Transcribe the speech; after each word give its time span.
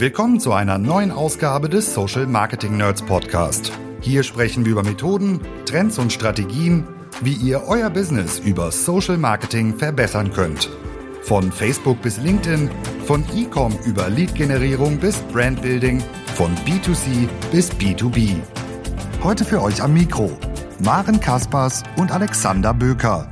Willkommen 0.00 0.40
zu 0.40 0.54
einer 0.54 0.78
neuen 0.78 1.10
Ausgabe 1.10 1.68
des 1.68 1.92
Social 1.92 2.26
Marketing 2.26 2.78
Nerds 2.78 3.02
Podcast. 3.02 3.70
Hier 4.00 4.22
sprechen 4.22 4.64
wir 4.64 4.72
über 4.72 4.82
Methoden, 4.82 5.42
Trends 5.66 5.98
und 5.98 6.10
Strategien, 6.10 6.88
wie 7.20 7.34
ihr 7.34 7.64
euer 7.66 7.90
Business 7.90 8.38
über 8.38 8.72
Social 8.72 9.18
Marketing 9.18 9.76
verbessern 9.76 10.32
könnt. 10.32 10.70
Von 11.20 11.52
Facebook 11.52 12.00
bis 12.00 12.16
LinkedIn, 12.16 12.70
von 13.04 13.22
E-Com 13.36 13.78
über 13.84 14.08
Lead-Generierung 14.08 14.98
bis 14.98 15.18
Brandbuilding, 15.34 16.02
von 16.34 16.54
B2C 16.64 17.28
bis 17.52 17.70
B2B. 17.72 18.36
Heute 19.22 19.44
für 19.44 19.60
euch 19.60 19.82
am 19.82 19.92
Mikro 19.92 20.34
Maren 20.82 21.20
Kaspers 21.20 21.82
und 21.98 22.10
Alexander 22.10 22.72
Böker. 22.72 23.30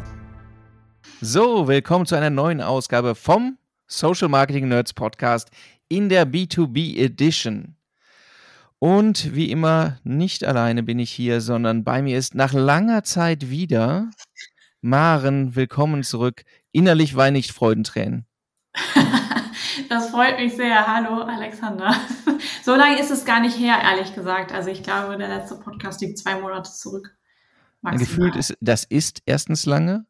So, 1.23 1.67
willkommen 1.67 2.05
zu 2.05 2.15
einer 2.15 2.29
neuen 2.29 2.61
Ausgabe 2.61 3.15
vom 3.15 3.57
Social 3.87 4.29
Marketing 4.29 4.69
Nerds 4.69 4.93
Podcast 4.93 5.49
in 5.89 6.09
der 6.09 6.27
B2B 6.27 6.97
Edition. 6.99 7.77
Und 8.79 9.35
wie 9.35 9.51
immer, 9.51 9.99
nicht 10.05 10.45
alleine 10.45 10.83
bin 10.83 10.99
ich 10.99 11.11
hier, 11.11 11.41
sondern 11.41 11.83
bei 11.83 12.03
mir 12.03 12.17
ist 12.17 12.35
nach 12.35 12.53
langer 12.53 13.03
Zeit 13.03 13.51
wieder 13.51 14.11
Maren. 14.81 15.57
Willkommen 15.57 16.05
zurück. 16.05 16.45
Innerlich 16.71 17.17
weine 17.17 17.39
ich 17.39 17.53
Freudentränen. 17.53 18.27
Das 19.89 20.11
freut 20.11 20.39
mich 20.39 20.55
sehr. 20.55 20.87
Hallo, 20.87 21.23
Alexander. 21.23 21.95
So 22.63 22.75
lange 22.75 23.01
ist 23.01 23.11
es 23.11 23.25
gar 23.25 23.41
nicht 23.41 23.59
her, 23.59 23.79
ehrlich 23.83 24.15
gesagt. 24.15 24.53
Also 24.53 24.69
ich 24.69 24.83
glaube, 24.83 25.17
der 25.17 25.29
letzte 25.29 25.55
Podcast 25.55 26.03
liegt 26.03 26.19
zwei 26.19 26.39
Monate 26.39 26.71
zurück. 26.71 27.17
Maximal. 27.81 28.07
Gefühlt 28.07 28.37
ist, 28.37 28.55
das 28.61 28.85
ist 28.85 29.23
erstens 29.25 29.65
lange. 29.65 30.05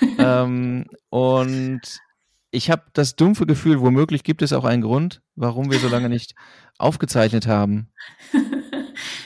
ähm, 0.18 0.84
und 1.08 1.80
ich 2.52 2.70
habe 2.70 2.84
das 2.92 3.16
dumpfe 3.16 3.46
Gefühl, 3.46 3.80
womöglich 3.80 4.22
gibt 4.22 4.42
es 4.42 4.52
auch 4.52 4.64
einen 4.64 4.82
Grund, 4.82 5.22
warum 5.34 5.72
wir 5.72 5.78
so 5.78 5.88
lange 5.88 6.08
nicht 6.08 6.34
aufgezeichnet 6.78 7.48
haben. 7.48 7.88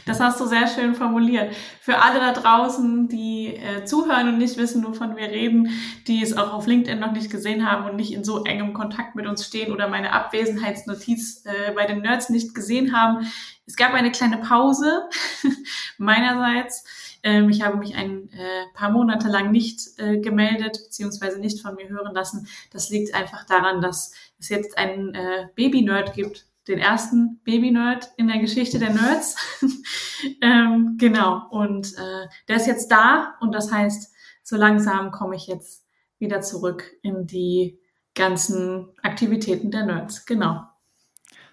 Das 0.06 0.20
hast 0.20 0.41
du 0.41 0.46
sehr 0.46 0.69
schön 0.69 0.94
formuliert. 0.94 1.52
Für 1.80 2.00
alle 2.00 2.20
da 2.20 2.32
draußen, 2.32 3.08
die 3.08 3.56
äh, 3.56 3.84
zuhören 3.84 4.28
und 4.28 4.38
nicht 4.38 4.56
wissen, 4.56 4.84
wovon 4.84 5.16
wir 5.16 5.27
reden, 5.27 5.70
die 6.06 6.22
es 6.22 6.36
auch 6.36 6.52
auf 6.52 6.69
LinkedIn 6.69 7.00
noch 7.00 7.10
nicht 7.10 7.28
gesehen 7.28 7.69
haben 7.69 7.91
und 7.91 7.97
nicht 7.97 8.12
in 8.12 8.22
so 8.22 8.44
engem 8.44 8.72
Kontakt 8.72 9.16
mit 9.16 9.27
uns 9.27 9.44
stehen 9.44 9.72
oder 9.72 9.88
meine 9.88 10.12
Abwesenheitsnotiz 10.12 11.44
äh, 11.44 11.72
bei 11.72 11.86
den 11.86 12.02
Nerds 12.02 12.28
nicht 12.28 12.54
gesehen 12.54 12.97
haben. 12.97 13.27
Es 13.66 13.74
gab 13.74 13.94
eine 13.94 14.12
kleine 14.12 14.38
Pause 14.38 15.08
meinerseits 15.98 16.84
ähm, 17.27 17.48
ich 17.50 17.62
habe 17.62 17.77
mich 17.77 17.96
ein 17.96 18.30
äh, 18.30 18.64
paar 18.72 18.91
Monate 18.91 19.27
lang 19.27 19.50
nicht 19.50 19.98
äh, 19.98 20.19
gemeldet 20.19 20.78
beziehungsweise 20.84 21.41
nicht 21.41 21.60
von 21.60 21.74
mir 21.74 21.88
hören 21.88 22.14
lassen. 22.14 22.46
Das 22.70 22.88
liegt 22.88 23.14
einfach 23.14 23.44
daran, 23.46 23.80
dass 23.80 24.12
es 24.38 24.48
jetzt 24.48 24.78
einen 24.78 25.12
äh, 25.12 25.48
Baby-Nerd 25.56 26.14
gibt, 26.14 26.47
den 26.69 26.78
ersten 26.78 27.41
Baby-Nerd 27.42 28.12
in 28.16 28.28
der 28.28 28.38
Geschichte 28.38 28.78
der 28.78 28.91
Nerds. 28.91 29.34
ähm, 30.41 30.94
genau, 30.98 31.48
und 31.50 31.94
äh, 31.94 32.28
der 32.47 32.56
ist 32.56 32.69
jetzt 32.69 32.92
da 32.92 33.34
und 33.41 33.52
das 33.52 33.72
heißt, 33.72 34.14
so 34.44 34.56
langsam 34.56 35.10
komme 35.10 35.34
ich 35.34 35.48
jetzt 35.48 35.84
wieder 36.20 36.42
zurück 36.42 36.92
in 37.02 37.27
die 37.27 37.80
ganzen 38.14 38.88
Aktivitäten 39.02 39.72
der 39.72 39.84
Nerds. 39.84 40.27
Genau. 40.27 40.62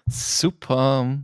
Super. 0.06 1.18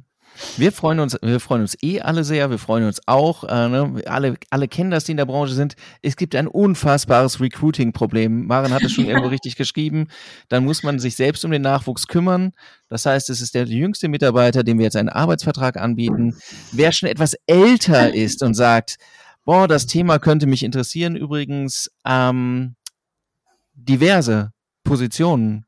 Wir 0.56 0.72
freuen 0.72 1.00
uns, 1.00 1.16
wir 1.20 1.40
freuen 1.40 1.62
uns 1.62 1.76
eh 1.82 2.00
alle 2.00 2.24
sehr. 2.24 2.50
Wir 2.50 2.58
freuen 2.58 2.86
uns 2.86 3.00
auch. 3.06 3.44
Äh, 3.44 3.68
ne? 3.68 4.02
alle, 4.06 4.36
alle 4.50 4.68
kennen 4.68 4.90
das, 4.90 5.04
die 5.04 5.12
in 5.12 5.16
der 5.16 5.26
Branche 5.26 5.54
sind. 5.54 5.76
Es 6.02 6.16
gibt 6.16 6.34
ein 6.34 6.46
unfassbares 6.46 7.40
Recruiting-Problem. 7.40 8.46
Maren 8.46 8.72
hat 8.72 8.82
es 8.82 8.92
schon 8.92 9.04
ja. 9.04 9.10
irgendwo 9.12 9.28
richtig 9.28 9.56
geschrieben. 9.56 10.08
Dann 10.48 10.64
muss 10.64 10.82
man 10.82 10.98
sich 10.98 11.16
selbst 11.16 11.44
um 11.44 11.50
den 11.50 11.62
Nachwuchs 11.62 12.06
kümmern. 12.06 12.52
Das 12.88 13.06
heißt, 13.06 13.30
es 13.30 13.40
ist 13.40 13.54
der 13.54 13.64
jüngste 13.66 14.08
Mitarbeiter, 14.08 14.62
dem 14.62 14.78
wir 14.78 14.84
jetzt 14.84 14.96
einen 14.96 15.08
Arbeitsvertrag 15.08 15.76
anbieten. 15.76 16.36
Wer 16.72 16.92
schon 16.92 17.08
etwas 17.08 17.34
älter 17.46 18.14
ist 18.14 18.42
und 18.42 18.54
sagt, 18.54 18.96
boah, 19.44 19.68
das 19.68 19.86
Thema 19.86 20.18
könnte 20.18 20.46
mich 20.46 20.62
interessieren. 20.62 21.16
Übrigens, 21.16 21.90
ähm, 22.04 22.76
diverse 23.74 24.52
Positionen 24.84 25.66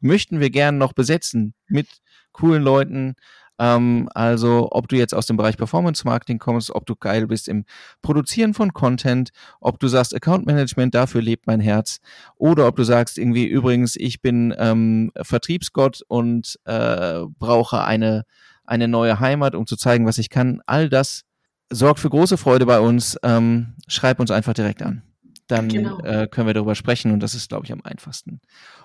möchten 0.00 0.40
wir 0.40 0.50
gern 0.50 0.78
noch 0.78 0.92
besetzen 0.92 1.54
mit 1.68 1.88
coolen 2.32 2.62
Leuten, 2.62 3.14
ähm, 3.60 4.08
also 4.14 4.68
ob 4.72 4.88
du 4.88 4.96
jetzt 4.96 5.14
aus 5.14 5.26
dem 5.26 5.36
Bereich 5.36 5.56
Performance 5.56 6.04
Marketing 6.04 6.38
kommst, 6.38 6.70
ob 6.70 6.86
du 6.86 6.96
geil 6.96 7.26
bist 7.26 7.46
im 7.46 7.64
Produzieren 8.02 8.54
von 8.54 8.72
Content, 8.72 9.30
ob 9.60 9.78
du 9.78 9.86
sagst 9.86 10.14
Account 10.14 10.46
Management, 10.46 10.94
dafür 10.94 11.20
lebt 11.20 11.46
mein 11.46 11.60
Herz, 11.60 12.00
oder 12.36 12.66
ob 12.66 12.76
du 12.76 12.84
sagst 12.84 13.18
irgendwie 13.18 13.46
übrigens, 13.46 13.94
ich 13.96 14.22
bin 14.22 14.54
ähm, 14.58 15.12
Vertriebsgott 15.20 16.02
und 16.08 16.58
äh, 16.64 17.20
brauche 17.38 17.84
eine 17.84 18.24
eine 18.64 18.86
neue 18.86 19.18
Heimat, 19.18 19.56
um 19.56 19.66
zu 19.66 19.76
zeigen, 19.76 20.06
was 20.06 20.18
ich 20.18 20.30
kann. 20.30 20.62
All 20.64 20.88
das 20.88 21.24
sorgt 21.70 21.98
für 21.98 22.08
große 22.08 22.36
Freude 22.36 22.66
bei 22.66 22.78
uns. 22.78 23.18
Ähm, 23.24 23.74
schreib 23.88 24.20
uns 24.20 24.30
einfach 24.30 24.54
direkt 24.54 24.80
an 24.80 25.02
dann 25.50 25.68
genau. 25.68 25.98
äh, 26.00 26.28
können 26.28 26.46
wir 26.46 26.54
darüber 26.54 26.74
sprechen 26.74 27.12
und 27.12 27.20
das 27.20 27.34
ist, 27.34 27.48
glaube 27.48 27.66
ich, 27.66 27.72
am 27.72 27.82
einfachsten. 27.82 28.40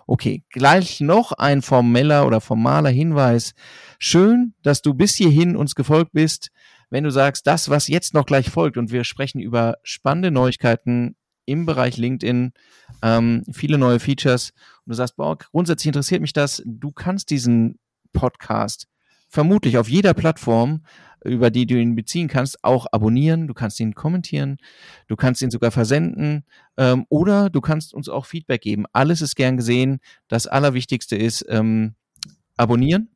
Okay, 0.07 0.43
gleich 0.49 1.01
noch 1.01 1.31
ein 1.31 1.61
formeller 1.61 2.27
oder 2.27 2.41
formaler 2.41 2.89
Hinweis. 2.89 3.53
Schön, 3.99 4.53
dass 4.63 4.81
du 4.81 4.93
bis 4.93 5.15
hierhin 5.15 5.55
uns 5.55 5.75
gefolgt 5.75 6.11
bist. 6.13 6.51
Wenn 6.89 7.03
du 7.03 7.09
sagst, 7.09 7.47
das, 7.47 7.69
was 7.69 7.87
jetzt 7.87 8.13
noch 8.13 8.25
gleich 8.25 8.49
folgt 8.49 8.77
und 8.77 8.91
wir 8.91 9.03
sprechen 9.03 9.39
über 9.39 9.75
spannende 9.83 10.31
Neuigkeiten 10.31 11.15
im 11.45 11.65
Bereich 11.65 11.97
LinkedIn, 11.97 12.53
ähm, 13.01 13.43
viele 13.51 13.77
neue 13.77 13.99
Features 13.99 14.51
und 14.85 14.91
du 14.91 14.95
sagst, 14.95 15.15
boah, 15.15 15.37
grundsätzlich 15.37 15.87
interessiert 15.87 16.21
mich 16.21 16.33
das, 16.33 16.61
du 16.65 16.91
kannst 16.91 17.29
diesen 17.29 17.79
Podcast 18.13 18.87
vermutlich 19.29 19.77
auf 19.77 19.89
jeder 19.89 20.13
Plattform 20.13 20.83
über 21.25 21.49
die 21.49 21.65
du 21.65 21.79
ihn 21.79 21.95
beziehen 21.95 22.27
kannst, 22.27 22.63
auch 22.63 22.85
abonnieren. 22.91 23.47
Du 23.47 23.53
kannst 23.53 23.79
ihn 23.79 23.95
kommentieren, 23.95 24.57
du 25.07 25.15
kannst 25.15 25.41
ihn 25.41 25.51
sogar 25.51 25.71
versenden 25.71 26.45
ähm, 26.77 27.05
oder 27.09 27.49
du 27.49 27.61
kannst 27.61 27.93
uns 27.93 28.09
auch 28.09 28.25
Feedback 28.25 28.61
geben. 28.61 28.85
Alles 28.93 29.21
ist 29.21 29.35
gern 29.35 29.57
gesehen. 29.57 29.99
Das 30.27 30.47
Allerwichtigste 30.47 31.15
ist 31.15 31.45
ähm, 31.49 31.95
abonnieren, 32.57 33.09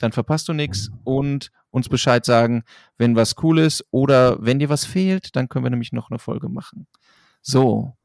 dann 0.00 0.12
verpasst 0.12 0.48
du 0.48 0.52
nichts 0.52 0.90
und 1.04 1.50
uns 1.70 1.88
Bescheid 1.88 2.24
sagen, 2.24 2.64
wenn 2.98 3.16
was 3.16 3.36
cool 3.42 3.58
ist 3.58 3.84
oder 3.90 4.44
wenn 4.44 4.58
dir 4.58 4.68
was 4.68 4.84
fehlt, 4.84 5.36
dann 5.36 5.48
können 5.48 5.64
wir 5.64 5.70
nämlich 5.70 5.92
noch 5.92 6.10
eine 6.10 6.18
Folge 6.18 6.48
machen. 6.48 6.86
So. 7.42 7.96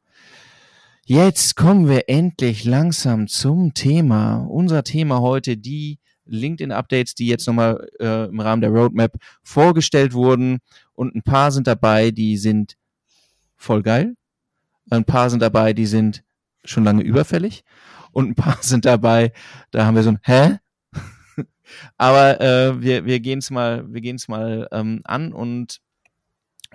Jetzt 1.08 1.56
kommen 1.56 1.88
wir 1.88 2.10
endlich 2.10 2.64
langsam 2.64 3.28
zum 3.28 3.74
Thema. 3.76 4.38
Unser 4.38 4.84
Thema 4.84 5.22
heute, 5.22 5.56
die 5.56 6.00
LinkedIn-Updates, 6.26 7.16
die 7.16 7.28
jetzt 7.28 7.48
nochmal 7.48 7.88
äh, 8.00 8.26
im 8.26 8.40
Rahmen 8.40 8.62
der 8.62 8.72
Roadmap 8.72 9.14
vorgestellt 9.44 10.14
wurden. 10.14 10.60
Und 10.94 11.16
ein 11.16 11.22
paar 11.22 11.52
sind 11.52 11.68
dabei, 11.68 12.12
die 12.12 12.38
sind 12.38 12.78
voll 13.56 13.84
geil. 13.84 14.16
Ein 14.90 15.06
paar 15.06 15.30
sind 15.30 15.42
dabei, 15.42 15.74
die 15.74 15.86
sind 15.86 16.24
schon 16.64 16.84
lange 16.84 17.04
überfällig. 17.04 17.64
Und 18.12 18.30
ein 18.30 18.36
paar 18.36 18.58
sind 18.62 18.86
dabei, 18.86 19.32
da 19.72 19.86
haben 19.86 19.96
wir 19.96 20.04
so 20.04 20.12
ein 20.12 20.20
Hä? 20.24 20.58
Aber 21.98 22.40
äh, 22.42 22.82
wir, 22.82 23.06
wir 23.06 23.20
gehen 23.20 23.40
es 23.40 23.52
mal, 23.52 23.86
wir 23.92 24.02
gehen's 24.02 24.28
mal 24.28 24.68
ähm, 24.72 25.02
an 25.04 25.34
und 25.34 25.82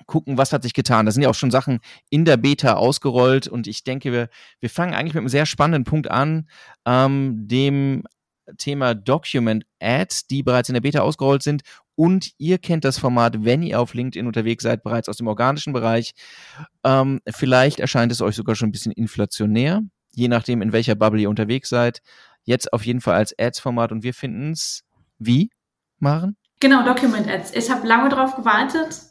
gucken, 0.07 0.39
was 0.39 0.53
hat 0.53 0.63
sich 0.63 0.75
getan. 0.75 1.07
Da 1.07 1.13
sind 1.13 1.23
ja 1.23 1.29
auch 1.29 1.35
schon 1.35 1.51
Sachen 1.51 1.81
in 2.11 2.25
der 2.25 2.37
Beta 2.37 2.75
ausgerollt 2.75 3.49
und 3.49 3.67
ich 3.67 3.85
denke, 3.85 4.13
wir, 4.13 4.29
wir 4.59 4.71
fangen 4.71 4.95
eigentlich 4.95 5.15
mit 5.15 5.21
einem 5.21 5.29
sehr 5.29 5.47
spannenden 5.47 5.85
Punkt 5.85 6.11
an, 6.11 6.49
ähm, 6.85 7.49
dem 7.49 8.05
Thema 8.59 8.95
Document 8.95 9.65
Ads, 9.81 10.27
die 10.27 10.43
bereits 10.43 10.69
in 10.69 10.75
der 10.75 10.81
Beta 10.81 11.01
ausgerollt 11.01 11.43
sind. 11.43 11.63
Und 11.95 12.31
ihr 12.39 12.59
kennt 12.59 12.85
das 12.85 12.99
Format, 12.99 13.45
wenn 13.45 13.63
ihr 13.63 13.81
auf 13.81 13.95
LinkedIn 13.95 14.27
unterwegs 14.27 14.63
seid, 14.63 14.83
bereits 14.83 15.09
aus 15.09 15.19
dem 15.19 15.27
organischen 15.27 15.73
Bereich. 15.73 16.13
Ähm, 16.85 17.21
vielleicht 17.29 17.81
erscheint 17.81 18.11
es 18.11 18.23
euch 18.23 18.37
sogar 18.37 18.55
schon 18.55 18.69
ein 18.69 18.73
bisschen 18.73 18.93
inflationär, 18.93 19.83
je 20.15 20.29
nachdem, 20.29 20.63
in 20.63 20.73
welcher 20.73 20.95
Bubble 20.95 21.21
ihr 21.21 21.31
unterwegs 21.31 21.69
seid. 21.69 22.01
Jetzt 22.45 22.73
auf 22.73 22.87
jeden 22.87 23.01
Fall 23.01 23.15
als 23.15 23.39
Ads-Format 23.39 23.93
und 23.93 24.03
wir 24.03 24.15
finden 24.15 24.53
es 24.53 24.83
wie, 25.19 25.51
Maren? 25.99 26.37
Genau, 26.61 26.85
Document 26.85 27.29
Ads. 27.29 27.55
Ich 27.55 27.71
habe 27.71 27.87
lange 27.87 28.09
darauf 28.09 28.35
gewartet 28.35 29.10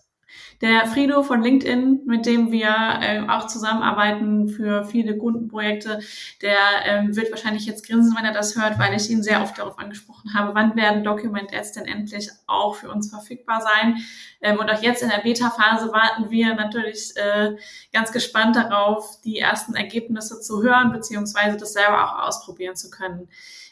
der 0.61 0.85
Frido 0.87 1.23
von 1.23 1.41
LinkedIn, 1.41 2.01
mit 2.05 2.25
dem 2.25 2.51
wir 2.51 2.69
äh, 3.01 3.21
auch 3.29 3.47
zusammenarbeiten 3.47 4.49
für 4.49 4.83
viele 4.83 5.17
Kundenprojekte, 5.17 5.99
der 6.41 6.57
ähm, 6.85 7.15
wird 7.15 7.31
wahrscheinlich 7.31 7.65
jetzt 7.65 7.87
grinsen, 7.87 8.15
wenn 8.17 8.25
er 8.25 8.33
das 8.33 8.55
hört, 8.57 8.77
weil 8.77 8.93
ich 8.93 9.09
ihn 9.09 9.23
sehr 9.23 9.41
oft 9.41 9.57
darauf 9.57 9.79
angesprochen 9.79 10.33
habe, 10.33 10.53
wann 10.55 10.75
werden 10.75 11.03
Document 11.03 11.53
Ads 11.53 11.73
denn 11.73 11.85
endlich 11.85 12.29
auch 12.47 12.75
für 12.75 12.89
uns 12.89 13.09
verfügbar 13.09 13.61
sein. 13.61 13.97
Ähm, 14.41 14.59
und 14.59 14.69
auch 14.69 14.81
jetzt 14.81 15.01
in 15.01 15.09
der 15.09 15.19
Beta-Phase 15.19 15.91
warten 15.93 16.29
wir 16.29 16.53
natürlich 16.55 17.15
äh, 17.15 17.55
ganz 17.93 18.11
gespannt 18.11 18.55
darauf, 18.55 19.21
die 19.23 19.39
ersten 19.39 19.75
Ergebnisse 19.75 20.41
zu 20.41 20.61
hören, 20.61 20.91
beziehungsweise 20.91 21.57
das 21.57 21.73
selber 21.73 22.03
auch 22.03 22.27
ausprobieren 22.27 22.75
zu 22.75 22.89
können. 22.89 23.29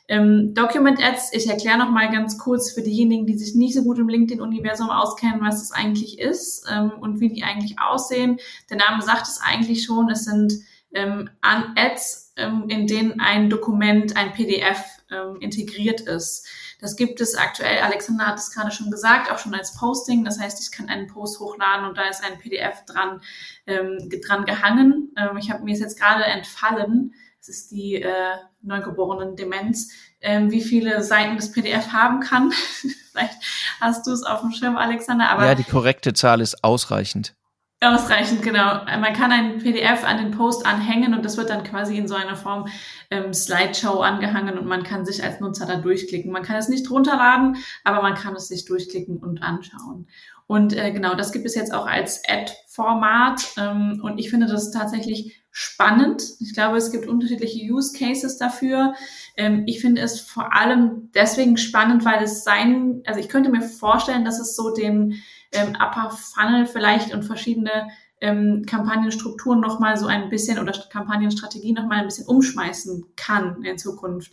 Ähm, 0.10 0.54
Document 0.54 1.04
Ads, 1.04 1.34
ich 1.34 1.48
erkläre 1.48 1.78
noch 1.78 1.90
mal 1.90 2.10
ganz 2.10 2.38
kurz 2.38 2.72
für 2.72 2.82
diejenigen, 2.82 3.26
die 3.26 3.38
sich 3.38 3.56
nicht 3.56 3.74
so 3.74 3.84
gut 3.84 4.00
im 4.00 4.08
LinkedIn-Universum 4.08 4.90
auskennen, 4.90 5.42
was 5.42 5.60
das 5.60 5.72
eigentlich 5.72 6.20
ist 6.20 6.66
ähm, 6.72 6.92
und 7.00 7.20
wie 7.20 7.30
die 7.30 7.44
eigentlich 7.44 7.80
aussehen. 7.80 8.40
Der 8.70 8.78
Name 8.78 9.02
sagt 9.02 9.28
es 9.28 9.42
eigentlich 9.42 9.84
schon, 9.84 10.10
es 10.10 10.24
sind 10.24 10.54
ähm, 10.94 11.30
Ads 11.42 12.34
ähm, 12.38 12.66
in 12.70 12.88
denen 12.88 13.20
ein 13.20 13.50
Dokument, 13.50 14.16
ein 14.16 14.32
PDF 14.32 14.82
ähm, 15.12 15.38
integriert 15.42 16.02
ist. 16.02 16.48
Das 16.80 16.96
gibt 16.96 17.20
es 17.20 17.36
aktuell, 17.36 17.80
Alexander 17.80 18.28
hat 18.28 18.38
es 18.38 18.52
gerade 18.52 18.72
schon 18.72 18.92
gesagt, 18.92 19.32
auch 19.32 19.40
schon 19.40 19.56
als 19.56 19.76
Posting. 19.76 20.24
Das 20.24 20.40
heißt, 20.40 20.62
ich 20.62 20.72
kann 20.72 20.90
einen 20.90 21.08
Post 21.08 21.40
hochladen 21.40 21.88
und 21.88 21.98
da 21.98 22.08
ist 22.08 22.24
ein 22.24 22.38
PDF 22.38 22.86
dran, 22.86 23.22
ähm, 23.66 24.10
dran 24.26 24.46
gehangen. 24.46 25.14
Ich 25.40 25.50
habe 25.50 25.64
mir 25.64 25.74
es 25.74 25.80
jetzt 25.80 26.00
gerade 26.00 26.24
entfallen. 26.24 27.16
Das 27.48 27.56
ist 27.56 27.72
die 27.72 27.96
äh, 27.96 28.36
neugeborenen 28.62 29.38
Demenz, 29.38 29.90
ähm, 30.20 30.52
wie 30.52 30.62
viele 30.62 31.02
Seiten 31.02 31.38
das 31.38 31.54
PDF 31.54 31.94
haben 31.94 32.20
kann. 32.20 32.52
Vielleicht 33.12 33.38
hast 33.80 34.06
du 34.06 34.12
es 34.12 34.24
auf 34.24 34.42
dem 34.42 34.52
Schirm, 34.52 34.76
Alexander. 34.76 35.30
Aber 35.30 35.46
ja, 35.46 35.56
die 35.56 35.64
korrekte 35.64 36.12
Zahl 36.14 36.42
ist 36.42 36.64
ausreichend. 36.64 37.36
Ausreichend, 37.80 38.42
genau. 38.42 38.84
Man 38.86 39.14
kann 39.14 39.32
ein 39.32 39.60
PDF 39.60 40.04
an 40.04 40.18
den 40.18 40.32
Post 40.32 40.66
anhängen 40.66 41.14
und 41.14 41.24
das 41.24 41.38
wird 41.38 41.52
dann 41.52 41.64
quasi 41.64 41.96
in 41.96 42.08
so 42.08 42.16
einer 42.16 42.36
Form 42.36 42.68
ähm, 43.12 43.34
Slideshow 43.34 44.00
angehangen 44.00 44.58
und 44.58 44.66
man 44.66 44.84
kann 44.84 45.06
sich 45.06 45.24
als 45.24 45.40
Nutzer 45.40 45.68
da 45.68 45.76
durchklicken. 45.76 46.32
Man 46.32 46.44
kann 46.44 46.56
es 46.58 46.70
nicht 46.70 46.90
runterladen, 46.90 47.58
aber 47.84 48.02
man 48.02 48.16
kann 48.16 48.36
es 48.36 48.48
sich 48.48 48.66
durchklicken 48.66 49.18
und 49.18 49.44
anschauen. 49.44 50.08
Und 50.48 50.74
äh, 50.74 50.92
genau, 50.92 51.14
das 51.14 51.34
gibt 51.34 51.46
es 51.46 51.56
jetzt 51.56 51.74
auch 51.74 51.86
als 51.86 52.24
Ad-Format 52.28 53.54
ähm, 53.58 54.00
und 54.02 54.18
ich 54.18 54.30
finde 54.30 54.48
das 54.48 54.72
tatsächlich 54.72 55.44
spannend. 55.52 56.24
Ich 56.40 56.54
glaube, 56.54 56.78
es 56.78 56.92
gibt 56.92 57.08
unterschiedliche 57.08 57.60
Use 57.74 57.92
Cases 57.98 58.38
dafür. 58.38 58.94
Ähm, 59.36 59.64
ich 59.66 59.82
finde 59.82 60.02
es 60.02 60.22
vor 60.22 60.54
allem 60.54 61.12
deswegen 61.14 61.58
spannend, 61.58 62.06
weil 62.06 62.24
es 62.24 62.44
sein, 62.44 63.02
also 63.06 63.20
ich 63.20 63.28
könnte 63.28 63.50
mir 63.50 63.62
vorstellen, 63.62 64.24
dass 64.24 64.40
es 64.40 64.56
so 64.56 64.74
den 64.74 65.22
ähm, 65.52 65.76
Upper 65.76 66.12
Funnel 66.12 66.66
vielleicht 66.66 67.14
und 67.14 67.24
verschiedene 67.24 67.90
ähm, 68.22 68.64
Kampagnenstrukturen 68.66 69.60
nochmal 69.60 69.98
so 69.98 70.08
ein 70.08 70.30
bisschen 70.30 70.60
oder 70.60 70.72
Kampagnenstrategien 70.72 71.76
nochmal 71.76 72.00
ein 72.00 72.08
bisschen 72.08 72.28
umschmeißen 72.28 73.06
kann 73.16 73.64
in 73.64 73.78
Zukunft. 73.78 74.32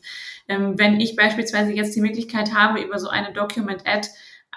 Ähm, 0.48 0.78
wenn 0.78 1.00
ich 1.00 1.16
beispielsweise 1.16 1.72
jetzt 1.72 1.94
die 1.96 2.00
Möglichkeit 2.00 2.54
habe, 2.54 2.80
über 2.80 2.98
so 2.98 3.08
eine 3.08 3.32
Document-Ad 3.32 4.08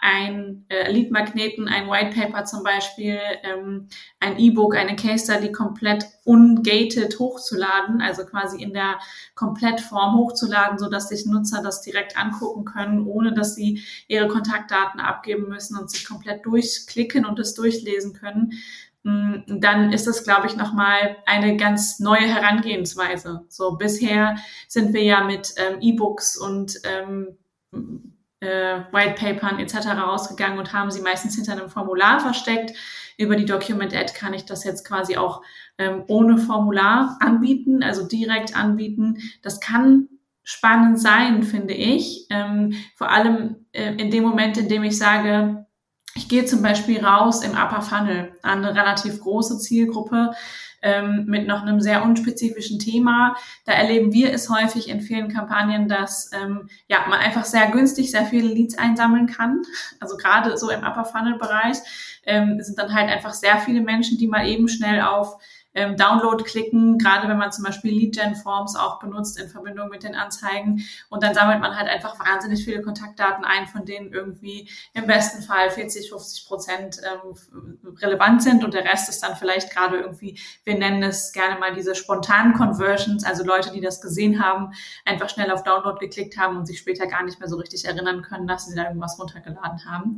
ein 0.02 0.66
äh, 0.70 0.92
Lead-Magneten, 0.92 1.68
ein 1.68 1.90
White 1.90 2.20
Paper 2.20 2.46
zum 2.46 2.64
Beispiel, 2.64 3.20
ähm, 3.44 3.88
ein 4.20 4.38
E-Book, 4.38 4.76
eine 4.76 4.96
Case 4.96 5.26
Study 5.26 5.52
komplett 5.52 6.06
ungated 6.26 7.18
hochzuladen, 7.20 8.02
also 8.02 8.26
quasi 8.26 8.62
in 8.62 8.74
der 8.74 9.00
Komplettform 9.36 10.18
hochzuladen, 10.18 10.78
so 10.78 10.90
dass 10.90 11.10
sich 11.10 11.26
Nutzer 11.26 11.62
das 11.62 11.82
direkt 11.82 12.18
angucken 12.18 12.66
können, 12.66 13.06
ohne 13.06 13.34
dass 13.34 13.56
sie 13.56 13.84
ihre 14.08 14.28
Kontaktdaten 14.28 15.00
abgeben 15.00 15.48
müssen 15.48 15.78
und 15.78 15.90
sich 15.90 16.06
komplett 16.06 16.46
durchklicken 16.46 17.26
und 17.26 17.40
es 17.40 17.54
durchlesen 17.54 18.14
können. 18.14 18.54
Mm, 19.04 19.36
dann 19.48 19.94
ist 19.94 20.06
das, 20.06 20.24
glaube 20.24 20.48
ich, 20.48 20.58
nochmal 20.58 21.18
eine 21.26 21.56
ganz 21.56 22.00
neue 22.00 22.28
Herangehensweise. 22.28 23.46
So 23.48 23.78
bisher 23.78 24.36
sind 24.68 24.94
wir 24.94 25.04
ja 25.04 25.24
mit 25.24 25.54
ähm, 25.58 25.80
E-Books 25.80 26.38
und 26.38 26.80
ähm, 26.84 27.38
äh, 28.40 28.82
White 28.92 29.16
Papern 29.16 29.60
etc. 29.60 29.88
rausgegangen 29.88 30.60
und 30.60 30.74
haben 30.74 30.92
sie 30.92 31.02
meistens 31.02 31.36
hinter 31.36 31.54
einem 31.54 31.70
Formular 31.70 32.20
versteckt. 32.20 32.74
Über 33.18 33.36
die 33.36 33.46
Document 33.46 33.96
Ad 33.96 34.14
kann 34.14 34.34
ich 34.34 34.46
das 34.46 34.64
jetzt 34.64 34.88
quasi 34.88 35.18
auch 35.18 35.42
ähm, 35.78 36.04
ohne 36.08 36.38
Formular 36.38 37.18
anbieten, 37.20 37.82
also 37.82 38.08
direkt 38.08 38.56
anbieten. 38.56 39.18
Das 39.42 39.60
kann 39.60 40.08
spannend 40.44 41.00
sein, 41.00 41.44
finde 41.44 41.74
ich. 41.74 42.28
Ähm, 42.30 42.74
vor 42.96 43.10
allem 43.12 43.66
äh, 43.72 43.96
in 43.96 44.12
dem 44.12 44.24
Moment, 44.24 44.58
in 44.58 44.70
dem 44.70 44.84
ich 44.84 44.98
sage, 44.98 45.66
ich 46.16 46.30
gehe 46.30 46.46
zum 46.46 46.62
Beispiel 46.62 47.04
raus 47.04 47.44
im 47.44 47.52
Upper 47.52 47.82
Funnel 47.82 48.32
an 48.42 48.64
eine 48.64 48.74
relativ 48.76 49.20
große 49.20 49.60
Zielgruppe 49.60 50.32
ähm, 50.82 51.26
mit 51.28 51.48
noch 51.48 51.62
einem 51.62 51.82
sehr 51.82 52.04
unspezifischen 52.04 52.80
Thema. 52.80 53.36
Da 53.66 53.74
erleben 53.74 54.14
wir 54.14 54.32
es 54.32 54.50
häufig 54.50 54.90
in 54.90 55.02
vielen 55.02 55.30
Kampagnen, 55.30 55.88
dass 55.88 56.32
ähm, 56.34 56.70
ja, 56.88 57.06
man 57.10 57.20
einfach 57.20 57.46
sehr 57.46 57.70
günstig 57.72 58.12
sehr 58.12 58.26
viele 58.26 58.48
Leads 58.48 58.78
einsammeln 58.78 59.28
kann. 59.28 59.62
Also 60.00 60.18
gerade 60.18 60.58
so 60.58 60.70
im 60.70 60.84
Upper 60.84 61.06
Funnel 61.06 61.38
Bereich 61.38 61.78
ähm, 62.26 62.62
sind 62.62 62.78
dann 62.78 62.94
halt 62.94 63.10
einfach 63.10 63.34
sehr 63.34 63.58
viele 63.60 63.82
Menschen, 63.82 64.18
die 64.18 64.28
mal 64.28 64.48
eben 64.48 64.68
schnell 64.68 65.02
auf 65.02 65.38
ähm, 65.74 65.96
Download 65.96 66.44
klicken, 66.44 66.98
gerade 66.98 67.28
wenn 67.28 67.38
man 67.38 67.52
zum 67.52 67.64
Beispiel 67.64 67.92
Lead-Gen-Forms 67.92 68.76
auch 68.76 69.00
benutzt 69.00 69.40
in 69.40 69.48
Verbindung 69.48 69.90
mit 69.90 70.04
den 70.04 70.16
Anzeigen. 70.16 70.84
Und 71.10 71.24
dann 71.24 71.34
sammelt 71.34 71.60
man 71.60 71.76
halt 71.76 71.88
einfach 71.88 72.20
wahnsinnig 72.20 72.66
viele 72.66 72.82
Kontaktdaten 72.82 73.46
ein, 73.46 73.68
von 73.68 73.86
denen 73.86 74.12
irgendwie 74.12 74.70
im 74.94 75.06
besten 75.06 75.44
Fall 75.44 75.70
40, 75.70 76.10
50 76.10 76.48
Prozent 76.48 76.98
ähm, 77.04 77.96
relevant 77.98 78.42
sind 78.42 78.64
und 78.64 78.74
der 78.74 78.86
Rest 78.86 79.10
ist 79.10 79.22
dann 79.22 79.36
vielleicht 79.36 79.72
gerade 79.72 79.98
irgendwie, 79.98 80.40
wir 80.64 80.78
nennen 80.78 81.04
es 81.04 81.32
gerne 81.32 81.60
mal 81.60 81.74
diese 81.74 81.96
spontanen 81.96 82.54
Conversions, 82.54 83.24
also 83.24 83.44
Leute, 83.44 83.72
die 83.72 83.82
das 83.82 84.02
gesehen 84.02 84.44
haben, 84.44 84.72
einfach 85.06 85.30
schnell 85.30 85.52
auf 85.52 85.64
Download 85.64 86.00
geklickt 86.00 86.38
haben 86.38 86.58
und 86.58 86.66
sich 86.66 86.80
später 86.80 87.08
gar 87.08 87.24
nicht 87.24 87.40
mehr 87.40 87.50
so 87.50 87.58
richtig 87.58 87.86
erinnern 87.86 88.24
können, 88.24 88.48
dass 88.48 88.66
sie 88.66 88.76
da 88.76 88.86
irgendwas 88.86 89.20
runtergeladen 89.20 89.86
haben. 89.86 90.18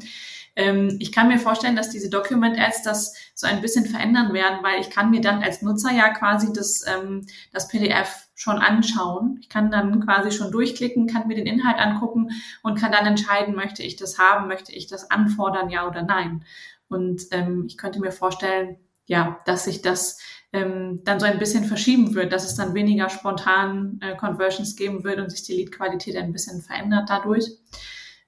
Ähm, 0.55 0.97
ich 0.99 1.11
kann 1.11 1.27
mir 1.27 1.39
vorstellen, 1.39 1.75
dass 1.75 1.89
diese 1.89 2.09
Document 2.09 2.59
Ads 2.59 2.83
das 2.83 3.15
so 3.33 3.47
ein 3.47 3.61
bisschen 3.61 3.85
verändern 3.85 4.33
werden, 4.33 4.59
weil 4.61 4.81
ich 4.81 4.89
kann 4.89 5.09
mir 5.09 5.21
dann 5.21 5.41
als 5.49 5.61
Nutzer 5.63 5.91
ja 5.91 6.09
quasi 6.09 6.53
das, 6.53 6.85
ähm, 6.87 7.25
das 7.51 7.67
PDF 7.67 8.27
schon 8.35 8.57
anschauen. 8.57 9.37
Ich 9.41 9.49
kann 9.49 9.71
dann 9.71 10.05
quasi 10.05 10.31
schon 10.31 10.51
durchklicken, 10.51 11.07
kann 11.07 11.27
mir 11.27 11.35
den 11.35 11.47
Inhalt 11.47 11.77
angucken 11.77 12.29
und 12.61 12.79
kann 12.79 12.91
dann 12.91 13.05
entscheiden, 13.05 13.55
möchte 13.55 13.83
ich 13.83 13.95
das 13.95 14.19
haben, 14.19 14.47
möchte 14.47 14.71
ich 14.71 14.87
das 14.87 15.09
anfordern, 15.09 15.69
ja 15.69 15.87
oder 15.87 16.03
nein. 16.03 16.45
Und 16.87 17.23
ähm, 17.31 17.65
ich 17.67 17.77
könnte 17.77 17.99
mir 17.99 18.11
vorstellen, 18.11 18.77
ja, 19.05 19.39
dass 19.45 19.65
sich 19.65 19.81
das 19.81 20.19
ähm, 20.53 21.01
dann 21.03 21.19
so 21.19 21.25
ein 21.25 21.39
bisschen 21.39 21.65
verschieben 21.65 22.13
wird, 22.13 22.31
dass 22.31 22.45
es 22.45 22.55
dann 22.55 22.75
weniger 22.75 23.09
spontan 23.09 23.99
äh, 24.01 24.15
Conversions 24.15 24.75
geben 24.75 25.03
wird 25.03 25.19
und 25.19 25.31
sich 25.31 25.43
die 25.43 25.53
Lead-Qualität 25.53 26.15
ein 26.15 26.31
bisschen 26.31 26.61
verändert 26.61 27.09
dadurch. 27.09 27.45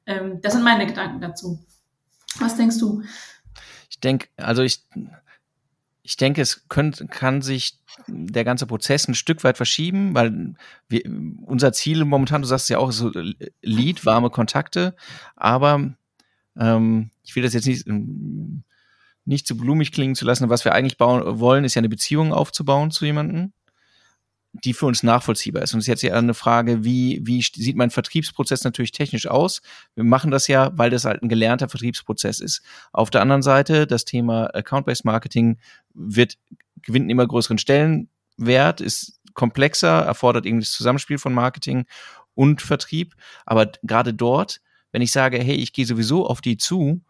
Ähm, 0.08 0.42
das 0.42 0.54
sind 0.54 0.64
meine 0.64 0.88
Gedanken 0.88 1.22
dazu. 1.22 1.64
Was 2.40 2.58
denkst 2.58 2.80
du? 2.80 3.04
Ich 3.90 4.00
denke, 4.00 4.28
also 4.38 4.64
ich, 4.64 4.84
ich 6.04 6.18
denke, 6.18 6.42
es 6.42 6.68
könnt, 6.68 7.10
kann 7.12 7.42
sich 7.42 7.78
der 8.08 8.44
ganze 8.44 8.66
Prozess 8.66 9.08
ein 9.08 9.16
Stück 9.16 9.44
weit 9.44 9.58
verschieben, 9.58 10.16
weil 10.16 10.56
wir, 10.88 11.02
unser 11.46 11.74
Ziel 11.74 12.06
momentan, 12.06 12.42
du 12.42 12.48
sagst 12.48 12.70
ja 12.70 12.80
auch, 12.80 12.92
so 12.92 13.12
Lead, 13.62 14.06
warme 14.06 14.30
Kontakte, 14.30 14.96
aber 15.36 15.94
ähm, 16.58 17.12
ich 17.24 17.36
will 17.36 17.44
das 17.44 17.54
jetzt 17.54 17.68
nicht, 17.68 17.86
nicht 19.26 19.48
zu 19.48 19.56
blumig 19.56 19.92
klingen 19.92 20.16
zu 20.16 20.26
lassen. 20.26 20.50
Was 20.50 20.66
wir 20.66 20.74
eigentlich 20.74 20.98
bauen 20.98 21.40
wollen, 21.40 21.64
ist 21.64 21.76
ja 21.76 21.80
eine 21.80 21.90
Beziehung 21.90 22.34
aufzubauen 22.34 22.92
zu 22.92 23.06
jemandem 23.06 23.54
die 24.54 24.74
für 24.74 24.86
uns 24.86 25.02
nachvollziehbar 25.04 25.64
ist. 25.64 25.74
Und 25.74 25.80
es 25.80 25.86
ist 25.86 25.88
jetzt 25.88 26.04
ja 26.04 26.14
eine 26.14 26.34
Frage, 26.34 26.84
wie, 26.84 27.22
wie 27.24 27.42
sieht 27.42 27.78
mein 27.78 27.90
Vertriebsprozess 27.90 28.64
natürlich 28.64 28.92
technisch 28.92 29.28
aus? 29.28 29.62
Wir 29.96 30.04
machen 30.04 30.32
das 30.32 30.48
ja, 30.48 30.72
weil 30.76 30.90
das 30.90 31.06
halt 31.06 31.24
ein 31.24 31.30
gelernter 31.30 31.70
Vertriebsprozess 31.70 32.40
ist. 32.40 32.62
Auf 32.92 33.10
der 33.10 33.22
anderen 33.22 33.42
Seite, 33.42 33.88
das 33.88 34.04
Thema 34.04 34.54
Account-Based 34.54 35.06
Marketing 35.06 35.58
wird, 35.94 36.38
gewinnt 36.82 37.10
immer 37.10 37.26
größeren 37.28 37.58
Stellenwert, 37.58 38.82
ist 38.82 39.20
komplexer, 39.34 40.02
erfordert 40.02 40.46
irgendwie 40.46 40.66
das 40.66 40.74
Zusammenspiel 40.74 41.18
von 41.18 41.34
Marketing 41.34 41.86
und 42.36 42.62
Vertrieb. 42.62 43.16
Aber 43.46 43.72
gerade 43.84 44.14
dort, 44.14 44.62
wenn 44.92 45.02
ich 45.02 45.14
sage, 45.14 45.40
hey, 45.40 45.56
ich 45.56 45.72
gehe 45.72 45.86
sowieso 45.86 46.28
auf 46.28 46.42
die 46.42 46.58
zu, 46.58 47.02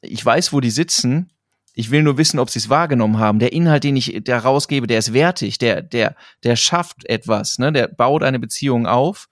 ich 0.00 0.24
weiß, 0.24 0.52
wo 0.52 0.60
die 0.60 0.70
sitzen, 0.70 1.32
ich 1.78 1.90
will 1.90 2.02
nur 2.02 2.16
wissen, 2.16 2.40
ob 2.40 2.48
sie 2.48 2.58
es 2.58 2.70
wahrgenommen 2.70 3.18
haben. 3.18 3.38
Der 3.38 3.52
Inhalt, 3.52 3.84
den 3.84 3.96
ich 3.96 4.20
da 4.24 4.38
rausgebe, 4.38 4.86
der 4.86 4.98
ist 4.98 5.12
wertig, 5.12 5.58
der, 5.58 5.82
der, 5.82 6.16
der 6.42 6.56
schafft 6.56 7.04
etwas, 7.04 7.58
ne? 7.58 7.70
der 7.70 7.86
baut 7.88 8.22
eine 8.22 8.38
Beziehung 8.38 8.86
auf. 8.86 9.28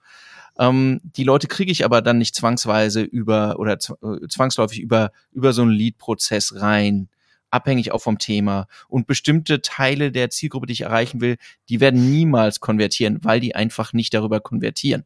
Ähm, 0.59 1.01
die 1.03 1.23
Leute 1.23 1.47
kriege 1.47 1.71
ich 1.71 1.83
aber 1.83 2.03
dann 2.03 2.19
nicht 2.19 2.35
zwangsweise 2.35 3.01
über 3.01 3.57
oder 3.57 3.73
äh, 3.73 4.27
zwangsläufig 4.29 4.79
über, 4.79 5.11
über 5.31 5.53
so 5.53 5.63
einen 5.63 5.71
Lead-Prozess 5.71 6.61
rein 6.61 7.09
abhängig 7.49 7.91
auch 7.91 8.01
vom 8.01 8.19
Thema. 8.19 8.67
Und 8.89 9.07
bestimmte 9.07 9.61
Teile 9.61 10.11
der 10.11 10.29
Zielgruppe, 10.29 10.67
die 10.67 10.73
ich 10.73 10.81
erreichen 10.81 11.21
will, 11.21 11.37
die 11.69 11.79
werden 11.79 12.11
niemals 12.11 12.59
konvertieren, 12.59 13.19
weil 13.23 13.39
die 13.39 13.55
einfach 13.55 13.93
nicht 13.93 14.13
darüber 14.13 14.41
konvertieren. 14.41 15.05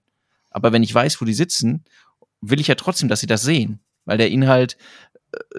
Aber 0.50 0.74
wenn 0.74 0.84
ich 0.84 0.94
weiß, 0.94 1.22
wo 1.22 1.26
die 1.26 1.34
sitzen, 1.34 1.86
will 2.42 2.60
ich 2.60 2.68
ja 2.68 2.76
trotzdem, 2.76 3.08
dass 3.08 3.20
sie 3.20 3.28
das 3.28 3.44
sehen, 3.44 3.80
weil 4.06 4.18
der 4.18 4.32
Inhalt 4.32 4.78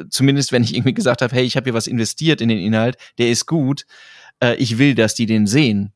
zumindest 0.09 0.53
wenn 0.53 0.62
ich 0.62 0.75
irgendwie 0.75 0.95
gesagt 0.95 1.23
habe, 1.23 1.35
hey, 1.35 1.45
ich 1.45 1.57
habe 1.57 1.65
hier 1.65 1.75
was 1.75 1.87
investiert 1.87 2.41
in 2.41 2.49
den 2.49 2.59
Inhalt, 2.59 2.97
der 3.19 3.31
ist 3.31 3.47
gut, 3.47 3.87
äh, 4.43 4.55
ich 4.57 4.79
will, 4.79 4.95
dass 4.95 5.15
die 5.15 5.27
den 5.27 5.47
sehen. 5.47 5.93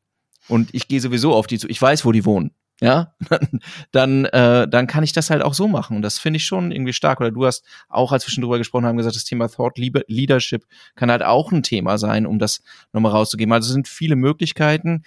Und 0.47 0.73
ich 0.73 0.87
gehe 0.87 1.01
sowieso 1.01 1.33
auf 1.33 1.47
die 1.47 1.57
zu, 1.57 1.67
ich 1.67 1.81
weiß, 1.81 2.05
wo 2.05 2.11
die 2.11 2.25
wohnen. 2.25 2.51
Ja, 2.81 3.15
dann, 3.91 4.25
äh, 4.25 4.67
dann 4.67 4.85
kann 4.87 5.03
ich 5.03 5.13
das 5.13 5.29
halt 5.29 5.41
auch 5.41 5.53
so 5.53 5.67
machen. 5.67 5.95
Und 5.95 6.01
das 6.01 6.19
finde 6.19 6.37
ich 6.37 6.45
schon 6.45 6.71
irgendwie 6.71 6.91
stark. 6.91 7.21
Oder 7.21 7.31
du 7.31 7.45
hast 7.45 7.63
auch, 7.87 8.11
als 8.11 8.27
wir 8.27 8.31
schon 8.31 8.41
drüber 8.41 8.57
gesprochen 8.57 8.85
haben, 8.85 8.97
gesagt, 8.97 9.15
das 9.15 9.23
Thema 9.23 9.47
Thought 9.47 9.77
Leadership 9.77 10.65
kann 10.95 11.09
halt 11.09 11.23
auch 11.23 11.51
ein 11.51 11.63
Thema 11.63 11.97
sein, 11.97 12.25
um 12.25 12.37
das 12.37 12.61
nochmal 12.91 13.13
rauszugeben. 13.13 13.53
Also 13.53 13.67
es 13.67 13.73
sind 13.73 13.87
viele 13.87 14.17
Möglichkeiten. 14.17 15.03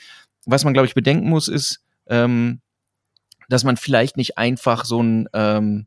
Was 0.46 0.64
man, 0.64 0.72
glaube 0.72 0.86
ich, 0.86 0.94
bedenken 0.94 1.28
muss, 1.28 1.46
ist, 1.46 1.82
ähm, 2.06 2.62
dass 3.50 3.64
man 3.64 3.76
vielleicht 3.76 4.16
nicht 4.16 4.38
einfach 4.38 4.86
so 4.86 5.02
ein 5.02 5.28
ähm, 5.34 5.86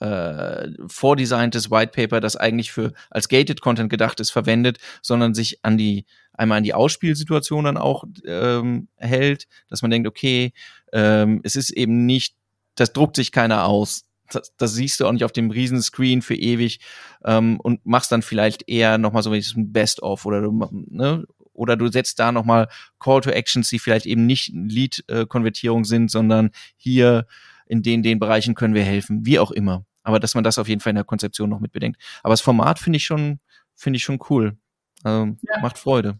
äh, 0.00 0.68
vordesigntes 0.86 1.70
White 1.70 1.92
Paper, 1.92 2.20
das 2.20 2.36
eigentlich 2.36 2.72
für 2.72 2.92
als 3.10 3.28
gated 3.28 3.60
Content 3.60 3.90
gedacht 3.90 4.20
ist, 4.20 4.30
verwendet, 4.30 4.78
sondern 5.02 5.34
sich 5.34 5.64
an 5.64 5.78
die 5.78 6.04
einmal 6.32 6.58
an 6.58 6.64
die 6.64 6.74
Ausspielsituation 6.74 7.64
dann 7.64 7.76
auch 7.76 8.04
ähm, 8.26 8.88
hält, 8.96 9.46
dass 9.68 9.82
man 9.82 9.90
denkt, 9.90 10.08
okay, 10.08 10.52
ähm, 10.92 11.40
es 11.44 11.56
ist 11.56 11.70
eben 11.70 12.06
nicht, 12.06 12.36
das 12.74 12.92
druckt 12.92 13.16
sich 13.16 13.32
keiner 13.32 13.66
aus. 13.66 14.04
Das, 14.30 14.52
das 14.56 14.74
siehst 14.74 15.00
du 15.00 15.06
auch 15.06 15.12
nicht 15.12 15.24
auf 15.24 15.32
dem 15.32 15.50
Riesenscreen 15.50 16.22
für 16.22 16.34
ewig 16.34 16.80
ähm, 17.24 17.60
und 17.60 17.84
machst 17.86 18.10
dann 18.10 18.22
vielleicht 18.22 18.68
eher 18.68 18.98
nochmal 18.98 19.22
so 19.22 19.30
ein 19.30 19.72
Best-of 19.72 20.26
oder 20.26 20.40
du, 20.40 20.68
ne, 20.72 21.24
oder 21.52 21.76
du 21.76 21.88
setzt 21.88 22.18
da 22.18 22.32
nochmal 22.32 22.68
Call 22.98 23.20
to 23.20 23.30
Actions, 23.30 23.68
die 23.68 23.78
vielleicht 23.78 24.06
eben 24.06 24.26
nicht 24.26 24.50
Lead-Konvertierung 24.52 25.84
sind, 25.84 26.10
sondern 26.10 26.50
hier 26.76 27.26
in 27.66 27.82
den, 27.82 28.02
den 28.02 28.18
Bereichen 28.18 28.54
können 28.54 28.74
wir 28.74 28.84
helfen, 28.84 29.24
wie 29.26 29.38
auch 29.38 29.50
immer. 29.50 29.84
Aber 30.02 30.20
dass 30.20 30.34
man 30.34 30.44
das 30.44 30.58
auf 30.58 30.68
jeden 30.68 30.80
Fall 30.80 30.90
in 30.90 30.96
der 30.96 31.04
Konzeption 31.04 31.48
noch 31.50 31.60
mit 31.60 31.72
bedenkt. 31.72 32.00
Aber 32.22 32.32
das 32.32 32.40
Format 32.40 32.78
finde 32.78 32.98
ich 32.98 33.04
schon, 33.04 33.40
finde 33.74 33.96
ich 33.96 34.04
schon 34.04 34.18
cool. 34.28 34.56
Also, 35.02 35.36
ja. 35.42 35.60
Macht 35.60 35.78
Freude. 35.78 36.18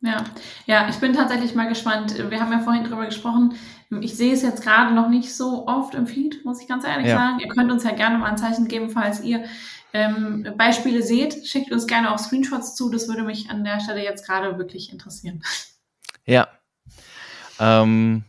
Ja, 0.00 0.22
ja, 0.66 0.86
ich 0.90 0.96
bin 0.96 1.14
tatsächlich 1.14 1.54
mal 1.54 1.66
gespannt. 1.66 2.30
Wir 2.30 2.38
haben 2.38 2.52
ja 2.52 2.58
vorhin 2.58 2.84
drüber 2.84 3.06
gesprochen. 3.06 3.54
Ich 4.00 4.14
sehe 4.14 4.34
es 4.34 4.42
jetzt 4.42 4.62
gerade 4.62 4.94
noch 4.94 5.08
nicht 5.08 5.34
so 5.34 5.66
oft 5.66 5.94
im 5.94 6.06
Feed, 6.06 6.44
muss 6.44 6.60
ich 6.60 6.68
ganz 6.68 6.84
ehrlich 6.84 7.06
ja. 7.06 7.16
sagen. 7.16 7.40
Ihr 7.40 7.48
könnt 7.48 7.72
uns 7.72 7.84
ja 7.84 7.92
gerne 7.92 8.18
mal 8.18 8.30
ein 8.30 8.36
Zeichen 8.36 8.68
geben, 8.68 8.90
falls 8.90 9.22
ihr 9.22 9.44
ähm, 9.94 10.46
Beispiele 10.58 11.02
seht. 11.02 11.46
Schickt 11.46 11.72
uns 11.72 11.86
gerne 11.86 12.12
auch 12.12 12.18
Screenshots 12.18 12.74
zu. 12.74 12.90
Das 12.90 13.08
würde 13.08 13.22
mich 13.22 13.48
an 13.48 13.64
der 13.64 13.80
Stelle 13.80 14.04
jetzt 14.04 14.26
gerade 14.26 14.58
wirklich 14.58 14.92
interessieren. 14.92 15.42
Ja. 16.26 16.48
Ähm, 17.58 18.24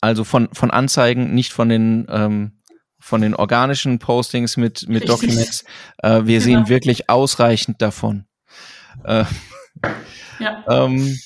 also 0.00 0.24
von, 0.24 0.48
von 0.52 0.70
Anzeigen, 0.70 1.34
nicht 1.34 1.52
von 1.52 1.68
den 1.68 2.06
ähm, 2.08 2.52
von 3.00 3.20
den 3.20 3.34
organischen 3.34 3.98
Postings 3.98 4.56
mit, 4.56 4.88
mit 4.88 5.08
Documents. 5.08 5.64
Äh, 5.98 6.24
wir 6.24 6.40
genau. 6.40 6.40
sehen 6.40 6.68
wirklich 6.68 7.08
ausreichend 7.08 7.80
davon. 7.80 8.26
Äh, 9.04 9.24
ja. 10.40 10.64
ähm, 10.68 11.18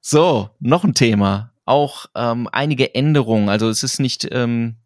so, 0.00 0.50
noch 0.58 0.84
ein 0.84 0.94
Thema. 0.94 1.52
Auch 1.64 2.06
ähm, 2.16 2.48
einige 2.50 2.94
Änderungen. 2.94 3.48
Also 3.48 3.68
es 3.68 3.84
ist 3.84 4.00
nicht 4.00 4.28
ähm, 4.32 4.78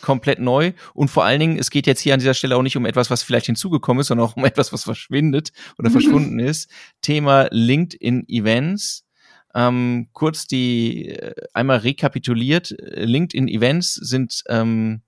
komplett 0.00 0.38
neu 0.40 0.72
und 0.94 1.08
vor 1.08 1.24
allen 1.24 1.40
Dingen, 1.40 1.58
es 1.58 1.70
geht 1.70 1.86
jetzt 1.86 2.00
hier 2.00 2.14
an 2.14 2.20
dieser 2.20 2.34
Stelle 2.34 2.56
auch 2.56 2.62
nicht 2.62 2.76
um 2.76 2.86
etwas, 2.86 3.10
was 3.10 3.22
vielleicht 3.22 3.46
hinzugekommen 3.46 4.00
ist, 4.00 4.08
sondern 4.08 4.26
auch 4.26 4.36
um 4.36 4.44
etwas, 4.46 4.72
was 4.72 4.84
verschwindet 4.84 5.52
oder 5.78 5.90
verschwunden 5.90 6.38
ist. 6.38 6.70
Thema 7.02 7.48
LinkedIn 7.50 8.28
Events. 8.28 9.04
Ähm, 9.54 10.08
kurz 10.12 10.46
die 10.46 11.08
äh, 11.08 11.34
einmal 11.52 11.78
rekapituliert. 11.78 12.74
LinkedIn 12.78 13.48
Events 13.48 13.94
sind 13.94 14.42
ähm, 14.48 15.02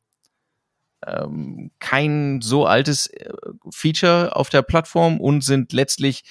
ähm, 1.07 1.71
kein 1.79 2.41
so 2.41 2.67
altes 2.67 3.07
äh, 3.09 3.31
Feature 3.71 4.35
auf 4.35 4.49
der 4.51 4.63
Plattform 4.63 5.21
und 5.21 5.45
sind 5.45 5.73
letztlich 5.73 6.25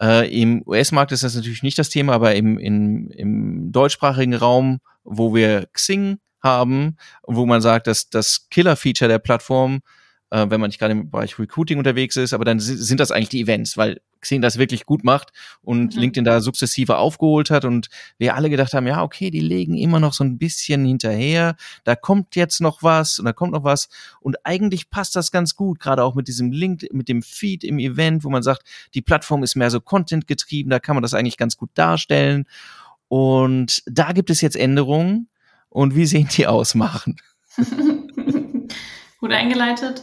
äh, 0.00 0.30
Im 0.40 0.62
US-Markt 0.64 1.10
ist 1.10 1.24
das 1.24 1.34
natürlich 1.34 1.64
nicht 1.64 1.78
das 1.78 1.88
Thema, 1.88 2.12
aber 2.12 2.36
im, 2.36 2.56
im, 2.56 3.10
im 3.10 3.72
deutschsprachigen 3.72 4.34
Raum, 4.34 4.78
wo 5.02 5.34
wir 5.34 5.66
Xing 5.72 6.20
haben, 6.40 6.96
wo 7.24 7.46
man 7.46 7.60
sagt, 7.60 7.88
dass 7.88 8.08
das 8.08 8.48
Killer-Feature 8.48 9.08
der 9.08 9.18
Plattform 9.18 9.80
äh, 10.30 10.46
wenn 10.48 10.60
man 10.60 10.68
nicht 10.68 10.78
gerade 10.78 10.92
im 10.92 11.10
Bereich 11.10 11.38
Recruiting 11.38 11.78
unterwegs 11.78 12.16
ist, 12.16 12.32
aber 12.32 12.44
dann 12.44 12.60
sind 12.60 13.00
das 13.00 13.10
eigentlich 13.10 13.28
die 13.30 13.40
Events, 13.40 13.76
weil 13.76 14.00
Xing 14.20 14.40
das 14.40 14.58
wirklich 14.58 14.86
gut 14.86 15.04
macht 15.04 15.30
und 15.62 15.94
mhm. 15.94 16.00
LinkedIn 16.00 16.24
da 16.24 16.40
sukzessive 16.40 16.96
aufgeholt 16.98 17.50
hat 17.50 17.64
und 17.64 17.88
wir 18.18 18.34
alle 18.34 18.50
gedacht 18.50 18.72
haben, 18.72 18.86
ja, 18.86 19.02
okay, 19.02 19.30
die 19.30 19.40
legen 19.40 19.76
immer 19.76 20.00
noch 20.00 20.12
so 20.12 20.24
ein 20.24 20.38
bisschen 20.38 20.84
hinterher, 20.84 21.56
da 21.84 21.96
kommt 21.96 22.36
jetzt 22.36 22.60
noch 22.60 22.82
was 22.82 23.18
und 23.18 23.24
da 23.24 23.32
kommt 23.32 23.52
noch 23.52 23.64
was 23.64 23.88
und 24.20 24.36
eigentlich 24.44 24.90
passt 24.90 25.16
das 25.16 25.30
ganz 25.30 25.54
gut, 25.54 25.80
gerade 25.80 26.04
auch 26.04 26.14
mit 26.14 26.28
diesem 26.28 26.50
Link, 26.50 26.86
mit 26.92 27.08
dem 27.08 27.22
Feed 27.22 27.64
im 27.64 27.78
Event, 27.78 28.24
wo 28.24 28.30
man 28.30 28.42
sagt, 28.42 28.62
die 28.94 29.02
Plattform 29.02 29.42
ist 29.42 29.56
mehr 29.56 29.70
so 29.70 29.80
Content 29.80 30.26
getrieben, 30.26 30.70
da 30.70 30.78
kann 30.78 30.96
man 30.96 31.02
das 31.02 31.14
eigentlich 31.14 31.36
ganz 31.36 31.56
gut 31.56 31.70
darstellen 31.74 32.46
und 33.08 33.82
da 33.86 34.12
gibt 34.12 34.30
es 34.30 34.40
jetzt 34.40 34.56
Änderungen 34.56 35.28
und 35.68 35.94
wie 35.94 36.06
sehen 36.06 36.28
die 36.36 36.46
aus, 36.46 36.74
machen? 36.74 37.16
gut 39.18 39.32
eingeleitet. 39.32 40.02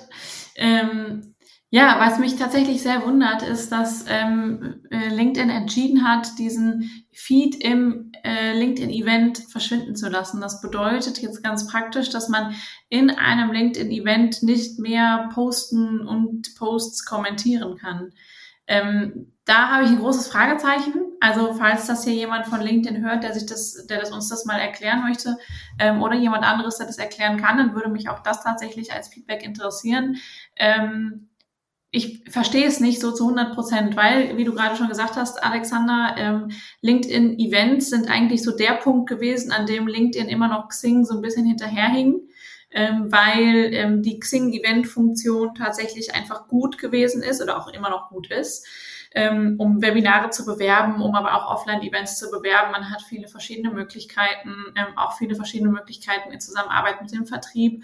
Ähm, 0.55 1.34
ja, 1.71 1.99
was 1.99 2.19
mich 2.19 2.35
tatsächlich 2.35 2.81
sehr 2.81 3.05
wundert, 3.05 3.41
ist, 3.41 3.71
dass 3.71 4.05
ähm, 4.07 4.81
äh, 4.91 5.09
LinkedIn 5.09 5.49
entschieden 5.49 6.07
hat, 6.07 6.37
diesen 6.37 7.05
Feed 7.11 7.55
im 7.55 8.11
äh, 8.23 8.57
LinkedIn-Event 8.57 9.39
verschwinden 9.49 9.95
zu 9.95 10.07
lassen. 10.09 10.39
Das 10.41 10.61
bedeutet 10.61 11.21
jetzt 11.21 11.43
ganz 11.43 11.67
praktisch, 11.67 12.09
dass 12.09 12.29
man 12.29 12.55
in 12.89 13.09
einem 13.09 13.51
LinkedIn-Event 13.51 14.43
nicht 14.43 14.79
mehr 14.79 15.29
posten 15.33 16.07
und 16.07 16.55
Posts 16.55 17.03
kommentieren 17.05 17.77
kann. 17.77 18.11
Ähm, 18.67 19.33
da 19.45 19.69
habe 19.69 19.83
ich 19.83 19.89
ein 19.89 19.99
großes 19.99 20.27
Fragezeichen. 20.27 20.93
Also 21.19 21.53
falls 21.53 21.87
das 21.87 22.03
hier 22.03 22.13
jemand 22.13 22.47
von 22.47 22.61
LinkedIn 22.61 23.03
hört, 23.03 23.23
der 23.23 23.33
sich 23.33 23.45
das, 23.45 23.85
der 23.87 23.99
das 23.99 24.11
uns 24.11 24.27
das 24.29 24.45
mal 24.45 24.59
erklären 24.59 25.03
möchte, 25.03 25.37
ähm, 25.79 26.01
oder 26.01 26.15
jemand 26.15 26.43
anderes, 26.43 26.77
der 26.77 26.87
das 26.87 26.97
erklären 26.97 27.37
kann, 27.37 27.57
dann 27.57 27.75
würde 27.75 27.89
mich 27.89 28.09
auch 28.09 28.21
das 28.21 28.43
tatsächlich 28.43 28.91
als 28.93 29.09
Feedback 29.09 29.43
interessieren. 29.43 30.17
Ähm, 30.55 31.29
ich 31.95 32.23
verstehe 32.29 32.67
es 32.67 32.79
nicht 32.79 32.99
so 32.99 33.11
zu 33.11 33.23
100 33.23 33.55
Prozent, 33.55 33.95
weil, 33.95 34.37
wie 34.37 34.43
du 34.43 34.53
gerade 34.53 34.75
schon 34.75 34.89
gesagt 34.89 35.15
hast, 35.15 35.43
Alexander, 35.43 36.15
ähm, 36.17 36.51
LinkedIn-Events 36.81 37.89
sind 37.89 38.09
eigentlich 38.09 38.43
so 38.43 38.55
der 38.55 38.73
Punkt 38.73 39.09
gewesen, 39.09 39.51
an 39.51 39.65
dem 39.65 39.87
LinkedIn 39.87 40.27
immer 40.27 40.47
noch 40.47 40.67
Xing 40.69 41.05
so 41.05 41.15
ein 41.15 41.21
bisschen 41.21 41.45
hinterherhing 41.45 42.21
ähm, 42.71 43.09
weil 43.09 43.73
ähm, 43.73 44.01
die 44.01 44.19
Xing-Event-Funktion 44.19 45.55
tatsächlich 45.55 46.13
einfach 46.13 46.47
gut 46.47 46.77
gewesen 46.77 47.23
ist 47.23 47.41
oder 47.41 47.57
auch 47.57 47.69
immer 47.69 47.89
noch 47.89 48.09
gut 48.09 48.29
ist 48.29 48.67
ähm, 49.15 49.55
um 49.57 49.81
Webinare 49.81 50.29
zu 50.29 50.45
bewerben, 50.45 51.01
um 51.01 51.15
aber 51.15 51.33
auch 51.33 51.49
Offline-Events 51.55 52.19
zu 52.19 52.29
bewerben. 52.29 52.71
Man 52.71 52.91
hat 52.91 53.01
viele 53.01 53.29
verschiedene 53.29 53.73
Möglichkeiten, 53.73 54.53
ähm, 54.75 54.97
auch 54.97 55.17
viele 55.17 55.35
verschiedene 55.35 55.71
Möglichkeiten 55.71 56.31
in 56.31 56.41
Zusammenarbeit 56.41 57.01
mit 57.01 57.13
dem 57.13 57.25
Vertrieb. 57.25 57.83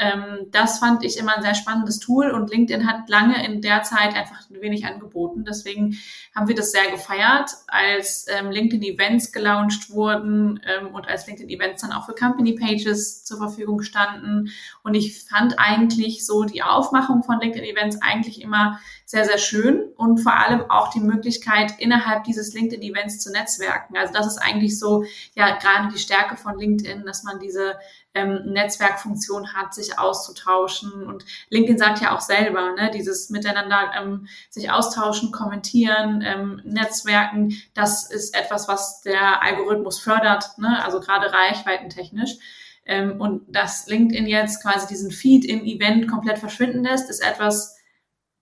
Ähm, 0.00 0.46
das 0.50 0.78
fand 0.78 1.04
ich 1.04 1.18
immer 1.18 1.36
ein 1.36 1.42
sehr 1.42 1.54
spannendes 1.54 1.98
Tool 1.98 2.30
und 2.30 2.50
LinkedIn 2.50 2.88
hat 2.88 3.10
lange 3.10 3.44
in 3.44 3.60
der 3.60 3.82
Zeit 3.82 4.14
einfach 4.14 4.40
wenig 4.48 4.86
angeboten. 4.86 5.44
Deswegen 5.44 5.98
haben 6.34 6.48
wir 6.48 6.54
das 6.54 6.72
sehr 6.72 6.90
gefeiert, 6.90 7.50
als 7.66 8.24
ähm, 8.28 8.50
LinkedIn-Events 8.50 9.30
gelauncht 9.30 9.90
wurden 9.90 10.60
ähm, 10.64 10.94
und 10.94 11.06
als 11.06 11.26
LinkedIn-Events 11.26 11.82
dann 11.82 11.92
auch 11.92 12.06
für 12.06 12.14
Company-Pages 12.14 13.24
zur 13.24 13.36
Verfügung 13.36 13.82
standen. 13.82 14.50
Und 14.82 14.94
ich 14.94 15.22
fand 15.24 15.58
eigentlich 15.58 16.24
so 16.24 16.44
die 16.44 16.62
Aufmachung 16.62 17.22
von 17.22 17.38
LinkedIn-Events 17.38 18.00
eigentlich 18.00 18.40
immer 18.40 18.80
sehr, 19.04 19.24
sehr 19.24 19.38
schön 19.38 19.82
und 19.96 20.18
vor 20.18 20.34
allem 20.34 20.70
auch 20.70 20.90
die 20.92 21.00
Möglichkeit, 21.00 21.72
innerhalb 21.78 22.24
dieses 22.24 22.54
LinkedIn-Events 22.54 23.18
zu 23.18 23.30
netzwerken. 23.32 23.96
Also 23.98 24.14
das 24.14 24.26
ist 24.26 24.38
eigentlich 24.38 24.78
so, 24.78 25.04
ja, 25.34 25.56
gerade 25.56 25.92
die 25.92 25.98
Stärke 25.98 26.36
von 26.36 26.58
LinkedIn, 26.58 27.04
dass 27.04 27.24
man 27.24 27.38
diese 27.38 27.74
ähm, 28.14 28.42
Netzwerkfunktion 28.46 29.54
hat, 29.54 29.74
sich 29.74 29.98
auszutauschen. 29.98 31.06
Und 31.06 31.24
LinkedIn 31.50 31.78
sagt 31.78 32.00
ja 32.00 32.14
auch 32.14 32.20
selber, 32.20 32.74
ne, 32.74 32.90
dieses 32.92 33.30
Miteinander 33.30 33.92
ähm, 33.96 34.26
sich 34.48 34.70
austauschen, 34.70 35.32
kommentieren, 35.32 36.22
ähm, 36.24 36.60
Netzwerken, 36.64 37.54
das 37.74 38.10
ist 38.10 38.36
etwas, 38.36 38.68
was 38.68 39.00
der 39.02 39.42
Algorithmus 39.42 40.00
fördert, 40.00 40.58
ne, 40.58 40.84
also 40.84 41.00
gerade 41.00 41.32
reichweitentechnisch. 41.32 42.36
Ähm, 42.84 43.20
und 43.20 43.42
dass 43.54 43.86
LinkedIn 43.86 44.26
jetzt 44.26 44.62
quasi 44.62 44.88
diesen 44.88 45.10
Feed 45.10 45.44
im 45.44 45.64
Event 45.64 46.08
komplett 46.08 46.38
verschwinden 46.38 46.82
lässt, 46.82 47.08
ist 47.10 47.20
etwas, 47.20 47.76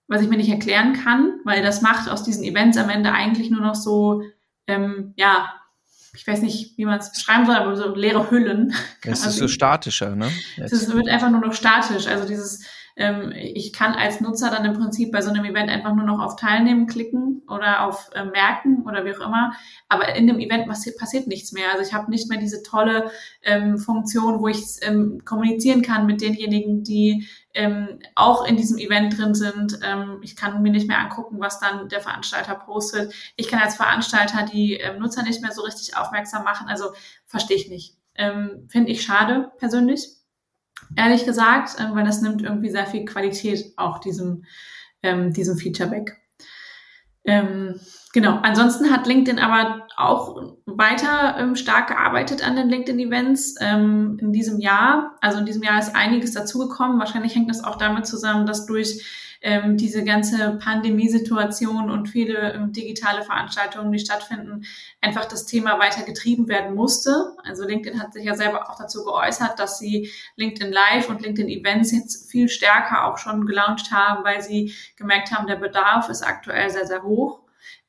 was 0.07 0.23
ich 0.23 0.29
mir 0.29 0.39
nicht 0.39 0.49
erklären 0.49 0.95
kann, 0.95 1.41
weil 1.45 1.63
das 1.63 1.83
macht 1.83 2.09
aus 2.09 2.23
diesen 2.23 2.43
Events 2.45 2.79
am 2.79 2.89
Ende 2.89 3.13
eigentlich 3.13 3.51
nur 3.51 3.61
noch 3.61 3.75
so, 3.75 4.23
ähm, 4.67 5.13
ja, 5.17 5.53
ich 6.19 6.27
weiß 6.27 6.43
nicht, 6.43 6.77
wie 6.77 6.85
man 6.85 6.99
es 6.99 7.13
beschreiben 7.13 7.47
soll, 7.47 7.55
aber 7.55 7.77
so 7.77 7.95
leere 7.95 8.29
Hüllen. 8.29 8.75
Es 9.03 9.25
ist 9.25 9.37
so 9.39 9.47
statischer, 9.47 10.17
ne? 10.17 10.29
Es 10.57 10.93
wird 10.93 11.09
einfach 11.09 11.31
nur 11.31 11.41
noch 11.41 11.53
statisch. 11.53 12.09
Also 12.09 12.27
dieses, 12.27 12.65
ähm, 12.99 13.33
ich 13.33 13.73
kann 13.73 13.95
als 13.95 14.21
Nutzer 14.21 14.51
dann 14.51 14.65
im 14.65 14.75
Prinzip 14.75 15.13
bei 15.13 15.23
so 15.23 15.31
einem 15.31 15.45
Event 15.45 15.71
einfach 15.71 15.95
nur 15.95 16.05
noch 16.05 16.21
auf 16.21 16.35
Teilnehmen 16.35 16.89
klicken 16.89 17.43
oder 17.49 17.87
auf 17.87 18.11
äh, 18.13 18.25
Merken 18.25 18.83
oder 18.83 19.05
wie 19.05 19.15
auch 19.15 19.21
immer. 19.21 19.53
Aber 19.89 20.17
in 20.17 20.27
dem 20.27 20.41
Event 20.41 20.67
passiert, 20.67 21.29
nichts 21.29 21.53
mehr. 21.53 21.71
Also 21.73 21.87
ich 21.87 21.95
habe 21.95 22.11
nicht 22.11 22.29
mehr 22.29 22.41
diese 22.41 22.65
tolle 22.65 23.13
ähm, 23.43 23.79
Funktion, 23.79 24.41
wo 24.41 24.49
ich 24.49 24.63
ähm, 24.83 25.25
kommunizieren 25.25 25.83
kann 25.83 26.07
mit 26.07 26.21
denjenigen, 26.21 26.83
die 26.83 27.29
ähm, 27.55 28.01
auch 28.17 28.45
in 28.45 28.57
diesem 28.57 28.79
Event 28.79 29.17
drin 29.17 29.35
sind. 29.35 29.79
Ähm, 29.85 30.19
ich 30.23 30.35
kann 30.35 30.61
mir 30.61 30.73
nicht 30.73 30.89
mehr 30.89 30.99
angucken, 30.99 31.39
was 31.39 31.61
dann 31.61 31.89
der 31.89 32.01
Veranstalter 32.01 32.57
postet. 32.57 33.15
Ich 33.37 33.47
kann 33.47 33.61
als 33.61 33.77
Veranstalter 33.77 34.45
die 34.45 34.75
ähm, 34.75 34.99
Nutzer 34.99 35.23
nicht 35.23 35.41
mehr 35.41 35.53
so 35.53 35.63
richtig 35.63 35.97
aufmerksam 35.97 36.43
machen. 36.43 36.67
Also 36.69 36.87
verstehe 37.27 37.57
ich 37.57 37.69
nicht. 37.69 37.97
Ähm, 38.17 38.67
Finde 38.69 38.91
ich 38.91 39.03
schade 39.03 39.53
persönlich 39.59 40.18
ehrlich 40.97 41.25
gesagt, 41.25 41.79
äh, 41.79 41.95
weil 41.95 42.05
das 42.05 42.21
nimmt 42.23 42.43
irgendwie 42.43 42.71
sehr 42.71 42.87
viel 42.87 43.05
Qualität 43.05 43.73
auch 43.77 43.99
diesem, 43.99 44.45
ähm, 45.03 45.33
diesem 45.33 45.57
Feature 45.57 45.91
weg. 45.91 46.17
Ähm, 47.25 47.79
genau. 48.13 48.39
Ansonsten 48.43 48.91
hat 48.91 49.07
LinkedIn 49.07 49.39
aber 49.39 49.87
auch 49.97 50.55
weiter 50.65 51.37
ähm, 51.39 51.57
stark 51.57 51.89
gearbeitet 51.89 52.47
an 52.47 52.57
den 52.57 52.69
LinkedIn-Events 52.69 53.57
ähm, 53.61 54.19
in 54.21 54.33
diesem 54.33 54.61
Jahr. 54.61 55.17
Also 55.21 55.39
in 55.39 55.47
diesem 55.47 55.63
Jahr 55.63 55.79
ist 55.79 55.95
einiges 55.95 56.33
dazugekommen. 56.33 56.99
Wahrscheinlich 56.99 57.35
hängt 57.35 57.51
das 57.51 57.63
auch 57.63 57.77
damit 57.77 58.07
zusammen, 58.07 58.47
dass 58.47 58.67
durch 58.67 59.05
ähm, 59.41 59.77
diese 59.77 60.05
ganze 60.05 60.59
Pandemiesituation 60.63 61.91
und 61.91 62.09
viele 62.09 62.53
ähm, 62.53 62.73
digitale 62.73 63.23
Veranstaltungen, 63.23 63.93
die 63.93 63.99
stattfinden, 63.99 64.65
einfach 65.01 65.27
das 65.27 65.47
Thema 65.47 65.79
weiter 65.79 66.03
getrieben 66.03 66.49
werden 66.49 66.75
musste. 66.75 67.37
Also 67.45 67.65
LinkedIn 67.67 68.01
hat 68.01 68.13
sich 68.13 68.25
ja 68.25 68.35
selber 68.35 68.71
auch 68.71 68.77
dazu 68.79 69.05
geäußert, 69.05 69.59
dass 69.59 69.79
sie 69.79 70.11
LinkedIn 70.37 70.73
Live 70.73 71.09
und 71.09 71.23
LinkedIn 71.23 71.49
Events 71.49 71.93
jetzt 71.93 72.31
viel 72.31 72.49
stärker 72.49 73.07
auch 73.07 73.19
schon 73.19 73.47
gelauncht 73.47 73.93
haben, 73.93 74.25
weil 74.25 74.43
sie 74.43 74.75
gemerkt 74.97 75.33
haben, 75.33 75.47
der 75.47 75.57
Bedarf 75.57 76.09
ist 76.09 76.23
aktuell 76.23 76.71
sehr, 76.71 76.87
sehr 76.87 77.03
hoch. 77.03 77.41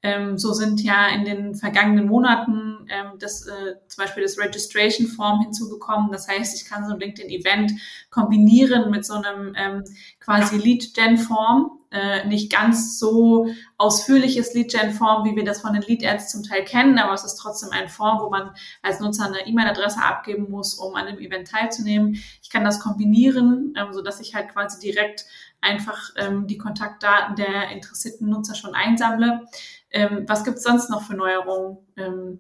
Ähm, 0.02 0.38
so 0.38 0.54
sind 0.54 0.82
ja 0.82 1.08
in 1.10 1.26
den 1.26 1.56
vergangenen 1.56 2.08
Monaten 2.08 2.88
ähm, 2.90 3.20
das, 3.20 3.46
äh, 3.48 3.76
zum 3.88 4.04
Beispiel 4.04 4.24
das 4.24 4.38
Registration 4.38 5.08
Form 5.08 5.42
hinzugekommen. 5.42 6.12
Das 6.12 6.28
heißt, 6.28 6.62
ich 6.62 6.70
kann 6.70 6.86
so 6.86 6.94
ein 6.94 7.00
LinkedIn-Event 7.00 7.74
kombinieren 8.10 8.92
mit 8.92 9.06
so 9.06 9.16
einem 9.16 9.54
ähm, 9.58 9.84
quasi 10.20 10.58
Lead-Gen-Form. 10.58 11.80
Äh, 11.92 12.28
nicht 12.28 12.52
ganz 12.52 13.00
so 13.00 13.48
ausführliches 13.78 14.54
Lead-Gen-Form, 14.54 15.26
wie 15.26 15.36
wir 15.36 15.44
das 15.44 15.62
von 15.62 15.74
den 15.74 15.82
Lead-Ads 15.82 16.32
zum 16.32 16.44
Teil 16.44 16.64
kennen, 16.64 17.00
aber 17.00 17.14
es 17.14 17.24
ist 17.24 17.38
trotzdem 17.38 17.70
ein 17.72 17.90
Form, 17.90 18.20
wo 18.22 18.30
man 18.30 18.52
als 18.84 19.00
Nutzer 19.00 19.26
eine 19.26 19.48
E-Mail-Adresse 19.48 20.00
abgeben 20.00 20.52
muss, 20.52 20.76
um 20.76 20.94
an 20.94 21.08
dem 21.08 21.18
Event 21.18 21.48
teilzunehmen. 21.48 22.22
Ich 22.44 22.52
kann 22.52 22.64
das 22.64 22.80
kombinieren, 22.80 23.74
ähm, 23.76 23.92
so 23.92 24.04
dass 24.04 24.20
ich 24.20 24.36
halt 24.36 24.50
quasi 24.50 24.80
direkt 24.80 25.26
einfach 25.62 26.12
ähm, 26.16 26.46
die 26.46 26.58
Kontaktdaten 26.58 27.36
der 27.36 27.72
interessierten 27.72 28.30
Nutzer 28.30 28.54
schon 28.56 28.76
einsammle. 28.76 29.48
Ähm, 29.92 30.26
was 30.28 30.44
gibt 30.44 30.58
es 30.58 30.64
sonst 30.64 30.90
noch 30.90 31.04
für 31.04 31.16
Neuerungen 31.16 31.78
ähm, 31.98 32.40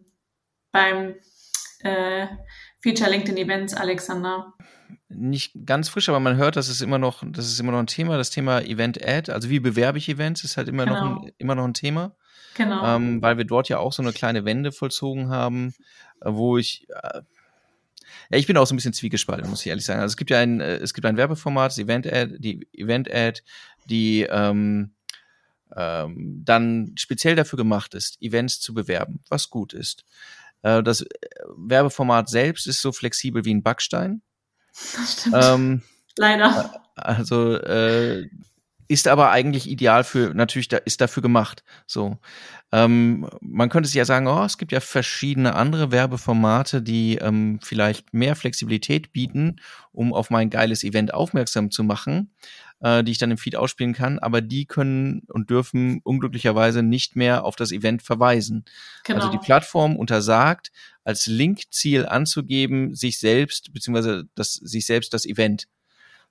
beim 0.71 1.15
äh, 1.79 2.27
Feature 2.81 3.09
LinkedIn 3.09 3.37
Events, 3.37 3.73
Alexander? 3.73 4.53
Nicht 5.07 5.53
ganz 5.65 5.89
frisch, 5.89 6.09
aber 6.09 6.19
man 6.19 6.37
hört, 6.37 6.55
dass 6.55 6.69
es 6.69 6.81
immer 6.81 6.99
noch, 6.99 7.23
das 7.25 7.47
ist 7.47 7.59
immer 7.59 7.71
noch 7.71 7.79
ein 7.79 7.87
Thema. 7.87 8.17
Das 8.17 8.29
Thema 8.29 8.61
Event 8.61 9.03
Ad, 9.03 9.31
also 9.31 9.49
wie 9.49 9.59
bewerbe 9.59 9.97
ich 9.97 10.09
Events, 10.09 10.43
ist 10.43 10.57
halt 10.57 10.67
immer 10.67 10.85
genau. 10.85 11.03
noch 11.03 11.23
ein, 11.23 11.31
immer 11.37 11.55
noch 11.55 11.65
ein 11.65 11.73
Thema. 11.73 12.15
Genau. 12.55 12.95
Ähm, 12.95 13.21
weil 13.21 13.37
wir 13.37 13.45
dort 13.45 13.69
ja 13.69 13.79
auch 13.79 13.93
so 13.93 14.01
eine 14.01 14.11
kleine 14.11 14.45
Wende 14.45 14.71
vollzogen 14.71 15.29
haben, 15.29 15.73
äh, 16.21 16.31
wo 16.31 16.57
ich 16.57 16.87
äh, 16.89 17.21
ja, 18.31 18.37
ich 18.37 18.47
bin 18.47 18.57
auch 18.57 18.65
so 18.65 18.73
ein 18.73 18.77
bisschen 18.77 18.93
zwiegespalten, 18.93 19.49
muss 19.49 19.61
ich 19.61 19.67
ehrlich 19.67 19.85
sagen. 19.85 20.01
Also 20.01 20.13
es 20.13 20.17
gibt 20.17 20.29
ja 20.29 20.39
ein, 20.39 20.61
äh, 20.61 20.75
es 20.77 20.93
gibt 20.93 21.05
ein 21.05 21.17
Werbeformat, 21.17 21.71
das 21.71 21.79
Event 21.79 22.11
Ad, 22.11 22.37
die 22.37 22.67
Event 22.73 23.11
Ad, 23.11 23.41
die 23.85 24.27
ähm, 24.29 24.91
ähm, 25.75 26.41
dann 26.45 26.93
speziell 26.97 27.35
dafür 27.35 27.57
gemacht 27.57 27.93
ist, 27.93 28.21
Events 28.21 28.59
zu 28.59 28.73
bewerben, 28.73 29.21
was 29.29 29.49
gut 29.49 29.73
ist. 29.73 30.05
Äh, 30.61 30.83
das 30.83 31.01
äh, 31.01 31.07
Werbeformat 31.55 32.29
selbst 32.29 32.67
ist 32.67 32.81
so 32.81 32.91
flexibel 32.91 33.45
wie 33.45 33.53
ein 33.53 33.63
Backstein. 33.63 34.21
Das 34.73 35.13
stimmt. 35.13 35.35
Ähm, 35.39 35.81
Leider. 36.17 36.73
Äh, 36.95 37.01
also 37.01 37.55
äh, 37.55 38.27
ist 38.87 39.07
aber 39.07 39.29
eigentlich 39.29 39.69
ideal 39.69 40.03
für, 40.03 40.33
natürlich 40.33 40.67
da, 40.67 40.77
ist 40.77 40.99
dafür 40.99 41.21
gemacht. 41.21 41.63
So. 41.85 42.17
Ähm, 42.71 43.29
man 43.39 43.69
könnte 43.69 43.87
sich 43.87 43.95
ja 43.95 44.05
sagen, 44.05 44.27
oh, 44.27 44.43
es 44.43 44.57
gibt 44.57 44.71
ja 44.71 44.79
verschiedene 44.79 45.55
andere 45.55 45.91
Werbeformate, 45.91 46.81
die 46.81 47.17
ähm, 47.17 47.59
vielleicht 47.61 48.13
mehr 48.13 48.35
Flexibilität 48.35 49.13
bieten, 49.13 49.61
um 49.91 50.13
auf 50.13 50.31
mein 50.31 50.49
geiles 50.49 50.83
Event 50.83 51.13
aufmerksam 51.13 51.69
zu 51.71 51.83
machen 51.83 52.31
äh, 52.81 53.03
die 53.03 53.11
ich 53.11 53.17
dann 53.17 53.31
im 53.31 53.37
Feed 53.37 53.55
ausspielen 53.55 53.93
kann, 53.93 54.19
aber 54.19 54.41
die 54.41 54.65
können 54.65 55.23
und 55.27 55.49
dürfen 55.49 56.01
unglücklicherweise 56.03 56.83
nicht 56.83 57.15
mehr 57.15 57.43
auf 57.43 57.55
das 57.55 57.71
Event 57.71 58.01
verweisen. 58.01 58.65
Genau. 59.05 59.19
Also 59.19 59.31
die 59.31 59.43
Plattform 59.43 59.95
untersagt, 59.95 60.71
als 61.03 61.27
Linkziel 61.27 62.05
anzugeben, 62.05 62.95
sich 62.95 63.19
selbst, 63.19 63.73
beziehungsweise 63.73 64.25
das, 64.35 64.53
sich 64.53 64.85
selbst 64.85 65.13
das 65.13 65.25
Event. 65.25 65.67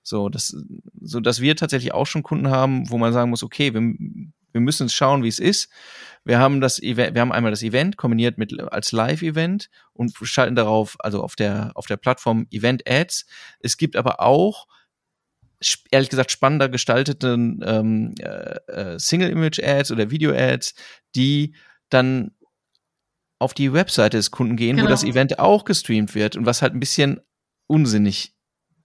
So, 0.01 0.29
das, 0.29 0.55
so 1.01 1.19
dass 1.19 1.41
wir 1.41 1.55
tatsächlich 1.55 1.93
auch 1.93 2.07
schon 2.07 2.23
Kunden 2.23 2.49
haben, 2.49 2.89
wo 2.89 2.97
man 2.97 3.13
sagen 3.13 3.29
muss, 3.29 3.43
okay, 3.43 3.73
wir, 3.73 3.81
wir 3.81 4.61
müssen 4.61 4.83
uns 4.83 4.93
schauen, 4.93 5.23
wie 5.23 5.27
es 5.27 5.39
ist. 5.39 5.69
Wir 6.23 6.39
haben 6.39 6.61
das 6.61 6.81
Event, 6.81 7.13
wir 7.13 7.21
haben 7.21 7.31
einmal 7.31 7.51
das 7.51 7.63
Event 7.63 7.97
kombiniert 7.97 8.37
mit 8.37 8.59
als 8.71 8.91
Live-Event 8.91 9.69
und 9.93 10.13
schalten 10.23 10.55
darauf, 10.55 10.95
also 10.99 11.21
auf 11.21 11.35
der, 11.35 11.71
auf 11.75 11.85
der 11.85 11.97
Plattform 11.97 12.47
Event 12.51 12.89
Ads. 12.89 13.25
Es 13.59 13.77
gibt 13.77 13.95
aber 13.95 14.19
auch 14.19 14.67
ehrlich 15.91 16.09
gesagt 16.09 16.31
spannender 16.31 16.69
gestalteten 16.69 17.61
ähm, 17.65 18.15
äh, 18.19 18.55
äh, 18.71 18.99
Single-Image-Ads 18.99 19.91
oder 19.91 20.09
Video-Ads, 20.11 20.73
die 21.15 21.55
dann 21.89 22.31
auf 23.39 23.53
die 23.53 23.73
Webseite 23.73 24.17
des 24.17 24.31
Kunden 24.31 24.55
gehen, 24.55 24.75
genau. 24.75 24.87
wo 24.87 24.89
das 24.89 25.03
Event 25.03 25.39
auch 25.39 25.63
gestreamt 25.65 26.13
wird 26.15 26.35
und 26.35 26.45
was 26.45 26.61
halt 26.61 26.73
ein 26.73 26.79
bisschen 26.79 27.21
unsinnig 27.67 28.35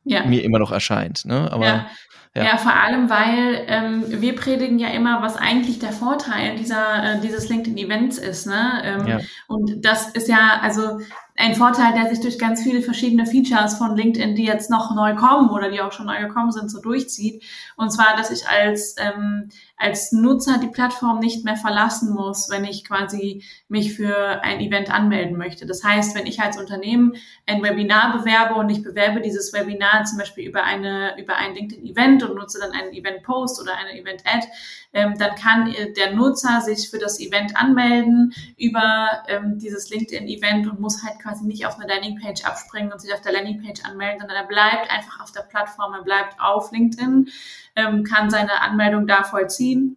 ja. 0.05 0.25
mir 0.27 0.42
immer 0.44 0.59
noch 0.59 0.70
erscheint. 0.70 1.25
Ne? 1.25 1.51
Aber 1.51 1.66
ja. 1.66 1.90
Ja. 2.37 2.42
ja, 2.42 2.57
vor 2.57 2.75
allem, 2.75 3.09
weil 3.09 3.64
ähm, 3.68 4.05
wir 4.09 4.35
predigen 4.35 4.81
ja 4.81 4.88
immer, 4.88 5.23
was 5.23 5.37
eigentlich 5.37 5.79
der 5.79 5.92
Vorteil 5.92 6.57
dieser, 6.57 7.14
äh, 7.14 7.20
dieses 7.20 7.49
LinkedIn-Events 7.49 8.18
ist. 8.18 8.49
Ne? 8.49 8.83
Ähm, 8.83 9.07
ja. 9.07 9.20
Und 9.47 9.85
das 9.85 10.11
ist 10.11 10.29
ja, 10.29 10.59
also 10.61 10.99
ein 11.37 11.57
Vorteil, 11.57 11.94
der 11.94 12.09
sich 12.09 12.20
durch 12.20 12.38
ganz 12.38 12.62
viele 12.62 12.81
verschiedene 12.81 13.27
Features 13.27 13.75
von 13.77 13.97
LinkedIn, 13.97 14.37
die 14.37 14.44
jetzt 14.44 14.70
noch 14.70 14.94
neu 14.94 15.16
kommen 15.16 15.51
oder 15.51 15.68
die 15.68 15.81
auch 15.81 15.90
schon 15.90 16.07
neu 16.07 16.20
gekommen 16.20 16.53
sind, 16.53 16.70
so 16.70 16.81
durchzieht. 16.81 17.42
Und 17.77 17.90
zwar, 17.90 18.16
dass 18.16 18.31
ich 18.31 18.49
als, 18.49 18.94
ähm, 18.99 19.49
als 19.77 20.12
Nutzer 20.12 20.59
die 20.59 20.68
Plattform 20.68 21.18
nicht 21.18 21.44
mehr 21.44 21.57
verlassen 21.57 22.14
muss, 22.14 22.51
wenn 22.51 22.64
ich 22.64 22.85
quasi 22.85 23.42
mich 23.66 23.94
für 23.94 24.42
ein 24.44 24.61
Event 24.61 24.94
anmelden 24.94 25.37
möchte. 25.37 25.66
Das 25.66 25.83
heißt, 25.83 26.14
wenn 26.14 26.27
ich 26.27 26.40
als 26.40 26.57
Unternehmen 26.57 27.14
ein 27.47 27.64
Webinar 27.64 28.16
bewerbe 28.16 28.55
und 28.55 28.70
ich 28.70 28.85
bewerbe 28.85 29.20
dieses 29.20 29.53
Webinar 29.53 30.05
zum 30.05 30.18
Beispiel 30.18 30.47
über 30.47 30.62
eine, 30.62 31.20
über 31.20 31.35
ein 31.35 31.55
LinkedIn-Event 31.55 32.23
und 32.25 32.37
nutze 32.37 32.59
dann 32.59 32.73
einen 32.73 32.93
Event-Post 32.93 33.61
oder 33.61 33.77
eine 33.77 33.99
Event-Ad, 33.99 34.47
ähm, 34.93 35.15
dann 35.19 35.35
kann 35.35 35.75
der 35.97 36.13
Nutzer 36.13 36.61
sich 36.61 36.91
für 36.91 36.99
das 36.99 37.21
Event 37.21 37.57
anmelden 37.57 38.33
über 38.57 39.25
ähm, 39.29 39.59
dieses 39.59 39.91
LinkedIn-Event 39.91 40.69
und 40.69 40.81
muss 40.81 41.03
halt 41.03 41.21
quasi 41.21 41.45
nicht 41.45 41.67
auf 41.67 41.79
eine 41.79 41.93
Landingpage 41.93 42.45
abspringen 42.45 42.93
und 42.93 43.01
sich 43.01 43.13
auf 43.13 43.21
der 43.21 43.33
Landingpage 43.33 43.85
anmelden, 43.85 44.21
sondern 44.21 44.37
er 44.37 44.47
bleibt 44.47 44.91
einfach 44.91 45.21
auf 45.21 45.33
der 45.33 45.43
Plattform, 45.43 45.95
er 45.95 46.03
bleibt 46.03 46.41
auf 46.41 46.71
LinkedIn, 46.73 47.29
ähm, 47.77 48.05
kann 48.05 48.31
seine 48.31 48.61
Anmeldung 48.61 49.07
da 49.07 49.25
vollziehen. 49.25 49.97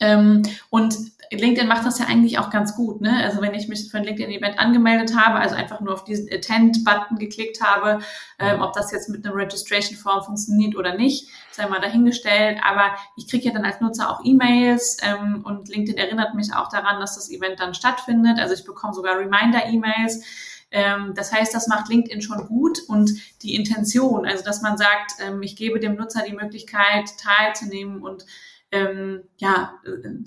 Ähm, 0.00 0.42
und 0.70 0.96
LinkedIn 1.30 1.68
macht 1.68 1.84
das 1.84 1.98
ja 1.98 2.06
eigentlich 2.06 2.38
auch 2.38 2.50
ganz 2.50 2.74
gut. 2.74 3.00
Ne? 3.00 3.22
Also 3.22 3.42
wenn 3.42 3.54
ich 3.54 3.68
mich 3.68 3.90
für 3.90 3.98
ein 3.98 4.04
LinkedIn-Event 4.04 4.58
angemeldet 4.58 5.16
habe, 5.16 5.38
also 5.38 5.54
einfach 5.54 5.80
nur 5.80 5.92
auf 5.92 6.04
diesen 6.04 6.28
Attend-Button 6.32 7.18
geklickt 7.18 7.60
habe, 7.60 8.00
ähm, 8.38 8.62
ob 8.62 8.72
das 8.72 8.92
jetzt 8.92 9.08
mit 9.08 9.24
einem 9.24 9.34
Registration-Form 9.34 10.24
funktioniert 10.24 10.76
oder 10.76 10.96
nicht, 10.96 11.28
sei 11.52 11.66
mal 11.66 11.80
dahingestellt. 11.80 12.58
Aber 12.64 12.96
ich 13.16 13.28
kriege 13.28 13.46
ja 13.46 13.52
dann 13.52 13.64
als 13.64 13.80
Nutzer 13.80 14.10
auch 14.10 14.24
E-Mails 14.24 14.98
ähm, 15.02 15.42
und 15.44 15.68
LinkedIn 15.68 15.98
erinnert 15.98 16.34
mich 16.34 16.54
auch 16.54 16.68
daran, 16.68 17.00
dass 17.00 17.16
das 17.16 17.30
Event 17.30 17.60
dann 17.60 17.74
stattfindet. 17.74 18.38
Also 18.38 18.54
ich 18.54 18.64
bekomme 18.64 18.94
sogar 18.94 19.18
Reminder-E-Mails. 19.18 20.24
Ähm, 20.70 21.12
das 21.14 21.32
heißt, 21.32 21.54
das 21.54 21.66
macht 21.66 21.88
LinkedIn 21.88 22.20
schon 22.20 22.46
gut 22.46 22.78
und 22.88 23.10
die 23.42 23.54
Intention, 23.54 24.26
also 24.26 24.44
dass 24.44 24.60
man 24.60 24.76
sagt, 24.76 25.12
ähm, 25.20 25.42
ich 25.42 25.56
gebe 25.56 25.80
dem 25.80 25.94
Nutzer 25.94 26.22
die 26.28 26.34
Möglichkeit, 26.34 27.10
teilzunehmen 27.18 28.02
und 28.02 28.26
ähm, 28.70 29.22
ja, 29.38 29.74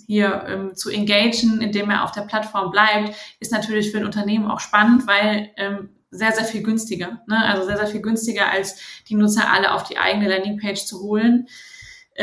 hier 0.07 0.45
ähm, 0.47 0.75
zu 0.75 0.89
engagen, 0.89 1.61
indem 1.61 1.89
er 1.89 2.03
auf 2.03 2.11
der 2.11 2.21
Plattform 2.21 2.71
bleibt, 2.71 3.15
ist 3.39 3.51
natürlich 3.51 3.91
für 3.91 3.99
ein 3.99 4.05
Unternehmen 4.05 4.49
auch 4.49 4.59
spannend, 4.59 5.05
weil 5.07 5.51
ähm, 5.57 5.89
sehr, 6.11 6.31
sehr 6.31 6.45
viel 6.45 6.61
günstiger. 6.61 7.21
Ne? 7.27 7.37
Also 7.45 7.65
sehr, 7.65 7.77
sehr 7.77 7.87
viel 7.87 8.01
günstiger, 8.01 8.51
als 8.51 9.03
die 9.07 9.15
Nutzer 9.15 9.51
alle 9.51 9.73
auf 9.73 9.83
die 9.83 9.97
eigene 9.97 10.27
Landingpage 10.27 10.85
zu 10.85 11.01
holen. 11.01 11.47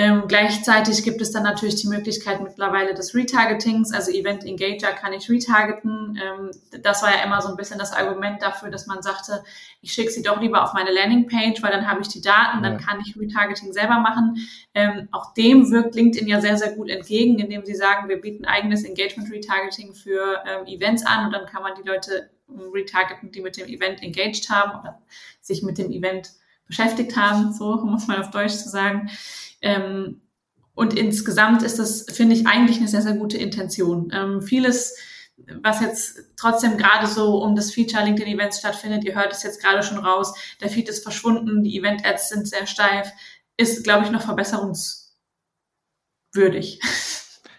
Ähm, 0.01 0.29
gleichzeitig 0.29 1.03
gibt 1.03 1.21
es 1.21 1.33
dann 1.33 1.43
natürlich 1.43 1.75
die 1.75 1.89
Möglichkeit 1.89 2.41
mittlerweile 2.41 2.95
des 2.95 3.17
Retargetings, 3.17 3.93
also 3.93 4.13
Event 4.13 4.45
Engager 4.45 4.93
kann 4.93 5.13
ich 5.13 5.29
retargeten. 5.29 6.17
Ähm, 6.23 6.53
das 6.85 7.03
war 7.03 7.11
ja 7.13 7.25
immer 7.25 7.43
so 7.43 7.49
ein 7.49 7.57
bisschen 7.57 7.81
das 7.81 7.93
Argument 7.93 8.41
dafür, 8.41 8.71
dass 8.71 8.87
man 8.87 9.03
sagte, 9.03 9.43
ich 9.81 9.93
schicke 9.93 10.13
sie 10.13 10.23
doch 10.23 10.41
lieber 10.41 10.63
auf 10.63 10.73
meine 10.73 10.93
Landingpage, 10.93 11.61
weil 11.65 11.73
dann 11.73 11.89
habe 11.89 12.01
ich 12.01 12.07
die 12.07 12.21
Daten, 12.21 12.63
dann 12.63 12.79
kann 12.79 13.01
ich 13.05 13.19
Retargeting 13.19 13.73
selber 13.73 13.99
machen. 13.99 14.37
Ähm, 14.73 15.09
auch 15.11 15.35
dem 15.35 15.69
wirkt 15.73 15.97
LinkedIn 15.97 16.29
ja 16.29 16.41
sehr, 16.41 16.57
sehr 16.57 16.77
gut 16.77 16.91
entgegen, 16.91 17.41
indem 17.41 17.65
sie 17.65 17.75
sagen, 17.75 18.09
wir 18.09 18.21
bieten 18.21 18.45
eigenes 18.45 18.85
Engagement 18.85 19.33
Retargeting 19.33 19.95
für 19.95 20.45
ähm, 20.47 20.69
Events 20.69 21.05
an 21.05 21.27
und 21.27 21.33
dann 21.33 21.47
kann 21.47 21.65
man 21.65 21.73
die 21.75 21.89
Leute 21.89 22.31
retargeten, 22.73 23.33
die 23.33 23.41
mit 23.41 23.57
dem 23.57 23.67
Event 23.67 24.01
engaged 24.01 24.49
haben 24.49 24.79
oder 24.79 25.03
sich 25.41 25.65
mit 25.65 25.77
dem 25.77 25.91
Event 25.91 26.31
beschäftigt 26.69 27.17
haben, 27.17 27.53
so 27.53 27.79
muss 27.85 28.07
man 28.07 28.21
auf 28.21 28.31
Deutsch 28.31 28.55
zu 28.55 28.69
sagen. 28.69 29.11
Ähm, 29.61 30.23
und 30.75 30.97
insgesamt 30.97 31.63
ist 31.63 31.79
das, 31.79 32.07
finde 32.11 32.37
ich, 32.37 32.47
eigentlich 32.47 32.79
eine 32.79 32.89
sehr, 32.89 33.03
sehr 33.03 33.15
gute 33.15 33.37
Intention. 33.37 34.11
Ähm, 34.15 34.43
vieles, 34.43 34.97
was 35.61 35.81
jetzt 35.81 36.19
trotzdem 36.37 36.77
gerade 36.77 37.07
so 37.07 37.43
um 37.43 37.57
das 37.57 37.73
Feature 37.73 38.05
LinkedIn 38.05 38.35
Events 38.35 38.61
stattfindet, 38.61 39.05
ihr 39.05 39.15
hört 39.15 39.33
es 39.33 39.43
jetzt 39.43 39.61
gerade 39.61 39.83
schon 39.83 39.99
raus, 39.99 40.35
der 40.61 40.69
Feed 40.69 40.89
ist 40.89 41.03
verschwunden, 41.03 41.65
die 41.65 41.77
Event-Ads 41.79 42.29
sind 42.29 42.49
sehr 42.49 42.67
steif, 42.67 43.11
ist, 43.57 43.83
glaube 43.83 44.05
ich, 44.05 44.11
noch 44.11 44.23
verbesserungswürdig. 44.23 46.81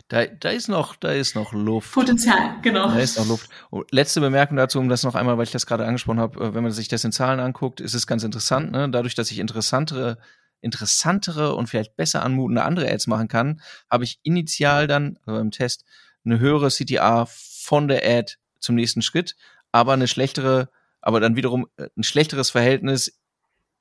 Da, 0.09 0.25
da 0.25 0.49
ist 0.49 0.69
noch, 0.69 0.95
da 0.95 1.11
ist 1.11 1.35
noch 1.35 1.53
Luft. 1.53 1.93
Potenzial, 1.93 2.55
genau. 2.63 2.87
Da 2.87 2.97
ist 2.97 3.19
noch 3.19 3.27
Luft. 3.27 3.47
Letzte 3.91 4.21
Bemerkung 4.21 4.57
dazu, 4.57 4.79
um 4.79 4.89
das 4.89 5.03
noch 5.03 5.13
einmal, 5.13 5.37
weil 5.37 5.43
ich 5.43 5.51
das 5.51 5.67
gerade 5.67 5.85
angesprochen 5.85 6.19
habe, 6.19 6.43
äh, 6.43 6.53
wenn 6.55 6.63
man 6.63 6.71
sich 6.71 6.87
das 6.87 7.03
in 7.03 7.11
Zahlen 7.11 7.39
anguckt, 7.39 7.79
ist 7.79 7.93
es 7.93 8.07
ganz 8.07 8.23
interessant, 8.23 8.71
ne? 8.71 8.89
Dadurch, 8.89 9.13
dass 9.13 9.29
ich 9.29 9.37
interessantere, 9.37 10.17
interessantere 10.61 11.55
und 11.55 11.67
vielleicht 11.67 11.95
besser 11.95 12.23
anmutende 12.23 12.63
andere 12.63 12.91
Ads 12.91 13.07
machen 13.07 13.27
kann, 13.27 13.61
habe 13.89 14.03
ich 14.03 14.19
initial 14.23 14.87
dann 14.87 15.17
also 15.25 15.39
im 15.39 15.51
Test 15.51 15.85
eine 16.25 16.39
höhere 16.39 16.69
CTA 16.69 17.25
von 17.25 17.87
der 17.87 18.03
Ad 18.03 18.35
zum 18.59 18.75
nächsten 18.75 19.01
Schritt, 19.01 19.35
aber 19.71 19.93
eine 19.93 20.07
schlechtere, 20.07 20.69
aber 21.01 21.19
dann 21.19 21.35
wiederum 21.35 21.67
äh, 21.77 21.87
ein 21.97 22.03
schlechteres 22.03 22.49
Verhältnis 22.49 23.19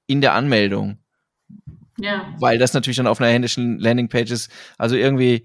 in 0.06 0.20
der 0.20 0.34
Anmeldung. 0.34 0.98
Ja. 1.98 2.32
Weil 2.38 2.58
das 2.58 2.74
natürlich 2.74 2.96
dann 2.96 3.08
auf 3.08 3.20
einer 3.20 3.30
händischen 3.30 3.78
Landingpage 3.78 4.30
ist. 4.30 4.52
Also 4.76 4.94
irgendwie 4.94 5.44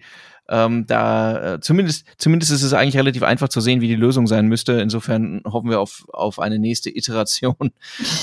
ähm, 0.49 0.86
da 0.88 1.56
äh, 1.56 1.60
zumindest 1.62 2.06
zumindest 2.17 2.51
ist 2.51 2.63
es 2.63 2.73
eigentlich 2.73 2.97
relativ 2.97 3.23
einfach 3.23 3.49
zu 3.49 3.62
sehen, 3.62 3.82
wie 3.82 3.88
die 3.88 3.95
Lösung 3.95 4.27
sein 4.27 4.47
müsste. 4.47 4.73
Insofern 4.73 5.41
hoffen 5.45 5.69
wir 5.69 5.79
auf 5.79 6.06
auf 6.10 6.39
eine 6.39 6.60
nächste 6.60 6.89
Iteration, 6.95 7.71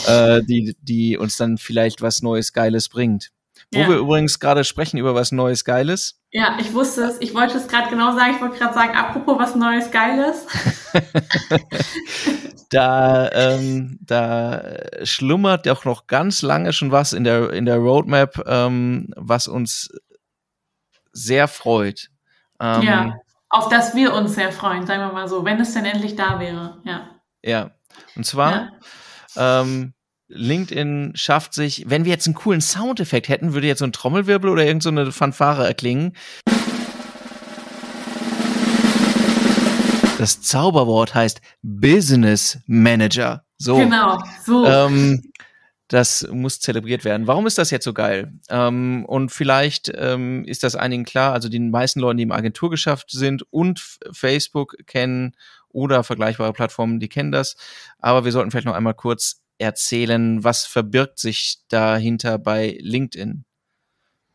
äh, 0.06 0.42
die 0.42 0.76
die 0.82 1.16
uns 1.16 1.36
dann 1.36 1.58
vielleicht 1.58 2.02
was 2.02 2.22
Neues 2.22 2.52
Geiles 2.52 2.88
bringt. 2.88 3.30
Wo 3.72 3.80
ja. 3.80 3.88
wir 3.88 3.96
übrigens 3.98 4.40
gerade 4.40 4.64
sprechen 4.64 4.98
über 4.98 5.14
was 5.14 5.30
Neues 5.32 5.64
Geiles. 5.64 6.20
Ja, 6.32 6.56
ich 6.60 6.72
wusste 6.72 7.02
es. 7.02 7.16
Ich 7.20 7.34
wollte 7.34 7.56
es 7.56 7.68
gerade 7.68 7.88
genau 7.88 8.16
sagen. 8.16 8.34
Ich 8.34 8.40
wollte 8.40 8.58
gerade 8.58 8.74
sagen, 8.74 8.96
apropos 8.96 9.38
was 9.38 9.54
Neues 9.54 9.90
Geiles. 9.90 10.46
da, 12.70 13.30
ähm, 13.32 13.98
da 14.00 14.62
schlummert 15.04 15.66
doch 15.66 15.84
noch 15.84 16.06
ganz 16.08 16.42
lange 16.42 16.72
schon 16.72 16.90
was 16.90 17.12
in 17.12 17.24
der, 17.24 17.52
in 17.52 17.64
der 17.64 17.76
Roadmap, 17.76 18.42
ähm, 18.46 19.08
was 19.16 19.46
uns 19.46 19.90
sehr 21.12 21.48
freut. 21.48 22.10
Ähm, 22.60 22.82
ja, 22.82 23.14
auf 23.48 23.68
das 23.68 23.94
wir 23.94 24.14
uns 24.14 24.34
sehr 24.34 24.52
freuen, 24.52 24.86
sagen 24.86 25.02
wir 25.02 25.12
mal 25.12 25.28
so, 25.28 25.44
wenn 25.44 25.60
es 25.60 25.74
denn 25.74 25.84
endlich 25.84 26.16
da 26.16 26.38
wäre. 26.38 26.78
Ja. 26.84 27.10
Ja. 27.42 27.70
Und 28.16 28.24
zwar 28.24 28.52
ja. 28.52 29.60
Ähm, 29.62 29.94
LinkedIn 30.28 31.12
schafft 31.14 31.54
sich, 31.54 31.84
wenn 31.88 32.04
wir 32.04 32.12
jetzt 32.12 32.26
einen 32.26 32.34
coolen 32.34 32.60
Soundeffekt 32.60 33.28
hätten, 33.28 33.52
würde 33.52 33.66
jetzt 33.66 33.80
so 33.80 33.84
ein 33.84 33.92
Trommelwirbel 33.92 34.48
oder 34.48 34.64
irgendeine 34.64 35.06
so 35.06 35.12
Fanfare 35.12 35.66
erklingen. 35.66 36.16
Das 40.18 40.42
Zauberwort 40.42 41.14
heißt 41.14 41.40
Business 41.62 42.58
Manager. 42.66 43.44
So. 43.58 43.76
Genau, 43.76 44.22
so. 44.44 44.66
Ähm, 44.66 45.29
das 45.90 46.24
muss 46.30 46.60
zelebriert 46.60 47.04
werden. 47.04 47.26
Warum 47.26 47.48
ist 47.48 47.58
das 47.58 47.72
jetzt 47.72 47.84
so 47.84 47.92
geil? 47.92 48.32
Ähm, 48.48 49.04
und 49.06 49.30
vielleicht 49.30 49.90
ähm, 49.92 50.44
ist 50.44 50.62
das 50.62 50.76
einigen 50.76 51.04
klar, 51.04 51.32
also 51.32 51.48
den 51.48 51.70
meisten 51.70 51.98
Leuten, 51.98 52.18
die 52.18 52.22
im 52.22 52.30
Agenturgeschäft 52.30 53.10
sind 53.10 53.42
und 53.50 53.98
Facebook 54.12 54.76
kennen 54.86 55.32
oder 55.68 56.04
vergleichbare 56.04 56.52
Plattformen, 56.52 57.00
die 57.00 57.08
kennen 57.08 57.32
das. 57.32 57.56
Aber 57.98 58.24
wir 58.24 58.30
sollten 58.30 58.52
vielleicht 58.52 58.66
noch 58.66 58.74
einmal 58.74 58.94
kurz 58.94 59.42
erzählen, 59.58 60.44
was 60.44 60.64
verbirgt 60.64 61.18
sich 61.18 61.58
dahinter 61.68 62.38
bei 62.38 62.78
LinkedIn? 62.80 63.44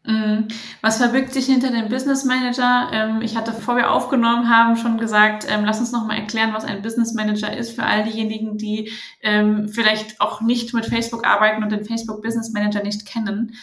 Mhm. 0.06 0.48
Was 0.82 0.98
verbirgt 0.98 1.34
sich 1.34 1.48
hinter 1.48 1.72
dem 1.72 1.90
Business 1.90 2.26
Manager? 2.26 2.90
Ähm, 2.92 3.22
ich 3.22 3.36
hatte, 3.36 3.52
bevor 3.52 3.76
wir 3.76 3.92
aufgenommen 3.92 4.50
haben, 4.50 4.76
schon 4.76 4.98
gesagt, 4.98 5.48
ähm, 5.50 5.66
lass 5.66 5.80
uns 5.80 5.92
noch 5.92 6.06
mal 6.06 6.16
erklären, 6.16 6.54
was 6.54 6.64
ein 6.64 6.84
Business 6.84 7.14
Manager 7.14 7.56
ist 7.56 7.76
für 7.76 7.84
all 7.84 8.04
diejenigen, 8.04 8.58
die 8.58 8.92
ähm, 9.22 9.68
vielleicht 9.68 10.22
auch 10.22 10.42
nicht 10.42 10.74
mit 10.74 10.86
Facebook 10.86 11.26
arbeiten 11.26 11.64
und 11.64 11.72
den 11.72 11.86
Facebook 11.86 12.22
Business 12.22 12.52
Manager 12.52 12.84
nicht 12.84 13.06
kennen 13.06 13.56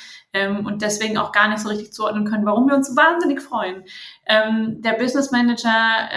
und 0.64 0.80
deswegen 0.80 1.18
auch 1.18 1.30
gar 1.30 1.48
nicht 1.48 1.58
so 1.58 1.68
richtig 1.68 1.92
zuordnen 1.92 2.24
können, 2.24 2.46
warum 2.46 2.66
wir 2.66 2.74
uns 2.74 2.96
wahnsinnig 2.96 3.42
freuen. 3.42 3.84
der 4.26 4.92
Business 4.94 5.30
Manager 5.30 6.08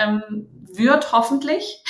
wird 0.74 1.12
hoffentlich 1.12 1.84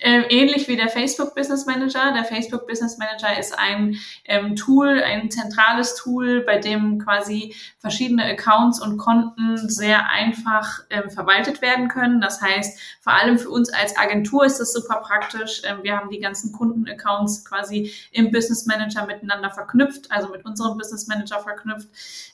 ähnlich 0.00 0.68
wie 0.68 0.76
der 0.76 0.88
Facebook 0.88 1.34
Business 1.34 1.66
Manager. 1.66 2.12
Der 2.12 2.24
Facebook 2.24 2.66
Business 2.66 2.98
Manager 2.98 3.38
ist 3.38 3.58
ein 3.58 3.96
ähm, 4.24 4.56
Tool, 4.56 5.02
ein 5.02 5.30
zentrales 5.30 5.94
Tool, 5.96 6.42
bei 6.42 6.58
dem 6.58 6.98
quasi 6.98 7.54
verschiedene 7.78 8.24
Accounts 8.24 8.80
und 8.80 8.98
Konten 8.98 9.68
sehr 9.68 10.08
einfach 10.10 10.80
ähm, 10.90 11.10
verwaltet 11.10 11.62
werden 11.62 11.88
können. 11.88 12.20
Das 12.20 12.40
heißt, 12.40 12.78
vor 13.00 13.12
allem 13.12 13.38
für 13.38 13.50
uns 13.50 13.70
als 13.72 13.96
Agentur 13.96 14.44
ist 14.44 14.58
das 14.58 14.72
super 14.72 14.96
praktisch. 14.96 15.62
Ähm, 15.64 15.78
wir 15.82 15.96
haben 15.96 16.10
die 16.10 16.20
ganzen 16.20 16.52
Kundenaccounts 16.52 17.44
quasi 17.44 17.92
im 18.12 18.30
Business 18.30 18.66
Manager 18.66 19.06
miteinander 19.06 19.50
verknüpft, 19.50 20.10
also 20.10 20.28
mit 20.28 20.44
unserem 20.44 20.78
Business 20.78 21.06
Manager 21.06 21.40
verknüpft 21.40 21.88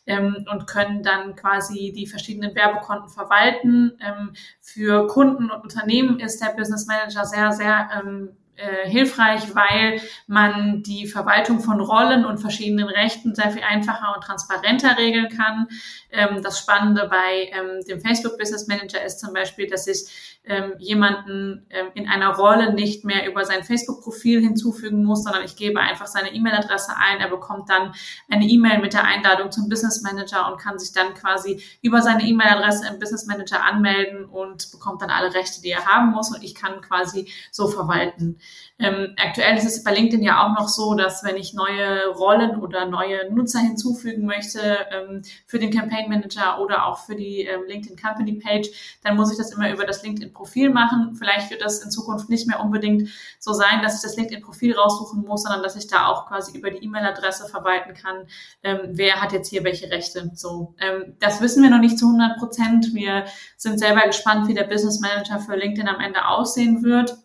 ähm, 0.07 0.47
und 0.51 0.67
können 0.67 1.03
dann 1.03 1.37
quasi 1.37 1.93
die 1.95 2.07
verschiedenen 2.07 2.55
Werbekonten 2.55 3.09
verwalten. 3.09 3.99
Ähm, 4.01 4.33
für 4.61 5.07
Kunden 5.09 5.51
und 5.51 5.63
Unternehmen 5.63 6.21
ist 6.21 6.41
der 6.41 6.51
Business 6.51 6.87
Manager 6.87 7.25
sehr 7.25 7.40
sehr, 7.41 7.53
sehr 7.53 7.89
ähm, 8.05 8.37
äh, 8.61 8.89
hilfreich, 8.89 9.55
weil 9.55 10.01
man 10.27 10.83
die 10.83 11.07
Verwaltung 11.07 11.61
von 11.61 11.81
Rollen 11.81 12.25
und 12.25 12.39
verschiedenen 12.39 12.89
Rechten 12.89 13.35
sehr 13.35 13.51
viel 13.51 13.63
einfacher 13.63 14.15
und 14.15 14.23
transparenter 14.23 14.99
regeln 14.99 15.29
kann. 15.29 15.69
Ähm, 16.11 16.43
das 16.43 16.59
Spannende 16.59 17.09
bei 17.09 17.51
ähm, 17.53 17.83
dem 17.89 18.01
Facebook 18.01 18.39
Business 18.39 18.67
Manager 18.67 19.03
ist 19.05 19.21
zum 19.21 19.33
Beispiel, 19.33 19.67
dass 19.67 19.87
ich 19.87 20.39
ähm, 20.45 20.75
jemanden 20.79 21.67
ähm, 21.71 21.89
in 21.95 22.09
einer 22.09 22.35
Rolle 22.35 22.73
nicht 22.73 23.05
mehr 23.05 23.27
über 23.29 23.45
sein 23.45 23.63
Facebook-Profil 23.63 24.41
hinzufügen 24.41 25.05
muss, 25.05 25.23
sondern 25.25 25.45
ich 25.45 25.55
gebe 25.57 25.81
einfach 25.81 26.07
seine 26.07 26.33
E-Mail-Adresse 26.35 26.93
ein. 26.97 27.21
Er 27.21 27.29
bekommt 27.29 27.69
dann 27.69 27.95
eine 28.29 28.47
E-Mail 28.47 28.81
mit 28.81 28.95
der 28.95 29.05
Einladung 29.05 29.53
zum 29.53 29.69
Business 29.69 30.03
Manager 30.03 30.51
und 30.51 30.59
kann 30.59 30.79
sich 30.79 30.93
dann 30.93 31.15
quasi 31.15 31.63
über 31.83 32.01
seine 32.01 32.25
E-Mail-Adresse 32.25 32.89
im 32.89 32.99
Business 32.99 33.27
Manager 33.27 33.63
anmelden 33.63 34.25
und 34.25 34.71
bekommt 34.71 35.03
dann 35.03 35.11
alle 35.11 35.33
Rechte, 35.35 35.61
die 35.61 35.71
er 35.71 35.85
haben 35.85 36.11
muss. 36.11 36.35
Und 36.35 36.43
ich 36.43 36.55
kann 36.55 36.81
quasi 36.81 37.31
so 37.51 37.69
verwalten. 37.69 38.39
Ähm, 38.81 39.15
aktuell 39.17 39.57
ist 39.59 39.67
es 39.67 39.85
bei 39.85 39.93
LinkedIn 39.93 40.23
ja 40.23 40.45
auch 40.45 40.59
noch 40.59 40.69
so, 40.69 40.95
dass 40.95 41.23
wenn 41.23 41.37
ich 41.37 41.53
neue 41.53 42.09
Rollen 42.09 42.57
oder 42.61 42.87
neue 42.87 43.31
Nutzer 43.33 43.59
hinzufügen 43.59 44.25
möchte 44.25 44.79
ähm, 44.91 45.23
für 45.47 45.59
den 45.59 45.71
Campaign 45.71 46.09
Manager 46.09 46.61
oder 46.61 46.87
auch 46.87 46.99
für 46.99 47.15
die 47.15 47.43
ähm, 47.43 47.65
LinkedIn 47.69 47.99
Company 47.99 48.41
Page, 48.43 48.99
dann 49.05 49.17
muss 49.17 49.31
ich 49.31 49.37
das 49.37 49.53
immer 49.53 49.71
über 49.71 49.85
das 49.85 50.03
LinkedIn 50.03 50.33
Profil 50.33 50.71
machen. 50.71 51.15
Vielleicht 51.17 51.51
wird 51.51 51.63
das 51.63 51.83
in 51.83 51.91
Zukunft 51.91 52.31
nicht 52.31 52.47
mehr 52.49 52.61
unbedingt 52.61 53.11
so 53.39 53.53
sein, 53.53 53.83
dass 53.83 53.97
ich 53.97 54.03
das 54.03 54.17
LinkedIn 54.17 54.43
Profil 54.43 54.75
raussuchen 54.75 55.23
muss, 55.27 55.43
sondern 55.43 55.63
dass 55.63 55.77
ich 55.77 55.87
da 55.87 56.07
auch 56.07 56.27
quasi 56.27 56.57
über 56.57 56.71
die 56.71 56.83
E-Mail-Adresse 56.83 57.49
verwalten 57.49 57.93
kann, 57.93 58.27
ähm, 58.63 58.79
wer 58.93 59.21
hat 59.21 59.33
jetzt 59.33 59.49
hier 59.49 59.63
welche 59.63 59.91
Rechte. 59.91 60.31
So, 60.35 60.75
ähm, 60.79 61.17
das 61.21 61.43
wissen 61.43 61.63
wir 61.63 61.71
noch 61.71 61.81
nicht 61.81 61.99
zu 61.99 62.07
100 62.07 62.39
Prozent. 62.39 62.95
Wir 62.95 63.27
sind 63.59 63.79
selber 63.79 64.07
gespannt, 64.07 64.49
wie 64.49 64.55
der 64.55 64.65
Business 64.65 65.01
Manager 65.01 65.39
für 65.39 65.57
LinkedIn 65.57 65.89
am 65.89 66.01
Ende 66.01 66.27
aussehen 66.27 66.83
wird. 66.83 67.19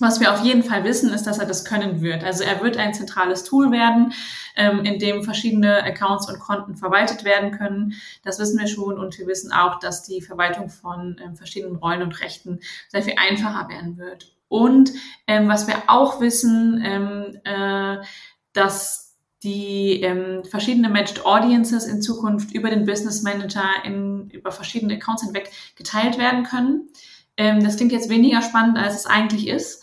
Was 0.00 0.20
wir 0.20 0.32
auf 0.32 0.44
jeden 0.44 0.62
Fall 0.62 0.84
wissen, 0.84 1.12
ist, 1.12 1.24
dass 1.24 1.38
er 1.38 1.46
das 1.46 1.64
können 1.64 2.00
wird. 2.00 2.24
Also 2.24 2.44
er 2.44 2.62
wird 2.62 2.76
ein 2.76 2.94
zentrales 2.94 3.44
Tool 3.44 3.70
werden, 3.70 4.12
ähm, 4.56 4.84
in 4.84 4.98
dem 4.98 5.22
verschiedene 5.22 5.82
Accounts 5.84 6.28
und 6.28 6.40
Konten 6.40 6.76
verwaltet 6.76 7.24
werden 7.24 7.52
können. 7.52 7.94
Das 8.24 8.38
wissen 8.38 8.58
wir 8.58 8.66
schon 8.66 8.98
und 8.98 9.18
wir 9.18 9.26
wissen 9.26 9.52
auch, 9.52 9.78
dass 9.78 10.02
die 10.02 10.20
Verwaltung 10.20 10.68
von 10.68 11.20
ähm, 11.24 11.36
verschiedenen 11.36 11.76
Rollen 11.76 12.02
und 12.02 12.20
Rechten 12.20 12.60
sehr 12.88 13.02
viel 13.02 13.14
einfacher 13.16 13.68
werden 13.68 13.96
wird. 13.96 14.34
Und 14.48 14.92
ähm, 15.26 15.48
was 15.48 15.66
wir 15.66 15.76
auch 15.88 16.20
wissen, 16.20 16.82
ähm, 16.84 17.38
äh, 17.44 18.04
dass 18.52 19.04
die 19.42 20.00
ähm, 20.00 20.42
verschiedene 20.44 20.88
Matched 20.88 21.24
Audiences 21.26 21.84
in 21.84 22.00
Zukunft 22.00 22.52
über 22.52 22.70
den 22.70 22.86
Business 22.86 23.22
Manager 23.22 23.68
in, 23.84 24.30
über 24.30 24.50
verschiedene 24.50 24.94
Accounts 24.94 25.22
hinweg 25.22 25.50
geteilt 25.76 26.18
werden 26.18 26.44
können. 26.44 26.88
Ähm, 27.36 27.62
das 27.64 27.76
klingt 27.76 27.92
jetzt 27.92 28.08
weniger 28.08 28.42
spannend, 28.42 28.78
als 28.78 28.94
es 28.94 29.06
eigentlich 29.06 29.48
ist. 29.48 29.82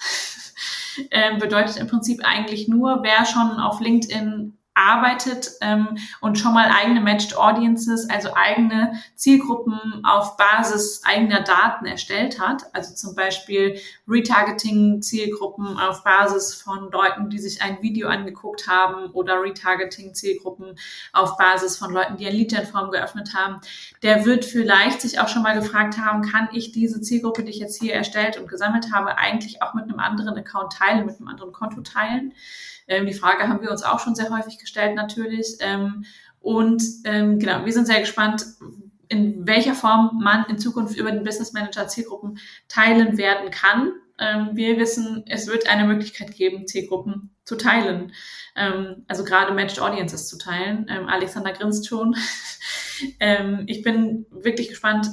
ähm, 1.12 1.40
bedeutet 1.40 1.78
im 1.78 1.88
Prinzip 1.88 2.22
eigentlich 2.24 2.68
nur, 2.68 3.00
wer 3.04 3.26
schon 3.26 3.60
auf 3.60 3.80
LinkedIn 3.80 4.58
arbeitet 4.74 5.52
ähm, 5.62 5.98
und 6.22 6.40
schon 6.40 6.54
mal 6.54 6.70
eigene 6.70 7.02
Matched 7.02 7.36
Audiences, 7.36 8.10
also 8.10 8.30
eigene 8.34 8.94
Zielgruppen 9.16 10.04
auf 10.04 10.38
Basis 10.38 11.02
eigener 11.04 11.42
Daten 11.42 11.86
erstellt 11.86 12.40
hat. 12.40 12.64
Also 12.74 12.96
zum 12.96 13.16
Beispiel 13.16 13.80
Retargeting-Zielgruppen 14.08 15.78
auf 15.78 16.04
Basis 16.04 16.54
von 16.54 16.90
Leuten, 16.92 17.30
die 17.30 17.40
sich 17.40 17.62
ein 17.62 17.82
Video 17.82 18.08
angeguckt 18.08 18.68
haben 18.68 19.12
oder 19.12 19.42
Retargeting-Zielgruppen 19.42 20.78
auf 21.12 21.38
Basis 21.38 21.78
von 21.78 21.92
Leuten, 21.92 22.18
die 22.18 22.28
ein 22.28 22.36
Lead-Form 22.36 22.92
geöffnet 22.92 23.34
haben. 23.36 23.60
Der 24.04 24.26
wird 24.26 24.46
vielleicht 24.46 25.02
sich 25.02 25.20
auch 25.20 25.28
schon 25.28 25.44
mal 25.44 25.60
gefragt 25.60 25.98
haben, 25.98 26.22
kann 26.22 26.50
ich 26.54 26.72
diese 26.72 27.02
Zielgruppe, 27.02 27.44
die 27.44 27.52
ich 27.52 27.60
jetzt 27.60 27.80
hier 27.80 27.94
erstellt 27.94 28.38
und 28.38 28.48
gesammelt 28.48 28.94
habe, 28.94 29.18
eigentlich 29.18 29.62
auch 29.62 29.74
mit 29.74 29.84
einem 29.86 30.00
anderen 30.00 30.38
Account 30.38 30.74
teilen, 30.74 31.06
mit 31.06 31.18
einem 31.18 31.28
anderen 31.28 31.52
Konto 31.52 31.82
teilen? 31.82 32.34
Ähm, 32.92 33.08
die 33.08 33.14
Frage 33.14 33.48
haben 33.48 33.62
wir 33.62 33.72
uns 33.72 33.84
auch 33.84 34.00
schon 34.00 34.16
sehr 34.16 34.30
häufig 34.30 34.60
gestellt 34.60 34.96
natürlich. 34.96 35.58
Ähm, 35.62 36.06
und 36.40 36.84
ähm, 37.06 37.40
genau, 37.40 37.66
wir 37.66 37.74
sind 37.74 37.88
sehr 37.88 38.02
gespannt, 38.02 38.46
in 39.08 39.48
welcher 39.48 39.74
Form 39.74 40.20
man 40.24 40.46
in 40.46 40.60
Zukunft 40.60 40.98
über 40.98 41.12
den 41.12 41.24
Business 41.24 41.54
Manager 41.54 41.88
Zielgruppen 41.88 42.40
teilen 42.68 43.18
werden 43.18 43.50
kann. 43.52 43.94
Ähm, 44.20 44.50
wir 44.54 44.78
wissen, 44.78 45.24
es 45.28 45.48
wird 45.48 45.70
eine 45.70 45.86
Möglichkeit 45.86 46.36
geben, 46.36 46.68
Zielgruppen 46.68 47.34
zu 47.44 47.56
teilen. 47.56 48.14
Ähm, 48.56 49.06
also 49.08 49.24
gerade 49.24 49.54
Matched 49.54 49.80
Audiences 49.80 50.28
zu 50.28 50.38
teilen. 50.38 50.86
Ähm, 50.90 51.08
Alexander 51.08 51.54
grinst 51.54 51.88
schon. 51.88 52.16
ich 53.66 53.82
bin 53.82 54.28
wirklich 54.30 54.68
gespannt, 54.68 55.08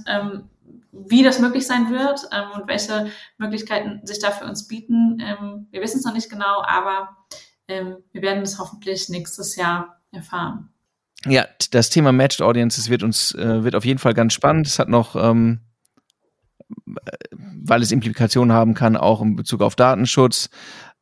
wie 0.93 1.23
das 1.23 1.39
möglich 1.39 1.67
sein 1.67 1.91
wird 1.91 2.21
ähm, 2.33 2.51
und 2.55 2.69
welche 2.69 3.11
Möglichkeiten 3.39 4.07
sich 4.07 4.19
da 4.19 4.31
für 4.31 4.45
uns 4.45 4.69
bieten. 4.69 5.19
Ähm, 5.21 5.67
wir 5.71 5.81
wissen 5.81 5.99
es 5.99 6.05
noch 6.05 6.15
nicht 6.15 6.31
genau, 6.31 6.63
aber 6.63 7.17
ähm, 7.69 7.97
wir 8.13 8.23
werden 8.23 8.43
es 8.43 8.59
hoffentlich 8.59 9.09
nächstes 9.09 9.57
Jahr 9.57 10.01
erfahren. 10.11 10.71
Ja, 11.27 11.47
das 11.71 11.91
Thema 11.91 12.13
Matched 12.13 12.43
Audiences 12.43 12.89
wird 12.89 13.03
uns 13.03 13.35
äh, 13.35 13.65
wird 13.65 13.75
auf 13.75 13.85
jeden 13.85 13.99
Fall 13.99 14.15
ganz 14.15 14.33
spannend. 14.33 14.67
Es 14.67 14.79
hat 14.79 14.89
noch, 14.89 15.17
ähm, 15.17 15.61
weil 17.33 17.83
es 17.83 17.93
Implikationen 17.93 18.53
haben 18.53 18.75
kann, 18.75 18.97
auch 18.97 19.21
in 19.21 19.37
Bezug 19.37 19.63
auf 19.63 19.77
Datenschutz. 19.77 20.49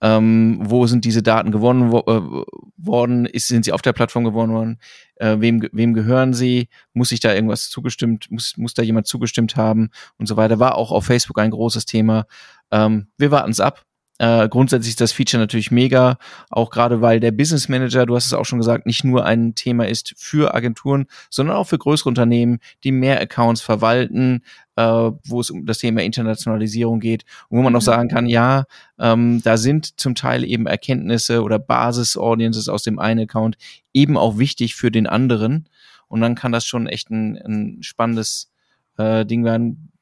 Ähm, 0.02 0.58
wo 0.60 0.86
sind 0.86 1.06
diese 1.06 1.22
Daten 1.22 1.52
gewonnen 1.52 1.90
wo, 1.90 2.00
äh, 2.00 2.44
worden? 2.76 3.24
Ist, 3.24 3.48
sind 3.48 3.64
sie 3.64 3.72
auf 3.72 3.80
der 3.80 3.94
Plattform 3.94 4.24
gewonnen 4.24 4.52
worden? 4.52 4.78
Äh, 5.16 5.36
wem, 5.40 5.66
wem 5.72 5.94
gehören 5.94 6.34
sie? 6.34 6.68
Muss 6.92 7.08
sich 7.10 7.20
da 7.20 7.32
irgendwas 7.32 7.70
zugestimmt, 7.70 8.30
muss, 8.30 8.56
muss 8.58 8.74
da 8.74 8.82
jemand 8.82 9.06
zugestimmt 9.06 9.56
haben 9.56 9.90
und 10.18 10.26
so 10.26 10.36
weiter? 10.36 10.58
War 10.58 10.74
auch 10.74 10.92
auf 10.92 11.06
Facebook 11.06 11.38
ein 11.38 11.50
großes 11.50 11.86
Thema. 11.86 12.26
Ähm, 12.70 13.08
wir 13.16 13.30
warten 13.30 13.50
es 13.50 13.60
ab. 13.60 13.86
Äh, 14.18 14.48
grundsätzlich 14.48 14.90
ist 14.90 15.00
das 15.00 15.12
Feature 15.12 15.40
natürlich 15.40 15.70
mega, 15.70 16.18
auch 16.50 16.70
gerade 16.70 17.02
weil 17.02 17.20
der 17.20 17.32
Business 17.32 17.68
Manager, 17.68 18.06
du 18.06 18.16
hast 18.16 18.26
es 18.26 18.32
auch 18.32 18.44
schon 18.46 18.58
gesagt, 18.58 18.86
nicht 18.86 19.04
nur 19.04 19.26
ein 19.26 19.54
Thema 19.54 19.86
ist 19.86 20.14
für 20.16 20.54
Agenturen, 20.54 21.06
sondern 21.28 21.56
auch 21.56 21.64
für 21.64 21.76
größere 21.76 22.08
Unternehmen, 22.08 22.60
die 22.82 22.92
mehr 22.92 23.20
Accounts 23.20 23.60
verwalten, 23.60 24.42
äh, 24.76 24.82
wo 24.82 25.40
es 25.40 25.50
um 25.50 25.66
das 25.66 25.78
Thema 25.78 26.02
Internationalisierung 26.02 27.00
geht, 27.00 27.24
wo 27.50 27.60
man 27.60 27.74
auch 27.76 27.80
mhm. 27.80 27.84
sagen 27.84 28.08
kann, 28.08 28.26
ja, 28.26 28.64
ähm, 28.98 29.42
da 29.42 29.58
sind 29.58 30.00
zum 30.00 30.14
Teil 30.14 30.44
eben 30.44 30.66
Erkenntnisse 30.66 31.42
oder 31.42 31.58
Basis-Audiences 31.58 32.70
aus 32.70 32.82
dem 32.82 32.98
einen 32.98 33.20
Account 33.20 33.58
eben 33.92 34.16
auch 34.16 34.38
wichtig 34.38 34.76
für 34.76 34.90
den 34.90 35.06
anderen. 35.06 35.68
Und 36.08 36.20
dann 36.20 36.36
kann 36.36 36.52
das 36.52 36.64
schon 36.64 36.86
echt 36.86 37.10
ein, 37.10 37.36
ein 37.36 37.82
spannendes 37.82 38.50
äh, 38.96 39.26
Ding 39.26 39.44
werden. 39.44 39.92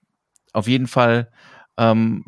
Auf 0.52 0.68
jeden 0.68 0.86
Fall 0.86 1.28
ähm, 1.78 2.24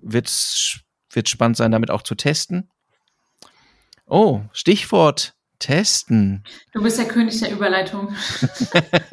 wird 0.00 0.28
es 0.28 0.80
wird 1.10 1.28
spannend 1.28 1.56
sein, 1.56 1.72
damit 1.72 1.90
auch 1.90 2.02
zu 2.02 2.14
testen. 2.14 2.70
Oh, 4.06 4.42
Stichwort 4.52 5.34
testen. 5.58 6.44
Du 6.72 6.82
bist 6.82 6.98
der 6.98 7.06
König 7.06 7.38
der 7.40 7.52
Überleitung. 7.52 8.14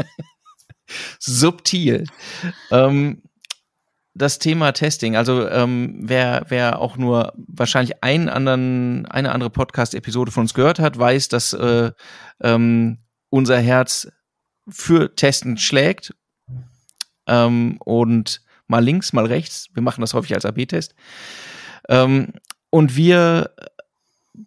Subtil. 1.19 2.05
Ähm, 2.71 3.21
das 4.17 4.39
Thema 4.39 4.71
Testing, 4.71 5.15
also 5.15 5.47
ähm, 5.47 5.99
wer, 6.01 6.45
wer 6.47 6.79
auch 6.79 6.97
nur 6.97 7.33
wahrscheinlich 7.35 8.03
einen 8.03 8.29
anderen, 8.29 9.05
eine 9.05 9.31
andere 9.31 9.51
Podcast-Episode 9.51 10.31
von 10.31 10.41
uns 10.41 10.55
gehört 10.55 10.79
hat, 10.79 10.97
weiß, 10.97 11.27
dass 11.27 11.53
äh, 11.53 11.91
ähm, 12.41 12.97
unser 13.29 13.59
Herz 13.59 14.07
für 14.67 15.15
Testen 15.15 15.57
schlägt. 15.57 16.15
Ähm, 17.27 17.77
und 17.79 18.41
mal 18.67 18.83
links, 18.83 19.13
mal 19.13 19.25
rechts. 19.25 19.67
Wir 19.73 19.83
machen 19.83 20.01
das 20.01 20.13
häufig 20.13 20.33
als 20.33 20.45
AB-Test. 20.45 20.95
Ähm, 21.89 22.33
und 22.69 22.95
wir 22.95 23.51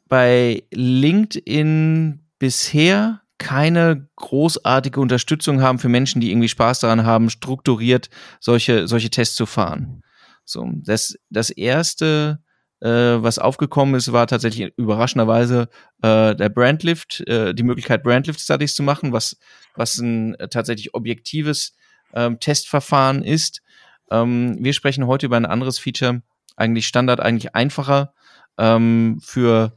bei 0.08 0.62
LinkedIn 0.70 2.20
bisher 2.38 3.22
keine 3.38 4.08
großartige 4.16 5.00
Unterstützung 5.00 5.62
haben 5.62 5.78
für 5.78 5.88
Menschen, 5.88 6.20
die 6.20 6.30
irgendwie 6.30 6.48
Spaß 6.48 6.80
daran 6.80 7.04
haben, 7.04 7.30
strukturiert 7.30 8.10
solche, 8.38 8.86
solche 8.86 9.08
Tests 9.08 9.34
zu 9.34 9.46
fahren. 9.46 10.02
So, 10.44 10.68
das, 10.74 11.16
das 11.30 11.48
erste, 11.48 12.40
äh, 12.80 12.88
was 12.88 13.38
aufgekommen 13.38 13.94
ist, 13.94 14.12
war 14.12 14.26
tatsächlich 14.26 14.72
überraschenderweise 14.76 15.68
äh, 16.02 16.34
der 16.34 16.48
Brandlift, 16.50 17.26
äh, 17.28 17.54
die 17.54 17.62
Möglichkeit, 17.62 18.02
Brandlift-Studies 18.02 18.74
zu 18.74 18.82
machen, 18.82 19.12
was, 19.12 19.38
was 19.74 19.98
ein 19.98 20.34
äh, 20.34 20.48
tatsächlich 20.48 20.94
objektives 20.94 21.74
ähm, 22.12 22.40
Testverfahren 22.40 23.22
ist. 23.22 23.62
Ähm, 24.10 24.58
wir 24.60 24.74
sprechen 24.74 25.06
heute 25.06 25.26
über 25.26 25.36
ein 25.36 25.46
anderes 25.46 25.78
Feature, 25.78 26.22
eigentlich 26.60 26.86
Standard, 26.86 27.20
eigentlich 27.20 27.54
einfacher 27.54 28.14
ähm, 28.58 29.20
für 29.22 29.76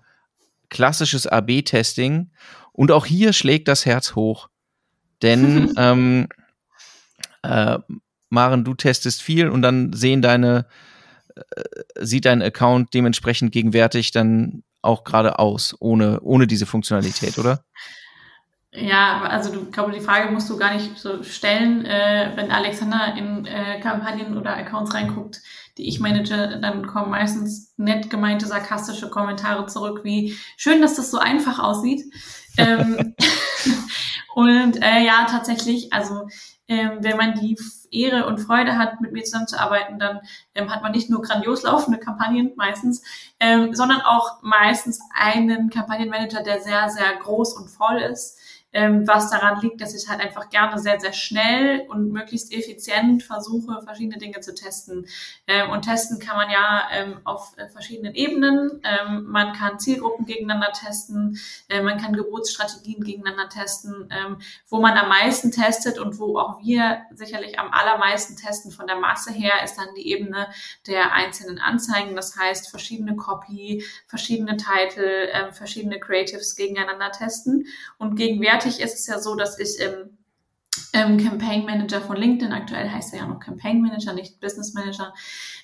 klassisches 0.69 1.28
AB-Testing. 1.28 2.32
Und 2.72 2.91
auch 2.91 3.06
hier 3.06 3.34
schlägt 3.34 3.67
das 3.67 3.86
Herz 3.86 4.15
hoch. 4.15 4.50
Denn 5.22 5.74
ähm, 5.78 6.28
äh, 7.43 7.80
Maren, 8.30 8.63
du 8.63 8.74
testest 8.74 9.22
viel 9.22 9.50
und 9.50 9.62
dann 9.62 9.93
sehen 9.93 10.22
deine, 10.22 10.65
äh, 11.36 11.41
sieht 12.00 12.26
dein 12.26 12.41
Account 12.41 12.93
dementsprechend 12.93 13.52
gegenwärtig 13.52 14.12
dann 14.12 14.63
auch 14.82 15.04
gerade 15.04 15.39
aus, 15.39 15.76
ohne, 15.80 16.19
ohne 16.22 16.48
diese 16.48 16.65
Funktionalität, 16.65 17.38
oder? 17.38 17.63
Ja, 18.76 19.22
also 19.22 19.54
du 19.54 19.69
glaube, 19.69 19.91
die 19.91 20.02
Frage 20.02 20.32
musst 20.32 20.50
du 20.50 20.58
gar 20.58 20.74
nicht 20.74 20.98
so 20.98 21.22
stellen, 21.22 21.86
äh, 21.86 22.32
wenn 22.36 22.52
Alexander 22.52 23.13
in 23.15 23.46
äh, 23.46 23.80
Kampagnen 23.80 24.36
oder 24.36 24.58
Accounts 24.58 24.96
reinguckt, 24.96 25.41
die 25.77 25.88
ich 25.88 25.99
manage, 25.99 26.59
dann 26.62 26.88
kommen 26.88 27.12
meistens 27.12 27.73
nett 27.77 28.09
gemeinte 28.09 28.45
sarkastische 28.45 29.09
Kommentare 29.09 29.65
zurück, 29.67 30.01
wie 30.03 30.38
schön, 30.57 30.81
dass 30.81 30.95
das 30.95 31.12
so 31.12 31.17
einfach 31.17 31.59
aussieht. 31.59 32.03
ähm, 32.57 33.15
und 34.36 34.81
äh, 34.81 35.03
ja, 35.03 35.25
tatsächlich, 35.29 35.91
also 35.91 36.27
ähm, 36.67 36.99
wenn 37.01 37.17
man 37.17 37.33
die 37.33 37.57
Ehre 37.91 38.25
und 38.25 38.39
Freude 38.39 38.77
hat, 38.77 39.01
mit 39.01 39.12
mir 39.12 39.23
zusammenzuarbeiten, 39.23 39.99
dann 39.99 40.21
ähm, 40.55 40.73
hat 40.73 40.81
man 40.81 40.91
nicht 40.91 41.09
nur 41.09 41.21
grandios 41.21 41.63
laufende 41.63 41.99
Kampagnen 41.99 42.53
meistens, 42.55 43.03
ähm, 43.39 43.73
sondern 43.73 44.01
auch 44.01 44.41
meistens 44.41 44.99
einen 45.13 45.69
Kampagnenmanager, 45.69 46.43
der 46.43 46.62
sehr, 46.62 46.89
sehr 46.89 47.15
groß 47.21 47.57
und 47.57 47.69
voll 47.69 47.99
ist 47.99 48.39
ähm, 48.73 49.07
was 49.07 49.29
daran 49.29 49.62
liegt, 49.62 49.81
dass 49.81 49.93
ich 49.93 50.09
halt 50.09 50.19
einfach 50.19 50.49
gerne 50.49 50.79
sehr, 50.79 50.99
sehr 50.99 51.13
schnell 51.13 51.86
und 51.88 52.12
möglichst 52.12 52.51
effizient 52.51 53.23
versuche, 53.23 53.81
verschiedene 53.83 54.17
Dinge 54.17 54.39
zu 54.41 54.53
testen. 54.53 55.07
Ähm, 55.47 55.69
und 55.69 55.83
testen 55.83 56.19
kann 56.19 56.36
man 56.36 56.49
ja 56.49 56.83
ähm, 56.91 57.19
auf 57.23 57.53
äh, 57.57 57.69
verschiedenen 57.69 58.15
Ebenen. 58.15 58.81
Ähm, 58.83 59.25
man 59.27 59.53
kann 59.53 59.79
Zielgruppen 59.79 60.25
gegeneinander 60.25 60.71
testen, 60.73 61.39
äh, 61.69 61.81
man 61.81 61.99
kann 61.99 62.13
Geburtsstrategien 62.13 63.03
gegeneinander 63.03 63.49
testen. 63.49 64.09
Ähm, 64.12 64.38
wo 64.69 64.79
man 64.79 64.97
am 64.97 65.09
meisten 65.09 65.51
testet 65.51 65.99
und 65.99 66.19
wo 66.19 66.38
auch 66.39 66.59
wir 66.62 67.03
sicherlich 67.12 67.59
am 67.59 67.71
allermeisten 67.71 68.36
testen 68.36 68.71
von 68.71 68.88
der 68.88 68.95
Masse 68.95 69.31
her, 69.31 69.63
ist 69.63 69.77
dann 69.77 69.93
die 69.95 70.09
Ebene 70.09 70.47
der 70.88 71.13
einzelnen 71.13 71.59
Anzeigen. 71.59 72.15
Das 72.15 72.36
heißt, 72.38 72.69
verschiedene 72.69 73.15
Copy, 73.15 73.86
verschiedene 74.07 74.57
Title, 74.57 75.29
äh, 75.31 75.51
verschiedene 75.51 75.99
Creatives 75.99 76.55
gegeneinander 76.55 77.12
testen. 77.12 77.67
Und 77.97 78.15
gegenwärtig 78.15 78.62
gegenwärtig 78.63 78.84
ist 78.84 78.99
es 78.99 79.08
ja 79.08 79.19
so, 79.19 79.36
dass 79.36 79.60
ich 79.60 79.80
im, 79.80 80.17
im 80.93 81.17
Campaign 81.17 81.65
Manager 81.65 82.02
von 82.02 82.17
LinkedIn, 82.17 82.54
aktuell 82.54 82.89
heißt 82.89 83.13
er 83.13 83.19
ja 83.19 83.28
noch 83.28 83.39
Campaign 83.39 83.82
Manager, 83.82 84.13
nicht 84.13 84.39
Business 84.39 84.73
Manager, 84.73 85.13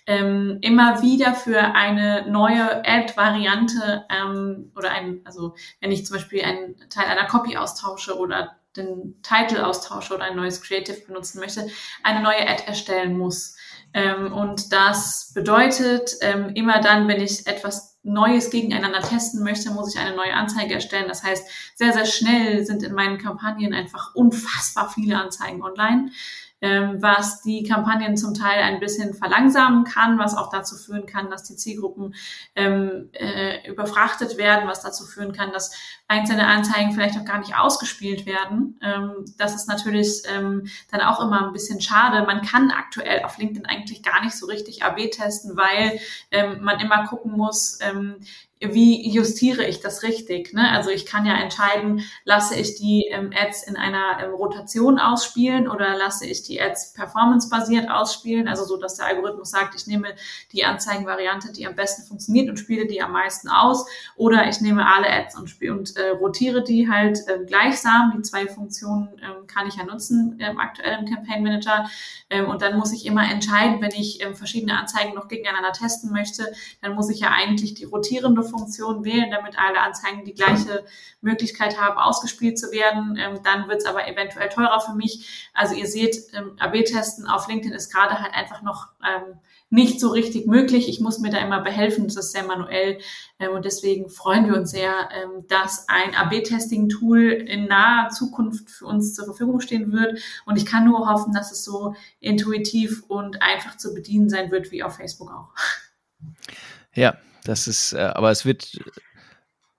ähm, 0.06 0.60
immer 0.62 1.02
wieder 1.02 1.34
für 1.34 1.60
eine 1.60 2.30
neue 2.30 2.84
Ad-Variante 2.86 4.06
ähm, 4.10 4.72
oder 4.76 4.92
ein, 4.92 5.22
also 5.26 5.56
wenn 5.82 5.92
ich 5.92 6.06
zum 6.06 6.18
Beispiel 6.18 6.44
einen 6.44 6.76
Teil 6.90 7.06
einer 7.06 7.28
Copy 7.28 7.58
austausche 7.58 8.18
oder 8.18 8.56
den 8.76 9.22
Titel 9.24 9.62
austausche 9.62 10.14
oder 10.14 10.26
ein 10.26 10.36
neues 10.36 10.62
Creative 10.62 11.00
benutzen 11.08 11.40
möchte, 11.40 11.68
eine 12.04 12.22
neue 12.22 12.48
Ad 12.48 12.64
erstellen 12.68 13.18
muss. 13.18 13.58
Ähm, 13.94 14.32
und 14.32 14.72
das 14.72 15.32
bedeutet, 15.34 16.12
ähm, 16.22 16.52
immer 16.54 16.80
dann, 16.80 17.08
wenn 17.08 17.20
ich 17.20 17.48
etwas 17.48 17.89
Neues 18.04 18.50
gegeneinander 18.50 19.02
testen 19.02 19.44
möchte, 19.44 19.72
muss 19.72 19.94
ich 19.94 20.00
eine 20.00 20.16
neue 20.16 20.34
Anzeige 20.34 20.74
erstellen. 20.74 21.08
Das 21.08 21.24
heißt, 21.24 21.76
sehr, 21.76 21.94
sehr 21.94 22.06
schnell 22.06 22.66
sind 22.66 22.84
in 22.84 22.94
meinen 22.94 23.18
Kampagnen 23.18 23.74
einfach 23.74 24.16
unfassbar 24.16 24.90
viele 24.90 25.18
Anzeigen 25.18 25.62
online 25.64 26.12
ähm, 26.62 27.02
was 27.02 27.42
die 27.42 27.64
Kampagnen 27.64 28.18
zum 28.18 28.34
Teil 28.34 28.62
ein 28.62 28.80
bisschen 28.80 29.14
verlangsamen 29.14 29.86
kann, 29.86 30.20
was 30.20 30.36
auch 30.36 30.50
dazu 30.50 30.76
führen 30.76 31.06
kann, 31.06 31.30
dass 31.30 31.44
die 31.44 31.56
Zielgruppen 31.56 32.16
ähm, 32.56 33.10
äh, 33.14 33.70
überfrachtet 33.70 34.38
werden, 34.38 34.68
was 34.68 34.82
dazu 34.82 35.06
führen 35.06 35.32
kann, 35.32 35.54
dass 35.54 35.74
einzelne 36.10 36.48
Anzeigen 36.48 36.92
vielleicht 36.92 37.18
auch 37.18 37.24
gar 37.24 37.38
nicht 37.38 37.56
ausgespielt 37.56 38.26
werden. 38.26 38.80
Ähm, 38.82 39.26
das 39.38 39.56
ist 39.56 39.68
natürlich 39.68 40.24
ähm, 40.28 40.68
dann 40.92 41.02
auch 41.02 41.22
immer 41.22 41.46
ein 41.46 41.54
bisschen 41.54 41.80
schade. 41.82 42.26
Man 42.26 42.42
kann 42.42 42.72
aktuell 42.72 43.24
auf 43.24 43.38
LinkedIn 43.38 43.68
eigentlich 43.68 44.02
gar 44.02 44.24
nicht 44.24 44.36
so 44.36 44.48
richtig 44.48 44.84
AB 44.84 45.12
testen, 45.12 45.56
weil 45.56 46.00
ähm, 46.32 46.62
man 46.62 46.80
immer 46.80 47.06
gucken 47.08 47.34
muss, 47.34 47.78
ähm, 47.82 48.16
wie 48.62 49.10
justiere 49.10 49.66
ich 49.66 49.80
das 49.80 50.04
richtig? 50.04 50.54
Ne? 50.54 50.70
Also 50.72 50.90
ich 50.90 51.06
kann 51.06 51.26
ja 51.26 51.36
entscheiden, 51.36 52.04
lasse 52.26 52.56
ich 52.60 52.76
die 52.76 53.06
ähm, 53.10 53.32
Ads 53.34 53.64
in 53.64 53.78
einer 53.78 54.22
ähm, 54.22 54.34
Rotation 54.34 55.00
ausspielen 55.00 55.70
oder 55.70 55.96
lasse 55.96 56.26
ich 56.26 56.44
die 56.44 56.62
Ads 56.62 56.94
performancebasiert 56.94 57.90
ausspielen, 57.90 58.50
also 58.50 58.66
so, 58.66 58.76
dass 58.76 58.96
der 58.96 59.06
Algorithmus 59.06 59.52
sagt, 59.52 59.76
ich 59.76 59.88
nehme 59.88 60.10
die 60.52 60.66
Anzeigenvariante, 60.66 61.54
die 61.54 61.66
am 61.68 61.76
besten 61.76 62.04
funktioniert 62.04 62.50
und 62.50 62.58
spiele 62.58 62.86
die 62.86 63.02
am 63.02 63.14
meisten 63.14 63.48
aus, 63.48 63.86
oder 64.18 64.50
ich 64.50 64.60
nehme 64.60 64.86
alle 64.86 65.10
Ads 65.10 65.38
und, 65.38 65.50
spiele 65.50 65.74
und 65.74 65.96
äh, 66.00 66.10
rotiere 66.10 66.64
die 66.64 66.90
halt 66.90 67.20
äh, 67.28 67.46
gleichsam. 67.46 68.14
Die 68.16 68.22
zwei 68.24 68.48
Funktionen 68.48 69.10
äh, 69.20 69.46
kann 69.48 69.68
ich 69.68 69.76
ja 69.76 69.84
nutzen 69.84 70.40
im 70.40 70.60
aktuellen 70.60 71.06
Campaign 71.06 71.44
Manager 71.44 71.90
ähm, 72.30 72.50
und 72.50 72.62
dann 72.62 72.78
muss 72.78 72.94
ich 72.94 73.06
immer 73.06 73.30
entscheiden, 73.30 73.82
wenn 73.82 73.92
ich 73.92 74.24
ähm, 74.24 74.36
verschiedene 74.36 74.78
Anzeigen 74.78 75.14
noch 75.14 75.28
gegeneinander 75.28 75.72
testen 75.72 76.12
möchte, 76.12 76.52
dann 76.82 76.96
muss 76.96 77.10
ich 77.10 77.20
ja 77.20 77.30
eigentlich 77.30 77.74
die 77.74 77.86
rotierende 77.86 78.44
Funktion 78.44 79.04
wählen, 79.04 79.32
damit 79.32 79.60
alle 79.60 79.82
Anzeigen 79.82 80.26
die 80.26 80.34
gleiche 80.34 80.86
Möglichkeit 81.22 81.80
haben, 81.80 81.98
ausgespielt 81.98 82.58
zu 82.58 82.72
werden. 82.72 83.18
Ähm, 83.20 83.40
dann 83.44 83.68
wird 83.68 83.80
es 83.80 83.86
aber 83.86 84.08
eventuell 84.08 84.50
teurer 84.50 84.80
für 84.80 84.94
mich. 84.94 85.50
Also 85.54 85.76
ihr 85.76 85.88
seht, 85.88 86.18
ähm, 86.34 86.56
AB-Testen 86.60 87.28
auf 87.28 87.48
LinkedIn 87.48 87.74
ist 87.74 87.92
gerade 87.92 88.20
halt 88.20 88.34
einfach 88.34 88.62
noch 88.62 88.88
ähm, 89.04 89.40
nicht 89.70 90.00
so 90.00 90.10
richtig 90.10 90.48
möglich. 90.48 90.90
Ich 90.90 91.00
muss 91.00 91.20
mir 91.20 91.30
da 91.30 91.38
immer 91.38 91.62
behelfen, 91.62 92.06
das 92.06 92.16
ist 92.16 92.32
sehr 92.32 92.44
manuell. 92.44 93.00
Ähm, 93.40 93.52
und 93.52 93.66
deswegen 93.66 94.10
freuen 94.10 94.48
wir 94.48 94.56
uns 94.56 94.72
sehr, 94.72 95.10
ähm, 95.14 95.46
dass 95.48 95.88
ein 95.88 96.16
AB-Testing-Tool 96.16 97.22
in 97.22 97.66
naher 97.66 98.10
Zukunft 98.10 98.70
für 98.70 98.86
uns 98.86 99.14
zur 99.14 99.26
Verfügung 99.26 99.60
stehen 99.62 99.92
wird. 99.92 100.20
Und 100.46 100.58
ich 100.58 100.66
kann 100.66 100.86
nur 100.86 101.08
hoffen, 101.08 101.34
dass 101.34 101.52
es 101.52 101.64
so 101.64 101.96
intuitiv 102.20 103.04
und 103.08 103.42
einfach 103.42 103.78
zu 103.78 103.94
bedienen 103.94 104.30
sein 104.30 104.52
wird, 104.52 104.72
wie 104.72 104.84
auf 104.84 104.96
Facebook 104.96 105.32
auch. 105.32 105.50
Ja, 106.94 107.18
das 107.44 107.68
ist, 107.68 107.94
äh, 107.94 108.00
aber 108.00 108.32
es 108.32 108.46
wird 108.46 108.80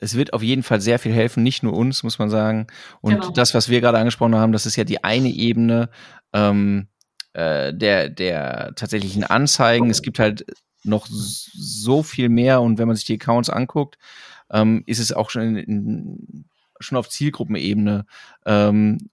es 0.02 0.16
wird 0.16 0.32
auf 0.32 0.42
jeden 0.42 0.62
Fall 0.62 0.80
sehr 0.80 0.98
viel 0.98 1.12
helfen, 1.12 1.42
nicht 1.42 1.62
nur 1.62 1.74
uns, 1.74 2.02
muss 2.02 2.18
man 2.18 2.30
sagen. 2.30 2.66
Und 3.02 3.20
genau. 3.20 3.30
das, 3.30 3.52
was 3.54 3.68
wir 3.68 3.82
gerade 3.82 3.98
angesprochen 3.98 4.34
haben, 4.34 4.52
das 4.52 4.64
ist 4.64 4.76
ja 4.76 4.84
die 4.84 5.04
eine 5.04 5.28
Ebene. 5.28 5.90
Ähm, 6.32 6.88
äh, 7.32 7.72
der, 7.74 8.08
der 8.08 8.72
tatsächlichen 8.74 9.24
Anzeigen. 9.24 9.90
Es 9.90 10.02
gibt 10.02 10.18
halt 10.18 10.44
noch 10.82 11.06
so 11.08 12.02
viel 12.02 12.28
mehr 12.28 12.60
und 12.62 12.78
wenn 12.78 12.86
man 12.86 12.96
sich 12.96 13.04
die 13.04 13.14
Accounts 13.14 13.50
anguckt, 13.50 13.98
ähm, 14.50 14.82
ist 14.86 14.98
es 14.98 15.12
auch 15.12 15.30
schon, 15.30 15.42
in, 15.42 15.56
in, 15.56 16.44
schon 16.80 16.98
auf 16.98 17.08
Zielgruppenebene. 17.08 18.06
Ähm, 18.46 19.10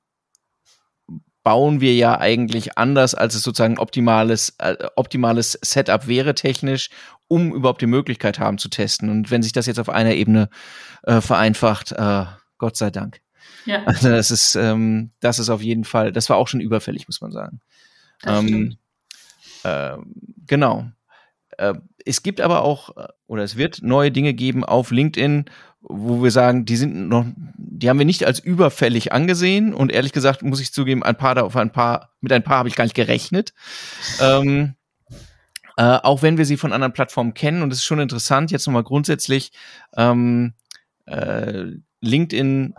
bauen 1.43 1.79
wir 1.79 1.95
ja 1.95 2.19
eigentlich 2.19 2.77
anders, 2.77 3.15
als 3.15 3.33
es 3.33 3.43
sozusagen 3.43 3.79
optimales, 3.79 4.55
äh, 4.57 4.75
optimales 4.97 5.57
Setup 5.61 6.05
wäre 6.05 6.35
technisch, 6.35 6.89
um 7.29 7.53
überhaupt 7.53 7.81
die 7.81 7.87
Möglichkeit 7.87 8.37
haben 8.37 8.57
zu 8.57 8.67
testen. 8.67 9.09
Und 9.09 9.31
wenn 9.31 9.43
sich 9.43 9.53
das 9.53 9.65
jetzt 9.65 9.79
auf 9.79 9.87
einer 9.87 10.13
Ebene 10.13 10.49
äh, 11.03 11.21
vereinfacht, 11.21 11.93
äh, 11.93 12.25
Gott 12.57 12.75
sei 12.75 12.89
Dank. 12.89 13.21
Ja. 13.65 13.83
Also 13.85 14.09
das 14.09 14.29
ist, 14.29 14.55
ähm, 14.55 15.11
das 15.21 15.39
ist 15.39 15.49
auf 15.49 15.61
jeden 15.61 15.85
Fall, 15.85 16.11
das 16.11 16.29
war 16.29 16.35
auch 16.35 16.49
schon 16.49 16.59
überfällig, 16.59 17.07
muss 17.07 17.21
man 17.21 17.31
sagen. 17.31 17.61
Ähm, 18.25 18.77
äh, 19.63 19.97
genau. 20.45 20.87
Äh, 21.57 21.73
es 22.05 22.23
gibt 22.23 22.41
aber 22.41 22.63
auch, 22.63 22.95
äh, 22.97 23.07
oder 23.27 23.43
es 23.43 23.57
wird 23.57 23.81
neue 23.83 24.11
Dinge 24.11 24.33
geben 24.33 24.63
auf 24.63 24.91
LinkedIn, 24.91 25.45
wo 25.81 26.23
wir 26.23 26.31
sagen, 26.31 26.65
die 26.65 26.75
sind 26.75 27.07
noch, 27.07 27.25
die 27.57 27.89
haben 27.89 27.99
wir 27.99 28.05
nicht 28.05 28.25
als 28.25 28.39
überfällig 28.39 29.11
angesehen 29.11 29.73
und 29.73 29.91
ehrlich 29.91 30.11
gesagt 30.11 30.41
muss 30.41 30.59
ich 30.59 30.73
zugeben, 30.73 31.03
ein 31.03 31.17
paar 31.17 31.35
da 31.35 31.43
auf 31.43 31.55
ein 31.55 31.71
paar, 31.71 32.13
mit 32.21 32.31
ein 32.31 32.43
paar 32.43 32.57
habe 32.57 32.69
ich 32.69 32.75
gar 32.75 32.83
nicht 32.83 32.95
gerechnet. 32.95 33.53
Ähm, 34.19 34.75
äh, 35.77 35.99
auch 36.01 36.23
wenn 36.23 36.37
wir 36.37 36.45
sie 36.45 36.57
von 36.57 36.73
anderen 36.73 36.93
Plattformen 36.93 37.33
kennen 37.33 37.61
und 37.61 37.71
es 37.71 37.79
ist 37.79 37.85
schon 37.85 37.99
interessant, 37.99 38.51
jetzt 38.51 38.65
nochmal 38.65 38.83
grundsätzlich, 38.83 39.51
ähm, 39.95 40.53
äh, 41.05 41.65
LinkedIn 42.01 42.73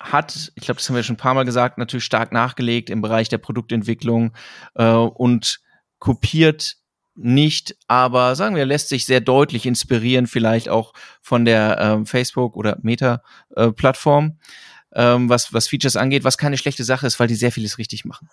hat, 0.00 0.50
ich 0.54 0.64
glaube, 0.64 0.78
das 0.78 0.88
haben 0.88 0.96
wir 0.96 1.02
schon 1.02 1.14
ein 1.14 1.18
paar 1.18 1.34
Mal 1.34 1.44
gesagt, 1.44 1.78
natürlich 1.78 2.04
stark 2.04 2.32
nachgelegt 2.32 2.88
im 2.90 3.02
Bereich 3.02 3.28
der 3.28 3.38
Produktentwicklung 3.38 4.32
äh, 4.74 4.86
und 4.86 5.60
kopiert 5.98 6.76
nicht, 7.14 7.76
aber 7.86 8.34
sagen 8.34 8.56
wir, 8.56 8.64
lässt 8.64 8.88
sich 8.88 9.04
sehr 9.04 9.20
deutlich 9.20 9.66
inspirieren, 9.66 10.26
vielleicht 10.26 10.70
auch 10.70 10.94
von 11.20 11.44
der 11.44 11.78
äh, 11.78 12.06
Facebook 12.06 12.56
oder 12.56 12.78
Meta-Plattform. 12.80 14.26
Äh, 14.26 14.44
ähm, 14.92 15.28
was, 15.28 15.52
was 15.52 15.68
Features 15.68 15.96
angeht, 15.96 16.24
was 16.24 16.36
keine 16.36 16.58
schlechte 16.58 16.82
Sache 16.82 17.06
ist, 17.06 17.20
weil 17.20 17.28
die 17.28 17.36
sehr 17.36 17.52
vieles 17.52 17.78
richtig 17.78 18.04
machen. 18.04 18.28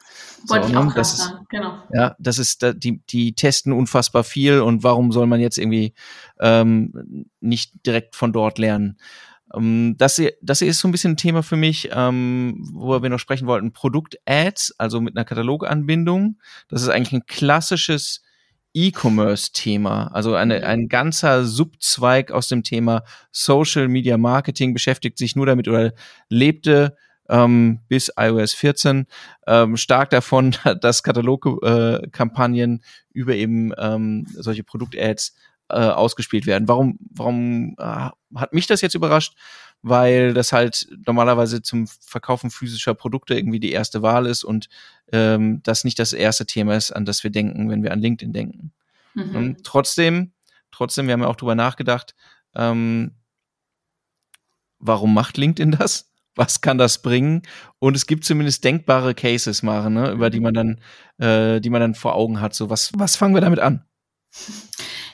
Wollte 0.47 0.67
so, 0.67 0.69
ich 0.69 0.79
ne? 0.79 0.87
auch 0.87 0.93
das 0.93 1.13
ist, 1.13 1.33
genau. 1.49 1.83
Ja, 1.93 2.15
das 2.17 2.39
ist, 2.39 2.65
die, 2.77 3.03
die 3.05 3.33
testen 3.33 3.73
unfassbar 3.73 4.23
viel 4.23 4.61
und 4.61 4.83
warum 4.83 5.11
soll 5.11 5.27
man 5.27 5.39
jetzt 5.39 5.59
irgendwie 5.59 5.93
ähm, 6.39 7.27
nicht 7.41 7.85
direkt 7.85 8.15
von 8.15 8.33
dort 8.33 8.57
lernen? 8.57 8.97
Ähm, 9.55 9.95
das, 9.97 10.15
hier, 10.15 10.33
das 10.41 10.59
hier 10.59 10.67
ist 10.67 10.79
so 10.79 10.87
ein 10.87 10.91
bisschen 10.91 11.13
ein 11.13 11.17
Thema 11.17 11.43
für 11.43 11.55
mich, 11.55 11.89
ähm, 11.91 12.69
wo 12.73 13.01
wir 13.01 13.09
noch 13.09 13.19
sprechen 13.19 13.47
wollten. 13.47 13.73
Produkt-Ads, 13.73 14.75
also 14.77 15.01
mit 15.01 15.15
einer 15.15 15.25
Kataloganbindung. 15.25 16.37
Das 16.67 16.81
ist 16.81 16.89
eigentlich 16.89 17.13
ein 17.13 17.25
klassisches 17.25 18.21
E-Commerce-Thema. 18.73 20.07
Also 20.13 20.35
eine, 20.35 20.59
mhm. 20.59 20.63
ein 20.65 20.87
ganzer 20.87 21.45
Subzweig 21.45 22.31
aus 22.31 22.47
dem 22.47 22.63
Thema 22.63 23.03
Social 23.31 23.87
Media 23.87 24.17
Marketing 24.17 24.73
beschäftigt 24.73 25.17
sich 25.17 25.35
nur 25.35 25.45
damit 25.45 25.67
oder 25.67 25.93
lebte 26.29 26.95
ähm, 27.29 27.79
bis 27.87 28.11
iOS 28.17 28.53
14 28.53 29.05
ähm, 29.47 29.77
stark 29.77 30.09
davon, 30.11 30.55
dass 30.81 31.03
Katalogkampagnen 31.03 32.79
äh, 32.79 32.83
über 33.11 33.33
eben 33.33 33.73
ähm, 33.77 34.27
solche 34.29 34.63
Produkt-Ads 34.63 35.35
äh, 35.69 35.75
ausgespielt 35.75 36.45
werden. 36.45 36.67
Warum, 36.67 36.97
warum 37.11 37.75
äh, 37.77 38.09
hat 38.35 38.53
mich 38.53 38.67
das 38.67 38.81
jetzt 38.81 38.95
überrascht? 38.95 39.35
Weil 39.81 40.33
das 40.33 40.51
halt 40.51 40.87
normalerweise 41.05 41.61
zum 41.61 41.87
Verkaufen 41.87 42.49
physischer 42.49 42.93
Produkte 42.93 43.35
irgendwie 43.35 43.59
die 43.59 43.71
erste 43.71 44.01
Wahl 44.01 44.25
ist 44.25 44.43
und 44.43 44.69
ähm, 45.11 45.61
das 45.63 45.83
nicht 45.83 45.99
das 45.99 46.13
erste 46.13 46.45
Thema 46.45 46.75
ist, 46.75 46.91
an 46.91 47.05
das 47.05 47.23
wir 47.23 47.31
denken, 47.31 47.69
wenn 47.69 47.83
wir 47.83 47.91
an 47.91 48.01
LinkedIn 48.01 48.33
denken. 48.33 48.71
Mhm. 49.13 49.35
Und 49.35 49.63
trotzdem, 49.63 50.31
trotzdem, 50.71 51.07
wir 51.07 51.13
haben 51.13 51.21
ja 51.21 51.27
auch 51.27 51.35
drüber 51.35 51.55
nachgedacht, 51.55 52.15
ähm, 52.55 53.11
warum 54.79 55.13
macht 55.13 55.37
LinkedIn 55.37 55.71
das? 55.71 56.11
Was 56.35 56.61
kann 56.61 56.77
das 56.77 57.01
bringen? 57.01 57.41
Und 57.79 57.95
es 57.95 58.05
gibt 58.05 58.23
zumindest 58.23 58.63
denkbare 58.63 59.15
Cases, 59.15 59.63
Mare, 59.63 59.89
ne, 59.89 60.11
über 60.11 60.29
die 60.29 60.39
man 60.39 60.53
dann, 60.53 60.81
äh, 61.17 61.59
die 61.59 61.71
man 61.71 61.81
dann 61.81 61.95
vor 61.95 62.13
Augen 62.13 62.39
hat. 62.39 62.53
So, 62.53 62.69
was, 62.69 62.91
was 62.95 63.15
fangen 63.15 63.33
wir 63.33 63.41
damit 63.41 63.59
an? 63.59 63.83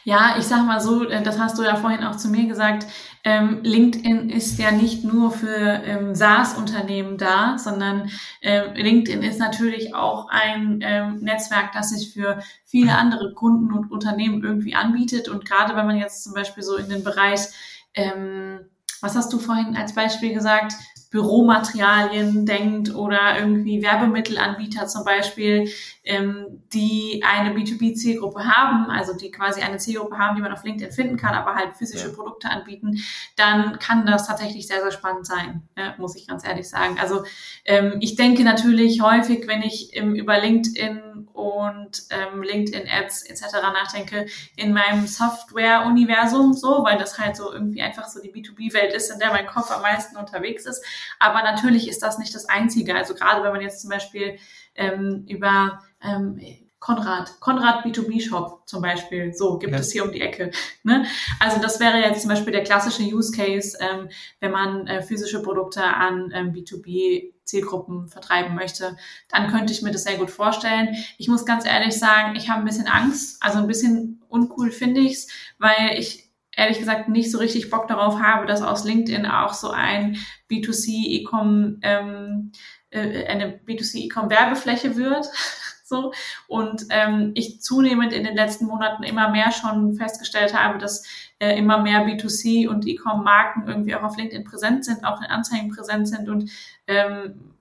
Ja, 0.05 0.35
ich 0.37 0.45
sag 0.45 0.65
mal 0.65 0.81
so, 0.81 1.07
äh, 1.07 1.23
das 1.23 1.39
hast 1.39 1.57
du 1.57 1.63
ja 1.63 1.75
vorhin 1.77 2.03
auch 2.03 2.17
zu 2.17 2.27
mir 2.27 2.45
gesagt, 2.47 2.87
ähm, 3.23 3.61
LinkedIn 3.63 4.29
ist 4.29 4.59
ja 4.59 4.71
nicht 4.71 5.05
nur 5.05 5.31
für 5.31 5.55
ähm, 5.55 6.13
SaaS-Unternehmen 6.13 7.17
da, 7.17 7.57
sondern 7.57 8.09
ähm, 8.41 8.73
LinkedIn 8.75 9.23
ist 9.23 9.39
natürlich 9.39 9.95
auch 9.95 10.27
ein 10.29 10.79
ähm, 10.81 11.19
Netzwerk, 11.21 11.71
das 11.71 11.91
sich 11.91 12.13
für 12.13 12.39
viele 12.65 12.95
andere 12.95 13.33
Kunden 13.33 13.71
und 13.71 13.91
Unternehmen 13.91 14.43
irgendwie 14.43 14.75
anbietet. 14.75 15.29
Und 15.29 15.45
gerade 15.45 15.75
wenn 15.75 15.87
man 15.87 15.97
jetzt 15.97 16.23
zum 16.23 16.33
Beispiel 16.33 16.63
so 16.63 16.75
in 16.75 16.89
den 16.89 17.03
Bereich, 17.05 17.47
ähm, 17.93 18.59
was 18.99 19.15
hast 19.15 19.31
du 19.31 19.39
vorhin 19.39 19.77
als 19.77 19.93
Beispiel 19.95 20.33
gesagt, 20.33 20.73
Büromaterialien 21.13 22.47
denkt 22.47 22.95
oder 22.95 23.37
irgendwie 23.37 23.83
Werbemittelanbieter 23.83 24.87
zum 24.87 25.05
Beispiel, 25.05 25.69
ähm, 26.03 26.63
die 26.73 27.23
eine 27.23 27.53
B2B-Zielgruppe 27.53 28.43
haben, 28.43 28.89
also 28.89 29.15
die 29.15 29.29
quasi 29.29 29.61
eine 29.61 29.77
Zielgruppe 29.77 30.17
haben, 30.17 30.35
die 30.35 30.41
man 30.41 30.51
auf 30.51 30.63
LinkedIn 30.63 30.91
finden 30.91 31.15
kann, 31.15 31.35
aber 31.35 31.53
halt 31.53 31.77
physische 31.77 32.07
ja. 32.07 32.15
Produkte 32.15 32.49
anbieten, 32.49 32.97
dann 33.35 33.77
kann 33.77 34.07
das 34.07 34.25
tatsächlich 34.25 34.65
sehr, 34.65 34.81
sehr 34.81 34.91
spannend 34.91 35.27
sein, 35.27 35.61
ja, 35.77 35.93
muss 35.99 36.15
ich 36.15 36.27
ganz 36.27 36.43
ehrlich 36.47 36.67
sagen. 36.67 36.97
Also 36.99 37.23
ähm, 37.65 37.97
ich 37.99 38.15
denke 38.15 38.43
natürlich 38.43 39.03
häufig, 39.03 39.47
wenn 39.47 39.61
ich 39.61 39.95
ähm, 39.95 40.15
über 40.15 40.39
LinkedIn 40.39 41.12
und 41.33 42.03
ähm, 42.11 42.43
LinkedIn-Ads 42.43 43.23
etc. 43.23 43.53
nachdenke, 43.61 44.27
in 44.55 44.71
meinem 44.73 45.07
Software-Universum 45.07 46.53
so, 46.53 46.83
weil 46.83 46.97
das 46.97 47.19
halt 47.19 47.35
so 47.35 47.51
irgendwie 47.51 47.81
einfach 47.81 48.07
so 48.07 48.21
die 48.21 48.31
B2B-Welt 48.31 48.93
ist, 48.93 49.11
in 49.11 49.19
der 49.19 49.31
mein 49.31 49.47
Kopf 49.47 49.71
am 49.71 49.81
meisten 49.81 50.15
unterwegs 50.15 50.65
ist. 50.65 50.83
Aber 51.19 51.43
natürlich 51.43 51.89
ist 51.89 52.03
das 52.03 52.19
nicht 52.19 52.33
das 52.33 52.47
Einzige. 52.47 52.95
Also 52.95 53.15
gerade 53.15 53.43
wenn 53.43 53.51
man 53.51 53.61
jetzt 53.61 53.81
zum 53.81 53.89
Beispiel 53.89 54.37
ähm, 54.75 55.25
über 55.27 55.81
ähm, 56.03 56.39
Konrad, 56.83 57.39
Konrad 57.39 57.85
B2B 57.85 58.21
Shop 58.21 58.63
zum 58.65 58.81
Beispiel, 58.81 59.33
so 59.33 59.57
gibt 59.57 59.71
ja. 59.71 59.79
es 59.79 59.91
hier 59.91 60.03
um 60.03 60.11
die 60.11 60.19
Ecke. 60.19 60.51
Ne? 60.83 61.05
Also 61.39 61.61
das 61.61 61.79
wäre 61.79 61.99
jetzt 61.99 62.21
zum 62.21 62.29
Beispiel 62.29 62.51
der 62.51 62.65
klassische 62.65 63.03
Use 63.03 63.31
Case, 63.31 63.77
ähm, 63.79 64.09
wenn 64.41 64.51
man 64.51 64.87
äh, 64.87 65.01
physische 65.01 65.41
Produkte 65.41 65.81
an 65.81 66.31
ähm, 66.35 66.51
B2B 66.51 67.32
Zielgruppen 67.45 68.07
vertreiben 68.07 68.55
möchte, 68.55 68.97
dann 69.29 69.49
könnte 69.49 69.73
ich 69.73 69.81
mir 69.81 69.91
das 69.91 70.03
sehr 70.03 70.17
gut 70.17 70.31
vorstellen. 70.31 70.95
Ich 71.17 71.27
muss 71.27 71.45
ganz 71.45 71.65
ehrlich 71.65 71.97
sagen, 71.97 72.35
ich 72.35 72.49
habe 72.49 72.61
ein 72.61 72.65
bisschen 72.65 72.87
Angst, 72.87 73.41
also 73.41 73.59
ein 73.59 73.67
bisschen 73.67 74.21
uncool 74.29 74.71
finde 74.71 75.01
ich's, 75.01 75.27
weil 75.57 75.97
ich 75.97 76.29
ehrlich 76.55 76.79
gesagt 76.79 77.09
nicht 77.09 77.31
so 77.31 77.37
richtig 77.37 77.69
Bock 77.69 77.87
darauf 77.87 78.19
habe, 78.19 78.45
dass 78.45 78.61
aus 78.61 78.83
LinkedIn 78.83 79.25
auch 79.25 79.53
so 79.53 79.71
ein 79.71 80.17
B2C 80.49 80.89
E-Com 80.89 81.79
ähm, 81.81 82.51
äh, 82.89 83.25
eine 83.25 83.57
B2C 83.57 84.05
E-Com 84.05 84.29
Werbefläche 84.29 84.95
wird. 84.95 85.27
so 85.83 86.13
und 86.47 86.85
ähm, 86.89 87.31
ich 87.35 87.61
zunehmend 87.61 88.13
in 88.13 88.23
den 88.23 88.35
letzten 88.35 88.65
Monaten 88.65 89.03
immer 89.03 89.29
mehr 89.29 89.51
schon 89.51 89.95
festgestellt 89.95 90.53
habe, 90.53 90.79
dass 90.79 91.05
äh, 91.39 91.57
immer 91.57 91.79
mehr 91.79 92.05
B2C 92.05 92.67
und 92.67 92.87
E-Com 92.87 93.23
Marken 93.23 93.67
irgendwie 93.67 93.95
auch 93.95 94.03
auf 94.03 94.17
LinkedIn 94.17 94.45
präsent 94.45 94.85
sind, 94.85 95.05
auch 95.05 95.21
in 95.21 95.27
Anzeigen 95.27 95.69
präsent 95.69 96.07
sind 96.07 96.29
und 96.29 96.49
ähm, 96.87 97.53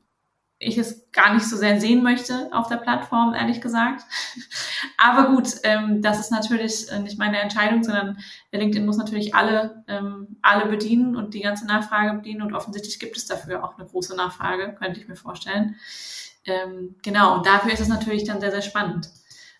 ich 0.62 0.78
es 0.78 1.10
gar 1.12 1.34
nicht 1.34 1.46
so 1.46 1.56
sehr 1.56 1.80
sehen 1.80 2.02
möchte 2.02 2.48
auf 2.52 2.68
der 2.68 2.76
Plattform, 2.76 3.34
ehrlich 3.34 3.60
gesagt. 3.60 4.04
Aber 4.96 5.34
gut, 5.34 5.48
ähm, 5.64 6.02
das 6.02 6.20
ist 6.20 6.30
natürlich 6.30 6.90
äh, 6.90 7.00
nicht 7.00 7.18
meine 7.18 7.40
Entscheidung, 7.40 7.82
sondern 7.82 8.18
LinkedIn 8.52 8.86
muss 8.86 8.96
natürlich 8.96 9.34
alle, 9.34 9.84
ähm, 9.88 10.36
alle 10.40 10.66
bedienen 10.66 11.16
und 11.16 11.34
die 11.34 11.40
ganze 11.40 11.66
Nachfrage 11.66 12.14
bedienen 12.14 12.42
und 12.42 12.54
offensichtlich 12.54 12.98
gibt 13.00 13.16
es 13.16 13.26
dafür 13.26 13.64
auch 13.64 13.76
eine 13.76 13.88
große 13.88 14.16
Nachfrage, 14.16 14.74
könnte 14.78 15.00
ich 15.00 15.08
mir 15.08 15.16
vorstellen. 15.16 15.76
Ähm, 16.46 16.96
genau, 17.02 17.36
und 17.36 17.46
dafür 17.46 17.72
ist 17.72 17.80
es 17.80 17.88
natürlich 17.88 18.24
dann 18.24 18.40
sehr, 18.40 18.50
sehr 18.50 18.62
spannend. 18.62 19.08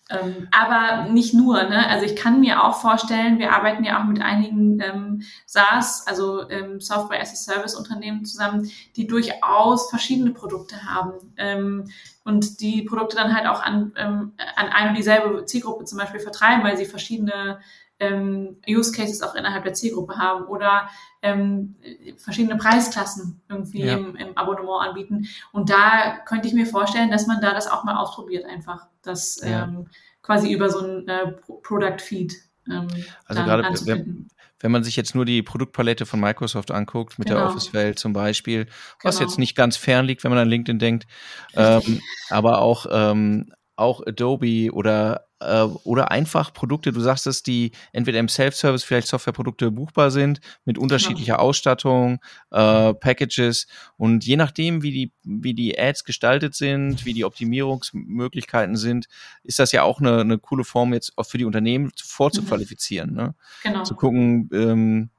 Ähm, 0.09 0.49
aber 0.51 1.09
nicht 1.09 1.33
nur, 1.33 1.63
ne? 1.63 1.87
Also 1.87 2.05
ich 2.05 2.15
kann 2.17 2.41
mir 2.41 2.63
auch 2.63 2.75
vorstellen, 2.75 3.39
wir 3.39 3.53
arbeiten 3.53 3.85
ja 3.85 4.01
auch 4.01 4.05
mit 4.05 4.21
einigen 4.21 4.81
ähm, 4.81 5.21
SaaS, 5.45 6.05
also 6.05 6.49
ähm, 6.49 6.81
Software 6.81 7.21
as 7.21 7.31
a 7.31 7.35
Service 7.35 7.73
Unternehmen 7.73 8.25
zusammen, 8.25 8.69
die 8.97 9.07
durchaus 9.07 9.89
verschiedene 9.89 10.31
Produkte 10.31 10.83
haben 10.83 11.33
ähm, 11.37 11.89
und 12.25 12.59
die 12.59 12.81
Produkte 12.81 13.15
dann 13.15 13.33
halt 13.33 13.47
auch 13.47 13.61
an, 13.61 13.93
ähm, 13.95 14.33
an 14.57 14.67
eine 14.67 14.89
und 14.89 14.97
dieselbe 14.97 15.45
Zielgruppe 15.45 15.85
zum 15.85 15.97
Beispiel 15.97 16.19
vertreiben, 16.19 16.65
weil 16.65 16.77
sie 16.77 16.85
verschiedene 16.85 17.59
ähm, 18.03 18.57
Use 18.67 18.91
Cases 18.91 19.21
auch 19.21 19.35
innerhalb 19.35 19.63
der 19.63 19.73
Zielgruppe 19.73 20.17
haben 20.17 20.45
oder 20.45 20.89
ähm, 21.21 21.75
verschiedene 22.17 22.57
Preisklassen 22.57 23.41
irgendwie 23.49 23.85
ja. 23.85 23.95
im, 23.95 24.15
im, 24.15 24.37
Abonnement 24.37 24.87
anbieten. 24.87 25.27
Und 25.51 25.69
da 25.69 26.17
könnte 26.25 26.47
ich 26.47 26.53
mir 26.53 26.65
vorstellen, 26.65 27.11
dass 27.11 27.27
man 27.27 27.41
da 27.41 27.53
das 27.53 27.67
auch 27.67 27.83
mal 27.83 27.95
ausprobiert 27.95 28.45
einfach, 28.45 28.87
das 29.01 29.41
ja. 29.43 29.63
ähm, 29.63 29.87
quasi 30.21 30.51
über 30.51 30.69
so 30.69 30.79
ein 30.79 31.07
äh, 31.07 31.31
Product 31.63 31.99
Feed. 31.99 32.33
Ähm, 32.69 32.87
also 33.25 33.43
gerade 33.43 33.63
wenn, 33.85 34.27
wenn 34.59 34.71
man 34.71 34.83
sich 34.83 34.95
jetzt 34.95 35.15
nur 35.15 35.25
die 35.25 35.41
Produktpalette 35.43 36.05
von 36.05 36.19
Microsoft 36.19 36.71
anguckt, 36.71 37.19
mit 37.19 37.27
genau. 37.27 37.39
der 37.41 37.49
Office-Welt 37.49 37.99
zum 37.99 38.13
Beispiel, 38.13 38.67
was 39.01 39.17
genau. 39.17 39.29
jetzt 39.29 39.39
nicht 39.39 39.55
ganz 39.55 39.77
fern 39.77 40.05
liegt, 40.05 40.23
wenn 40.23 40.31
man 40.31 40.39
an 40.39 40.49
LinkedIn 40.49 40.79
denkt, 40.79 41.05
ähm, 41.55 42.01
aber 42.29 42.61
auch, 42.61 42.85
ähm, 42.91 43.53
auch 43.75 44.05
Adobe 44.05 44.71
oder 44.71 45.27
äh, 45.43 45.63
oder 45.83 46.11
einfach 46.11 46.53
Produkte, 46.53 46.91
du 46.91 46.99
sagst 46.99 47.27
es, 47.27 47.43
die 47.43 47.71
entweder 47.91 48.19
im 48.19 48.29
Self-Service 48.29 48.83
vielleicht 48.83 49.07
Softwareprodukte 49.07 49.71
buchbar 49.71 50.11
sind, 50.11 50.39
mit 50.65 50.77
unterschiedlicher 50.77 51.33
genau. 51.33 51.43
Ausstattung, 51.45 52.19
äh, 52.51 52.93
Packages 52.93 53.67
und 53.97 54.25
je 54.25 54.37
nachdem, 54.37 54.81
wie 54.83 54.91
die, 54.91 55.11
wie 55.23 55.53
die 55.53 55.77
Ads 55.77 56.05
gestaltet 56.05 56.55
sind, 56.55 57.05
wie 57.05 57.13
die 57.13 57.25
Optimierungsmöglichkeiten 57.25 58.75
sind, 58.75 59.07
ist 59.43 59.59
das 59.59 59.71
ja 59.71 59.83
auch 59.83 59.99
eine, 59.99 60.21
eine 60.21 60.37
coole 60.37 60.63
Form 60.63 60.93
jetzt 60.93 61.13
auch 61.17 61.25
für 61.25 61.37
die 61.37 61.45
Unternehmen 61.45 61.91
vorzuqualifizieren. 62.01 63.11
Mhm. 63.11 63.15
Ne? 63.15 63.35
Genau. 63.63 63.83
Zu 63.83 63.95
gucken, 63.95 64.49
ähm, 64.53 65.09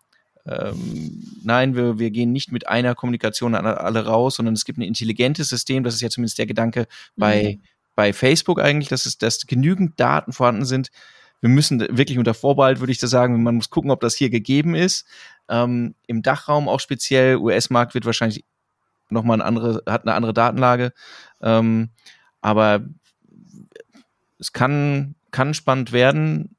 ähm, 0.46 1.22
nein, 1.42 1.74
wir, 1.74 1.98
wir 1.98 2.10
gehen 2.10 2.32
nicht 2.32 2.52
mit 2.52 2.68
einer 2.68 2.94
Kommunikation 2.94 3.54
an 3.54 3.66
alle 3.66 4.04
raus, 4.04 4.36
sondern 4.36 4.54
es 4.54 4.66
gibt 4.66 4.78
ein 4.78 4.82
intelligentes 4.82 5.48
System, 5.48 5.84
das 5.84 5.94
ist 5.94 6.02
ja 6.02 6.10
zumindest 6.10 6.38
der 6.38 6.46
Gedanke 6.46 6.86
bei 7.16 7.58
mhm 7.58 7.73
bei 7.94 8.12
Facebook 8.12 8.60
eigentlich, 8.60 8.88
dass 8.88 9.06
es, 9.06 9.18
dass 9.18 9.46
genügend 9.46 9.98
Daten 9.98 10.32
vorhanden 10.32 10.64
sind. 10.64 10.90
Wir 11.40 11.50
müssen 11.50 11.80
wirklich 11.80 12.18
unter 12.18 12.34
Vorbehalt, 12.34 12.80
würde 12.80 12.92
ich 12.92 12.98
da 12.98 13.06
sagen, 13.06 13.42
man 13.42 13.56
muss 13.56 13.70
gucken, 13.70 13.90
ob 13.90 14.00
das 14.00 14.14
hier 14.14 14.30
gegeben 14.30 14.74
ist. 14.74 15.06
Ähm, 15.48 15.94
Im 16.06 16.22
Dachraum 16.22 16.68
auch 16.68 16.80
speziell, 16.80 17.36
US-Markt 17.36 17.94
wird 17.94 18.06
wahrscheinlich 18.06 18.44
nochmal 19.10 19.40
eine 19.40 19.44
andere, 19.44 19.82
hat 19.86 20.02
eine 20.02 20.14
andere 20.14 20.32
Datenlage. 20.32 20.92
Ähm, 21.42 21.90
aber 22.40 22.84
es 24.38 24.52
kann, 24.52 25.14
kann 25.30 25.54
spannend 25.54 25.92
werden. 25.92 26.56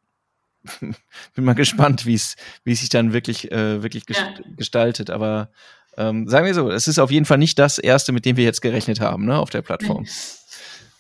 Bin 0.80 1.46
mal 1.46 1.54
gespannt, 1.54 2.06
wie 2.06 2.16
es, 2.16 2.36
wie 2.64 2.72
es 2.72 2.80
sich 2.80 2.90
dann 2.90 3.14
wirklich, 3.14 3.52
äh, 3.52 3.84
wirklich 3.84 4.04
ja. 4.10 4.34
gestaltet. 4.56 5.10
Aber 5.10 5.50
ähm, 5.98 6.28
sagen 6.28 6.46
wir 6.46 6.54
so, 6.54 6.70
es 6.72 6.88
ist 6.88 7.00
auf 7.00 7.12
jeden 7.12 7.26
Fall 7.26 7.38
nicht 7.38 7.60
das 7.60 7.78
erste, 7.78 8.12
mit 8.12 8.26
dem 8.26 8.38
wir 8.38 8.44
jetzt 8.44 8.62
gerechnet 8.62 9.00
haben, 9.00 9.26
ne, 9.26 9.38
auf 9.38 9.50
der 9.50 9.62
Plattform. 9.62 10.06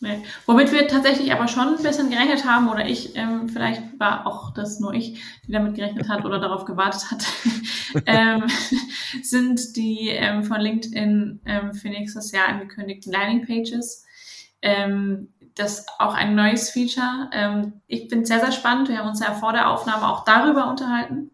Nee. 0.00 0.22
Womit 0.46 0.70
wir 0.70 0.86
tatsächlich 0.86 1.32
aber 1.32 1.48
schon 1.48 1.76
ein 1.76 1.82
bisschen 1.82 2.08
gerechnet 2.08 2.44
haben, 2.44 2.68
oder 2.68 2.86
ich, 2.86 3.16
ähm, 3.16 3.48
vielleicht 3.48 3.82
war 3.98 4.28
auch 4.28 4.54
das 4.54 4.78
nur 4.78 4.94
ich, 4.94 5.20
die 5.44 5.50
damit 5.50 5.74
gerechnet 5.74 6.08
hat 6.08 6.24
oder 6.24 6.38
darauf 6.38 6.64
gewartet 6.64 7.10
hat, 7.10 7.26
ähm, 8.06 8.44
sind 9.22 9.76
die 9.76 10.10
ähm, 10.10 10.44
von 10.44 10.60
LinkedIn 10.60 11.40
ähm, 11.44 11.74
für 11.74 11.88
nächstes 11.88 12.30
Jahr 12.30 12.46
angekündigten 12.46 13.12
Landing 13.12 13.44
Pages. 13.44 14.06
Ähm, 14.62 15.32
das 15.56 15.80
ist 15.80 15.88
auch 15.98 16.14
ein 16.14 16.36
neues 16.36 16.70
Feature. 16.70 17.28
Ähm, 17.32 17.80
ich 17.88 18.06
bin 18.06 18.24
sehr, 18.24 18.38
sehr 18.38 18.52
spannend. 18.52 18.88
Wir 18.88 18.98
haben 18.98 19.08
uns 19.08 19.18
ja 19.18 19.34
vor 19.34 19.52
der 19.52 19.68
Aufnahme 19.68 20.06
auch 20.06 20.24
darüber 20.24 20.68
unterhalten. 20.68 21.32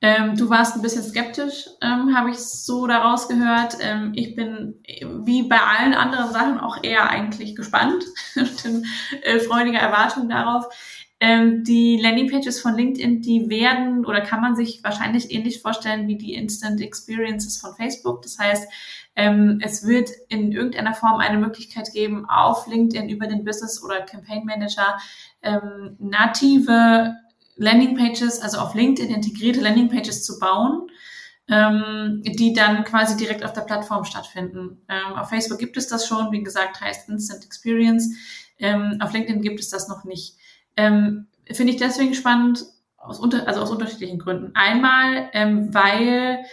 Ähm, 0.00 0.36
du 0.36 0.50
warst 0.50 0.76
ein 0.76 0.82
bisschen 0.82 1.02
skeptisch, 1.02 1.66
ähm, 1.80 2.14
habe 2.14 2.30
ich 2.30 2.38
so 2.38 2.86
daraus 2.86 3.28
gehört. 3.28 3.76
Ähm, 3.80 4.12
ich 4.14 4.34
bin 4.34 4.82
wie 5.24 5.44
bei 5.44 5.58
allen 5.58 5.94
anderen 5.94 6.30
Sachen 6.30 6.60
auch 6.60 6.82
eher 6.82 7.08
eigentlich 7.08 7.56
gespannt 7.56 8.04
und 8.36 8.64
in 8.64 8.86
äh, 9.22 9.38
freudiger 9.38 9.78
Erwartung 9.78 10.28
darauf. 10.28 10.66
Ähm, 11.20 11.64
die 11.64 11.96
Landingpages 11.96 12.60
von 12.60 12.76
LinkedIn, 12.76 13.22
die 13.22 13.48
werden 13.48 14.04
oder 14.04 14.20
kann 14.20 14.42
man 14.42 14.56
sich 14.56 14.84
wahrscheinlich 14.84 15.30
ähnlich 15.30 15.62
vorstellen 15.62 16.06
wie 16.06 16.18
die 16.18 16.34
Instant 16.34 16.82
Experiences 16.82 17.56
von 17.56 17.74
Facebook. 17.74 18.20
Das 18.22 18.38
heißt, 18.38 18.68
ähm, 19.16 19.58
es 19.62 19.86
wird 19.86 20.10
in 20.28 20.52
irgendeiner 20.52 20.92
Form 20.92 21.20
eine 21.20 21.38
Möglichkeit 21.38 21.92
geben, 21.92 22.28
auf 22.28 22.66
LinkedIn 22.66 23.08
über 23.08 23.26
den 23.26 23.44
Business 23.44 23.82
oder 23.82 24.02
Campaign 24.02 24.44
Manager 24.44 24.98
ähm, 25.42 25.96
native 25.98 27.14
Landingpages, 27.56 28.40
also 28.40 28.58
auf 28.58 28.74
LinkedIn 28.74 29.14
integrierte 29.14 29.60
Landingpages 29.60 30.24
zu 30.24 30.38
bauen, 30.38 30.88
ähm, 31.48 32.22
die 32.24 32.52
dann 32.52 32.84
quasi 32.84 33.16
direkt 33.16 33.44
auf 33.44 33.52
der 33.52 33.62
Plattform 33.62 34.04
stattfinden. 34.04 34.82
Ähm, 34.88 35.14
auf 35.14 35.28
Facebook 35.28 35.58
gibt 35.58 35.76
es 35.76 35.86
das 35.86 36.06
schon, 36.06 36.32
wie 36.32 36.42
gesagt, 36.42 36.80
heißt 36.80 37.08
Instant 37.08 37.44
Experience. 37.44 38.14
Ähm, 38.58 38.98
auf 39.00 39.12
LinkedIn 39.12 39.42
gibt 39.42 39.60
es 39.60 39.68
das 39.68 39.88
noch 39.88 40.04
nicht. 40.04 40.36
Ähm, 40.76 41.26
Finde 41.52 41.72
ich 41.72 41.78
deswegen 41.78 42.14
spannend, 42.14 42.64
aus 42.96 43.18
unter, 43.18 43.46
also 43.46 43.60
aus 43.60 43.70
unterschiedlichen 43.70 44.18
Gründen. 44.18 44.52
Einmal, 44.54 45.28
ähm, 45.32 45.74
weil 45.74 46.44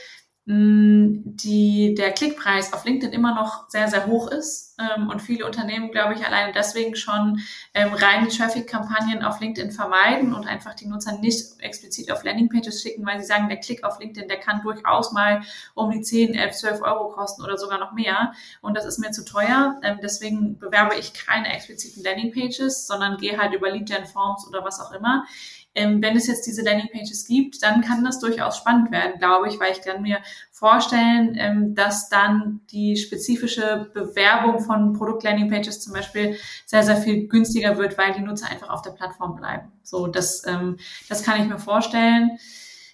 die, 0.54 1.96
der 1.96 2.12
Klickpreis 2.12 2.74
auf 2.74 2.84
LinkedIn 2.84 3.14
immer 3.14 3.34
noch 3.34 3.70
sehr, 3.70 3.88
sehr 3.88 4.06
hoch 4.08 4.30
ist 4.30 4.76
ähm, 4.80 5.10
und 5.10 5.22
viele 5.22 5.46
Unternehmen, 5.46 5.92
glaube 5.92 6.14
ich, 6.14 6.26
alleine 6.26 6.52
deswegen 6.52 6.96
schon 6.96 7.40
ähm, 7.74 7.94
reine 7.94 8.28
Traffic-Kampagnen 8.28 9.24
auf 9.24 9.40
LinkedIn 9.40 9.72
vermeiden 9.72 10.34
und 10.34 10.48
einfach 10.48 10.74
die 10.74 10.88
Nutzer 10.88 11.18
nicht 11.20 11.60
explizit 11.60 12.12
auf 12.12 12.24
Landingpages 12.24 12.82
schicken, 12.82 13.06
weil 13.06 13.20
sie 13.20 13.26
sagen, 13.26 13.48
der 13.48 13.60
Klick 13.60 13.86
auf 13.86 14.00
LinkedIn, 14.00 14.28
der 14.28 14.40
kann 14.40 14.62
durchaus 14.62 15.14
mal 15.14 15.42
um 15.74 15.90
die 15.90 16.02
10, 16.02 16.34
11, 16.34 16.56
12 16.56 16.82
Euro 16.82 17.10
kosten 17.10 17.44
oder 17.44 17.58
sogar 17.58 17.80
noch 17.80 17.94
mehr 17.94 18.34
und 18.62 18.76
das 18.76 18.86
ist 18.86 19.00
mir 19.00 19.12
zu 19.12 19.24
teuer. 19.24 19.80
Ähm, 19.84 20.00
deswegen 20.04 20.60
bewerbe 20.60 20.96
ich 20.96 21.14
keine 21.14 21.54
expliziten 21.54 22.04
Landingpages, 22.04 22.88
sondern 22.88 23.18
gehe 23.18 23.38
halt 23.38 23.54
über 23.54 23.72
Lead-Gen-Forms 23.72 24.48
oder 24.48 24.66
was 24.66 24.82
auch 24.82 24.92
immer 24.92 25.26
ähm, 25.74 26.02
wenn 26.02 26.18
es 26.18 26.28
jetzt 26.28 26.46
diese 26.46 26.64
Landingpages 26.64 27.26
gibt, 27.26 27.64
dann 27.64 27.82
kann 27.82 28.04
das 28.04 28.20
durchaus 28.20 28.58
spannend 28.58 28.92
werden, 28.92 29.20
glaube 29.20 29.48
ich, 29.48 29.60
weil 29.60 29.72
ich 29.72 29.82
kann 29.82 30.02
mir 30.02 30.20
vorstellen, 30.52 31.36
ähm, 31.38 31.76
dass 31.76 32.10
dann 32.10 32.62
die 32.72 32.98
spezifische 32.98 33.90
Bewerbung 33.94 34.60
von 34.60 34.94
Produkt-Landingpages 34.94 35.82
zum 35.82 35.94
Beispiel 35.94 36.38
sehr, 36.66 36.84
sehr 36.84 36.98
viel 36.98 37.28
günstiger 37.28 37.78
wird, 37.78 37.98
weil 37.98 38.14
die 38.14 38.22
Nutzer 38.22 38.50
einfach 38.50 38.70
auf 38.70 38.82
der 38.82 38.92
Plattform 38.92 39.36
bleiben. 39.36 39.72
So, 39.84 40.08
das, 40.08 40.46
ähm, 40.46 40.78
das 41.10 41.24
kann 41.24 41.42
ich 41.42 41.48
mir 41.48 41.58
vorstellen. 41.58 42.38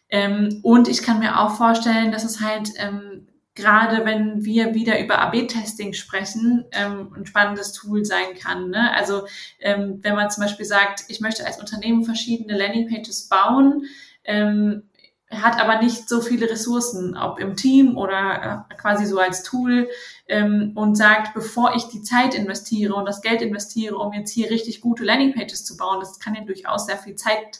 Ähm, 0.09 0.59
und 0.63 0.87
ich 0.87 1.01
kann 1.01 1.19
mir 1.19 1.39
auch 1.39 1.55
vorstellen, 1.57 2.11
dass 2.11 2.23
es 2.23 2.39
halt 2.39 2.69
ähm, 2.77 3.16
gerade 3.57 4.05
wenn 4.05 4.45
wir 4.45 4.75
wieder 4.75 5.03
über 5.03 5.19
AB-Testing 5.19 5.93
sprechen, 5.93 6.65
ähm, 6.71 7.11
ein 7.17 7.25
spannendes 7.25 7.73
Tool 7.73 8.05
sein 8.05 8.35
kann. 8.39 8.69
Ne? 8.69 8.93
Also 8.95 9.25
ähm, 9.59 9.99
wenn 10.03 10.15
man 10.15 10.29
zum 10.29 10.43
Beispiel 10.43 10.65
sagt, 10.65 11.05
ich 11.07 11.19
möchte 11.21 11.45
als 11.45 11.59
Unternehmen 11.59 12.05
verschiedene 12.05 12.55
Landingpages 12.55 13.27
bauen, 13.27 13.85
ähm, 14.23 14.83
hat 15.29 15.59
aber 15.59 15.81
nicht 15.81 16.07
so 16.07 16.21
viele 16.21 16.49
Ressourcen, 16.49 17.17
ob 17.17 17.39
im 17.39 17.55
Team 17.55 17.97
oder 17.97 18.65
äh, 18.69 18.75
quasi 18.75 19.05
so 19.05 19.19
als 19.19 19.41
Tool 19.43 19.89
ähm, 20.27 20.71
und 20.75 20.95
sagt, 20.95 21.33
bevor 21.33 21.75
ich 21.75 21.85
die 21.85 22.03
Zeit 22.03 22.35
investiere 22.35 22.93
und 22.93 23.05
das 23.05 23.21
Geld 23.21 23.41
investiere, 23.41 23.97
um 23.97 24.13
jetzt 24.13 24.31
hier 24.31 24.51
richtig 24.51 24.81
gute 24.81 25.03
Landingpages 25.03 25.65
zu 25.65 25.75
bauen, 25.77 25.99
das 25.99 26.19
kann 26.19 26.35
ja 26.35 26.41
durchaus 26.41 26.85
sehr 26.85 26.97
viel 26.97 27.15
Zeit 27.15 27.59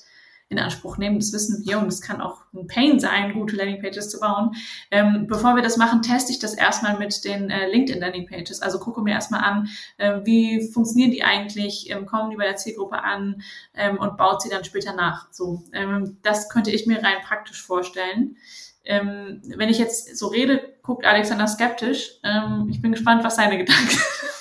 in 0.50 0.60
Anspruch 0.60 0.98
nehmen. 0.98 1.20
Das 1.20 1.34
wissen 1.34 1.66
wir 1.66 1.78
und 1.80 1.88
es 1.88 2.02
kann 2.02 2.22
auch 2.22 2.42
ein 2.54 2.68
Pain 2.68 3.00
sein, 3.00 3.34
gute 3.34 3.56
Landingpages 3.56 4.10
zu 4.10 4.20
bauen. 4.20 4.56
Ähm, 4.92 5.28
bevor 5.28 5.56
wir 5.56 5.62
das 5.62 5.78
machen, 5.78 6.02
teste 6.02 6.32
ich 6.32 6.40
das 6.40 6.54
erstmal 6.54 6.98
mit 6.98 7.26
den 7.26 7.50
äh, 7.50 7.70
LinkedIn 7.70 8.02
Landingpages. 8.02 8.62
Also 8.62 8.80
gucke 8.80 9.02
mir 9.02 9.12
erstmal 9.12 9.44
an, 9.44 9.70
äh, 9.98 10.22
wie 10.24 10.72
funktionieren 10.72 11.12
die 11.12 11.24
eigentlich, 11.24 11.90
ähm, 11.90 12.06
kommen 12.06 12.30
die 12.30 12.38
bei 12.38 12.46
der 12.46 12.56
Zielgruppe 12.56 13.04
an 13.04 13.42
ähm, 13.74 13.98
und 13.98 14.16
baut 14.16 14.42
sie 14.42 14.50
dann 14.50 14.64
später 14.64 14.94
nach. 14.94 15.28
So, 15.32 15.64
ähm, 15.74 16.18
das 16.24 16.50
könnte 16.50 16.72
ich 16.72 16.88
mir 16.88 17.04
rein 17.04 17.18
praktisch 17.24 17.62
vorstellen. 17.62 18.38
Ähm, 18.86 19.42
wenn 19.44 19.68
ich 19.68 19.80
jetzt 19.80 20.18
so 20.18 20.28
rede, 20.28 20.62
guckt 20.82 21.06
Alexander 21.06 21.48
skeptisch. 21.48 22.20
Ähm, 22.24 22.68
ich 22.72 22.82
bin 22.82 22.94
gespannt, 22.94 23.24
was 23.26 23.36
seine 23.36 23.58
Gedanken 23.58 23.90
sind. 23.90 24.37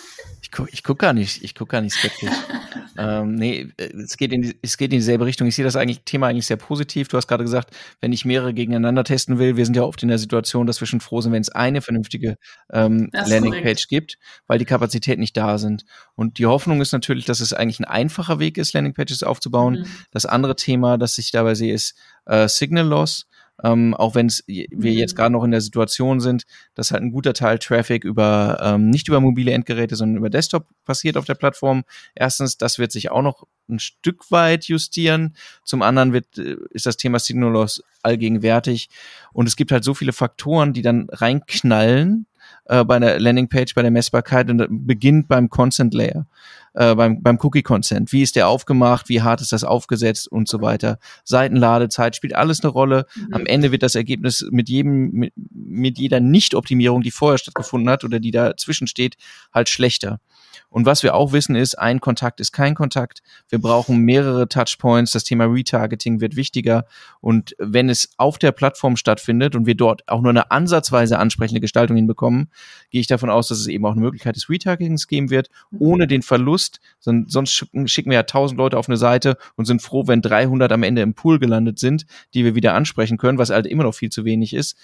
Ich 0.46 0.52
gucke 0.52 0.70
ich 0.72 0.84
guck 0.84 1.00
gar 1.00 1.12
nicht, 1.12 1.42
ich 1.42 1.56
guck 1.56 1.70
gar 1.70 1.80
nicht 1.80 1.94
skeptisch. 1.94 2.30
ähm, 2.98 3.34
nee, 3.34 3.66
es 3.76 4.16
geht, 4.16 4.32
in 4.32 4.42
die, 4.42 4.56
es 4.62 4.76
geht 4.76 4.92
in 4.92 5.00
dieselbe 5.00 5.26
Richtung. 5.26 5.48
Ich 5.48 5.56
sehe 5.56 5.64
das 5.64 5.74
eigentlich, 5.74 6.02
Thema 6.04 6.28
eigentlich 6.28 6.46
sehr 6.46 6.56
positiv. 6.56 7.08
Du 7.08 7.16
hast 7.16 7.26
gerade 7.26 7.42
gesagt, 7.42 7.74
wenn 8.00 8.12
ich 8.12 8.24
mehrere 8.24 8.54
gegeneinander 8.54 9.02
testen 9.02 9.40
will, 9.40 9.56
wir 9.56 9.64
sind 9.64 9.74
ja 9.74 9.82
oft 9.82 10.00
in 10.04 10.08
der 10.08 10.18
Situation, 10.18 10.68
dass 10.68 10.78
wir 10.78 10.86
schon 10.86 11.00
froh 11.00 11.20
sind, 11.20 11.32
wenn 11.32 11.42
es 11.42 11.48
eine 11.48 11.82
vernünftige 11.82 12.36
ähm, 12.72 13.10
Landingpage 13.12 13.88
gibt, 13.88 14.18
weil 14.46 14.60
die 14.60 14.64
Kapazitäten 14.64 15.20
nicht 15.20 15.36
da 15.36 15.58
sind. 15.58 15.84
Und 16.14 16.38
die 16.38 16.46
Hoffnung 16.46 16.80
ist 16.80 16.92
natürlich, 16.92 17.24
dass 17.24 17.40
es 17.40 17.52
eigentlich 17.52 17.80
ein 17.80 17.84
einfacher 17.84 18.38
Weg 18.38 18.56
ist, 18.56 18.72
Landingpages 18.72 19.24
aufzubauen. 19.24 19.80
Mhm. 19.80 19.86
Das 20.12 20.26
andere 20.26 20.54
Thema, 20.54 20.96
das 20.96 21.18
ich 21.18 21.32
dabei 21.32 21.56
sehe, 21.56 21.74
ist 21.74 21.98
äh, 22.24 22.46
Signal 22.46 22.86
Loss 22.86 23.26
Ähm, 23.62 23.94
auch 23.94 24.14
wenn 24.14 24.28
wir 24.46 24.66
mhm. 24.70 24.98
jetzt 24.98 25.16
gerade 25.16 25.32
noch 25.32 25.44
in 25.44 25.50
der 25.50 25.60
Situation 25.60 26.20
sind, 26.20 26.44
dass 26.74 26.90
halt 26.90 27.02
ein 27.02 27.12
guter 27.12 27.32
Teil 27.32 27.58
Traffic 27.58 28.04
über 28.04 28.58
ähm, 28.62 28.90
nicht 28.90 29.08
über 29.08 29.20
mobile 29.20 29.52
Endgeräte, 29.52 29.96
sondern 29.96 30.18
über 30.18 30.30
Desktop 30.30 30.66
passiert 30.84 31.16
auf 31.16 31.24
der 31.24 31.34
Plattform. 31.34 31.84
Erstens, 32.14 32.58
das 32.58 32.78
wird 32.78 32.92
sich 32.92 33.10
auch 33.10 33.22
noch 33.22 33.46
ein 33.68 33.78
Stück 33.78 34.30
weit 34.30 34.64
justieren. 34.64 35.36
Zum 35.64 35.82
anderen 35.82 36.12
wird, 36.12 36.38
äh, 36.38 36.56
ist 36.70 36.86
das 36.86 36.96
Thema 36.96 37.18
Signal 37.18 37.50
Loss 37.50 37.82
allgegenwärtig. 38.02 38.88
Und 39.32 39.46
es 39.48 39.56
gibt 39.56 39.72
halt 39.72 39.84
so 39.84 39.94
viele 39.94 40.12
Faktoren, 40.12 40.72
die 40.72 40.82
dann 40.82 41.08
reinknallen 41.10 42.26
äh, 42.66 42.84
bei 42.84 42.98
der 42.98 43.20
Landingpage, 43.20 43.74
bei 43.74 43.82
der 43.82 43.90
Messbarkeit 43.90 44.50
und 44.50 44.66
beginnt 44.86 45.28
beim 45.28 45.48
Consent 45.50 45.94
Layer, 45.94 46.26
äh, 46.74 46.94
beim, 46.94 47.22
beim 47.22 47.38
Cookie 47.42 47.62
Consent. 47.62 48.12
Wie 48.12 48.22
ist 48.22 48.36
der 48.36 48.48
aufgemacht? 48.48 49.08
Wie 49.08 49.22
hart 49.22 49.40
ist 49.40 49.52
das 49.52 49.64
aufgesetzt 49.64 50.30
und 50.30 50.48
so 50.48 50.60
weiter? 50.60 50.98
Seitenladezeit 51.24 52.16
spielt 52.16 52.34
alles 52.34 52.62
eine 52.62 52.70
Rolle. 52.70 53.06
Mhm. 53.14 53.34
Am 53.34 53.46
Ende 53.46 53.72
wird 53.72 53.82
das 53.82 53.94
Ergebnis 53.94 54.46
mit 54.50 54.68
jedem, 54.68 55.10
mit, 55.12 55.32
mit 55.36 55.98
jeder 55.98 56.20
Nicht-Optimierung, 56.20 57.02
die 57.02 57.10
vorher 57.10 57.38
stattgefunden 57.38 57.88
hat 57.90 58.04
oder 58.04 58.20
die 58.20 58.30
dazwischen 58.30 58.86
steht, 58.86 59.16
halt 59.52 59.68
schlechter. 59.68 60.20
Und 60.68 60.86
was 60.86 61.02
wir 61.02 61.14
auch 61.14 61.32
wissen 61.32 61.56
ist, 61.56 61.78
ein 61.78 62.00
Kontakt 62.00 62.40
ist 62.40 62.52
kein 62.52 62.74
Kontakt. 62.74 63.22
Wir 63.48 63.60
brauchen 63.60 63.98
mehrere 63.98 64.48
Touchpoints. 64.48 65.12
Das 65.12 65.24
Thema 65.24 65.44
Retargeting 65.44 66.20
wird 66.20 66.36
wichtiger. 66.36 66.86
Und 67.20 67.54
wenn 67.58 67.88
es 67.88 68.10
auf 68.16 68.38
der 68.38 68.52
Plattform 68.52 68.96
stattfindet 68.96 69.54
und 69.54 69.66
wir 69.66 69.74
dort 69.74 70.08
auch 70.08 70.20
nur 70.20 70.30
eine 70.30 70.50
ansatzweise 70.50 71.18
ansprechende 71.18 71.60
Gestaltung 71.60 71.96
hinbekommen, 71.96 72.50
gehe 72.90 73.00
ich 73.00 73.06
davon 73.06 73.30
aus, 73.30 73.48
dass 73.48 73.58
es 73.58 73.66
eben 73.66 73.84
auch 73.86 73.92
eine 73.92 74.00
Möglichkeit 74.00 74.36
des 74.36 74.48
Retargetings 74.48 75.06
geben 75.08 75.30
wird, 75.30 75.48
ohne 75.78 76.06
den 76.06 76.22
Verlust. 76.22 76.80
Sonst 77.00 77.66
schicken 77.86 78.10
wir 78.10 78.16
ja 78.16 78.22
tausend 78.24 78.58
Leute 78.58 78.78
auf 78.78 78.88
eine 78.88 78.96
Seite 78.96 79.36
und 79.56 79.64
sind 79.64 79.82
froh, 79.82 80.06
wenn 80.06 80.22
300 80.22 80.72
am 80.72 80.82
Ende 80.82 81.02
im 81.02 81.14
Pool 81.14 81.38
gelandet 81.38 81.78
sind, 81.78 82.06
die 82.34 82.44
wir 82.44 82.54
wieder 82.54 82.74
ansprechen 82.74 83.18
können, 83.18 83.38
was 83.38 83.50
halt 83.50 83.66
immer 83.66 83.84
noch 83.84 83.94
viel 83.94 84.10
zu 84.10 84.24
wenig 84.24 84.54
ist. 84.54 84.76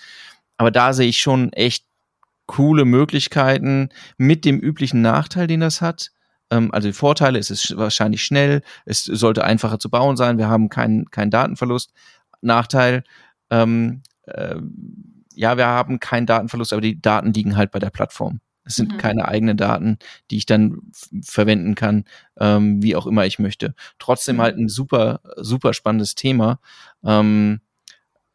Aber 0.56 0.70
da 0.70 0.92
sehe 0.92 1.08
ich 1.08 1.18
schon 1.18 1.52
echt 1.52 1.84
coole 2.52 2.84
Möglichkeiten 2.84 3.88
mit 4.18 4.44
dem 4.44 4.60
üblichen 4.60 5.00
Nachteil, 5.00 5.46
den 5.46 5.60
das 5.60 5.80
hat. 5.80 6.10
Ähm, 6.50 6.70
also 6.72 6.86
die 6.86 6.92
Vorteile, 6.92 7.38
es 7.38 7.50
ist 7.50 7.78
wahrscheinlich 7.78 8.22
schnell, 8.22 8.60
es 8.84 9.04
sollte 9.04 9.44
einfacher 9.44 9.78
zu 9.78 9.88
bauen 9.88 10.18
sein, 10.18 10.36
wir 10.36 10.48
haben 10.48 10.68
keinen 10.68 11.10
keinen 11.10 11.30
Datenverlust. 11.30 11.94
Nachteil, 12.42 13.04
ähm, 13.48 14.02
äh, 14.26 14.56
ja, 15.34 15.56
wir 15.56 15.66
haben 15.66 15.98
keinen 15.98 16.26
Datenverlust, 16.26 16.74
aber 16.74 16.82
die 16.82 17.00
Daten 17.00 17.32
liegen 17.32 17.56
halt 17.56 17.70
bei 17.70 17.78
der 17.78 17.88
Plattform. 17.88 18.40
Es 18.64 18.76
sind 18.76 18.92
mhm. 18.92 18.98
keine 18.98 19.28
eigenen 19.28 19.56
Daten, 19.56 19.98
die 20.30 20.36
ich 20.36 20.44
dann 20.44 20.78
verwenden 21.24 21.74
kann, 21.74 22.04
ähm, 22.38 22.82
wie 22.82 22.96
auch 22.96 23.06
immer 23.06 23.24
ich 23.24 23.38
möchte. 23.38 23.74
Trotzdem 23.98 24.42
halt 24.42 24.58
ein 24.58 24.68
super, 24.68 25.20
super 25.36 25.72
spannendes 25.72 26.16
Thema. 26.16 26.60
Ähm, 27.02 27.60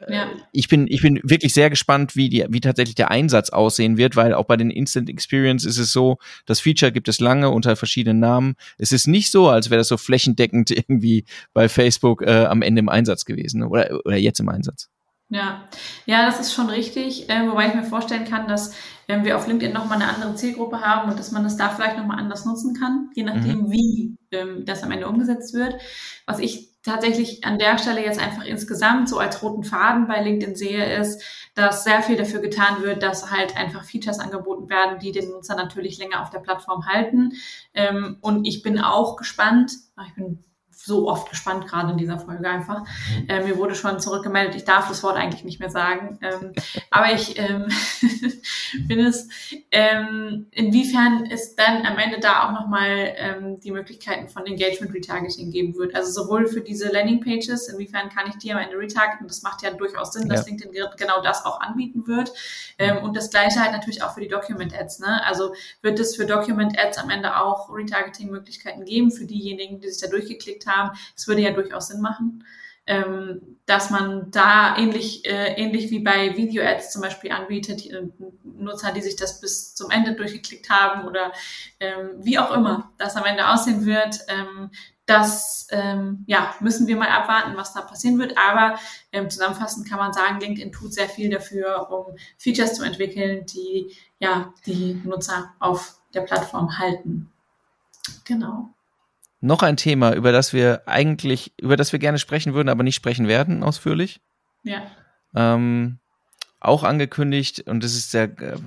ja. 0.07 0.25
Äh, 0.25 0.35
ich 0.51 0.67
bin, 0.67 0.87
ich 0.87 1.01
bin 1.01 1.19
wirklich 1.23 1.53
sehr 1.53 1.69
gespannt, 1.69 2.15
wie 2.15 2.29
die, 2.29 2.45
wie 2.49 2.61
tatsächlich 2.61 2.95
der 2.95 3.11
Einsatz 3.11 3.49
aussehen 3.49 3.97
wird, 3.97 4.15
weil 4.15 4.33
auch 4.33 4.45
bei 4.45 4.57
den 4.57 4.69
Instant 4.69 5.09
Experience 5.09 5.65
ist 5.65 5.77
es 5.77 5.91
so, 5.91 6.17
das 6.45 6.59
Feature 6.59 6.91
gibt 6.91 7.07
es 7.07 7.19
lange 7.19 7.49
unter 7.49 7.75
verschiedenen 7.75 8.19
Namen. 8.19 8.55
Es 8.77 8.91
ist 8.91 9.07
nicht 9.07 9.31
so, 9.31 9.49
als 9.49 9.69
wäre 9.69 9.79
das 9.79 9.87
so 9.87 9.97
flächendeckend 9.97 10.71
irgendwie 10.71 11.25
bei 11.53 11.69
Facebook 11.69 12.21
äh, 12.21 12.45
am 12.45 12.61
Ende 12.61 12.79
im 12.79 12.89
Einsatz 12.89 13.25
gewesen 13.25 13.63
oder, 13.63 13.99
oder 14.05 14.17
jetzt 14.17 14.39
im 14.39 14.49
Einsatz. 14.49 14.89
Ja, 15.29 15.67
ja, 16.05 16.25
das 16.25 16.39
ist 16.39 16.53
schon 16.53 16.69
richtig, 16.69 17.29
äh, 17.29 17.49
wobei 17.49 17.67
ich 17.67 17.73
mir 17.73 17.83
vorstellen 17.83 18.23
kann, 18.23 18.47
dass 18.47 18.73
wenn 19.07 19.25
wir 19.25 19.35
auf 19.35 19.45
LinkedIn 19.45 19.73
nochmal 19.73 20.01
eine 20.01 20.13
andere 20.13 20.35
Zielgruppe 20.35 20.79
haben 20.79 21.09
und 21.09 21.19
dass 21.19 21.31
man 21.31 21.43
das 21.43 21.57
da 21.57 21.69
vielleicht 21.69 21.97
nochmal 21.97 22.19
anders 22.19 22.45
nutzen 22.45 22.73
kann, 22.73 23.09
je 23.13 23.23
nachdem, 23.23 23.63
mhm. 23.63 23.71
wie 23.71 24.17
ähm, 24.31 24.63
das 24.65 24.83
am 24.83 24.91
Ende 24.91 25.07
umgesetzt 25.07 25.53
wird. 25.53 25.75
Was 26.25 26.39
ich 26.39 26.76
tatsächlich 26.87 27.45
an 27.45 27.59
der 27.59 27.77
Stelle 27.77 28.03
jetzt 28.03 28.19
einfach 28.19 28.43
insgesamt 28.45 29.09
so 29.09 29.19
als 29.19 29.43
roten 29.43 29.63
Faden 29.63 30.07
bei 30.07 30.21
LinkedIn 30.21 30.55
sehe, 30.55 30.99
ist, 30.99 31.21
dass 31.53 31.83
sehr 31.83 32.01
viel 32.01 32.15
dafür 32.15 32.39
getan 32.39 32.81
wird, 32.81 33.03
dass 33.03 33.31
halt 33.31 33.55
einfach 33.55 33.83
Features 33.83 34.19
angeboten 34.19 34.69
werden, 34.69 34.99
die 34.99 35.11
den 35.11 35.29
Nutzer 35.29 35.55
natürlich 35.55 35.97
länger 35.97 36.21
auf 36.21 36.29
der 36.29 36.39
Plattform 36.39 36.85
halten. 36.85 37.33
Ähm, 37.73 38.17
und 38.21 38.45
ich 38.45 38.61
bin 38.61 38.79
auch 38.79 39.17
gespannt, 39.17 39.73
ich 40.07 40.15
bin 40.15 40.43
so 40.87 41.09
oft 41.09 41.29
gespannt, 41.29 41.67
gerade 41.67 41.91
in 41.91 41.97
dieser 41.97 42.17
Folge 42.17 42.49
einfach. 42.49 42.79
Mhm. 42.79 43.29
Äh, 43.29 43.43
mir 43.43 43.57
wurde 43.57 43.75
schon 43.75 43.99
zurückgemeldet, 43.99 44.55
ich 44.55 44.63
darf 44.63 44.87
das 44.87 45.03
Wort 45.03 45.17
eigentlich 45.17 45.43
nicht 45.43 45.59
mehr 45.59 45.69
sagen. 45.69 46.17
Ähm, 46.21 46.53
aber 46.89 47.13
ich 47.13 47.37
ähm, 47.37 47.67
bin 48.87 48.99
es, 48.99 49.27
ähm, 49.71 50.47
inwiefern 50.51 51.27
es 51.29 51.55
dann 51.55 51.85
am 51.85 51.97
Ende 51.97 52.19
da 52.19 52.47
auch 52.47 52.53
nochmal 52.53 53.13
ähm, 53.17 53.59
die 53.59 53.71
Möglichkeiten 53.71 54.29
von 54.29 54.45
Engagement 54.45 54.93
Retargeting 54.93 55.51
geben 55.51 55.75
wird. 55.75 55.93
Also 55.93 56.23
sowohl 56.23 56.47
für 56.47 56.61
diese 56.61 56.89
Landing 56.89 57.19
Pages, 57.19 57.67
inwiefern 57.67 58.09
kann 58.09 58.27
ich 58.29 58.37
die 58.37 58.51
am 58.53 58.59
Ende 58.59 58.77
retargeten, 58.77 59.27
das 59.27 59.43
macht 59.43 59.61
ja 59.63 59.71
durchaus 59.71 60.13
Sinn, 60.13 60.29
dass 60.29 60.41
ja. 60.41 60.47
LinkedIn 60.47 60.71
genau 60.97 61.21
das 61.21 61.45
auch 61.45 61.59
anbieten 61.59 62.07
wird. 62.07 62.31
Ähm, 62.77 63.03
und 63.03 63.17
das 63.17 63.29
gleiche 63.29 63.59
halt 63.59 63.73
natürlich 63.73 64.03
auch 64.03 64.13
für 64.13 64.21
die 64.21 64.29
Document 64.29 64.73
Ads. 64.73 64.99
Ne? 64.99 65.25
Also 65.25 65.53
wird 65.81 65.99
es 65.99 66.15
für 66.15 66.25
Document 66.25 66.79
Ads 66.79 66.97
am 66.97 67.09
Ende 67.09 67.37
auch 67.37 67.69
Retargeting-Möglichkeiten 67.69 68.85
geben 68.85 69.11
für 69.11 69.25
diejenigen, 69.25 69.81
die 69.81 69.89
sich 69.89 70.01
da 70.01 70.07
durchgeklickt 70.07 70.65
haben 70.65 70.76
haben. 70.77 70.97
Es 71.15 71.27
würde 71.27 71.41
ja 71.41 71.51
durchaus 71.51 71.87
Sinn 71.87 72.01
machen, 72.01 72.43
ähm, 72.87 73.57
dass 73.65 73.89
man 73.89 74.31
da 74.31 74.77
ähnlich, 74.77 75.25
äh, 75.25 75.53
ähnlich 75.55 75.91
wie 75.91 75.99
bei 75.99 76.35
Video-Ads 76.37 76.93
zum 76.93 77.01
Beispiel 77.01 77.31
anbietet, 77.31 77.83
die, 77.83 77.91
äh, 77.91 78.07
Nutzer, 78.43 78.93
die 78.93 79.01
sich 79.01 79.17
das 79.17 79.41
bis 79.41 79.75
zum 79.75 79.91
Ende 79.91 80.13
durchgeklickt 80.13 80.69
haben 80.69 81.05
oder 81.05 81.33
ähm, 81.81 82.11
wie 82.19 82.39
auch 82.39 82.51
immer 82.51 82.91
das 82.97 83.17
am 83.17 83.25
Ende 83.25 83.49
aussehen 83.49 83.85
wird. 83.85 84.19
Ähm, 84.29 84.71
das 85.05 85.67
ähm, 85.71 86.23
ja, 86.27 86.53
müssen 86.59 86.87
wir 86.87 86.97
mal 86.97 87.09
abwarten, 87.09 87.55
was 87.55 87.73
da 87.73 87.81
passieren 87.81 88.19
wird. 88.19 88.37
Aber 88.37 88.79
ähm, 89.11 89.29
zusammenfassend 89.29 89.87
kann 89.87 89.99
man 89.99 90.13
sagen, 90.13 90.39
LinkedIn 90.39 90.71
tut 90.71 90.93
sehr 90.93 91.09
viel 91.09 91.29
dafür, 91.29 91.91
um 91.91 92.15
Features 92.37 92.73
zu 92.75 92.83
entwickeln, 92.83 93.45
die 93.45 93.95
ja 94.19 94.53
die 94.65 95.01
Nutzer 95.05 95.53
auf 95.59 95.99
der 96.13 96.21
Plattform 96.21 96.77
halten. 96.77 97.31
Genau 98.25 98.73
noch 99.39 99.61
ein 99.63 99.77
Thema, 99.77 100.13
über 100.13 100.31
das 100.31 100.53
wir 100.53 100.87
eigentlich, 100.87 101.53
über 101.59 101.77
das 101.77 101.91
wir 101.91 101.99
gerne 101.99 102.19
sprechen 102.19 102.53
würden, 102.53 102.69
aber 102.69 102.83
nicht 102.83 102.95
sprechen 102.95 103.27
werden, 103.27 103.63
ausführlich. 103.63 104.19
Ja. 104.63 104.81
Ähm, 105.35 105.99
auch 106.59 106.83
angekündigt, 106.83 107.61
und 107.67 107.83
das 107.83 107.95
ist 107.95 108.13
der, 108.13 108.23
äh, 108.23 108.57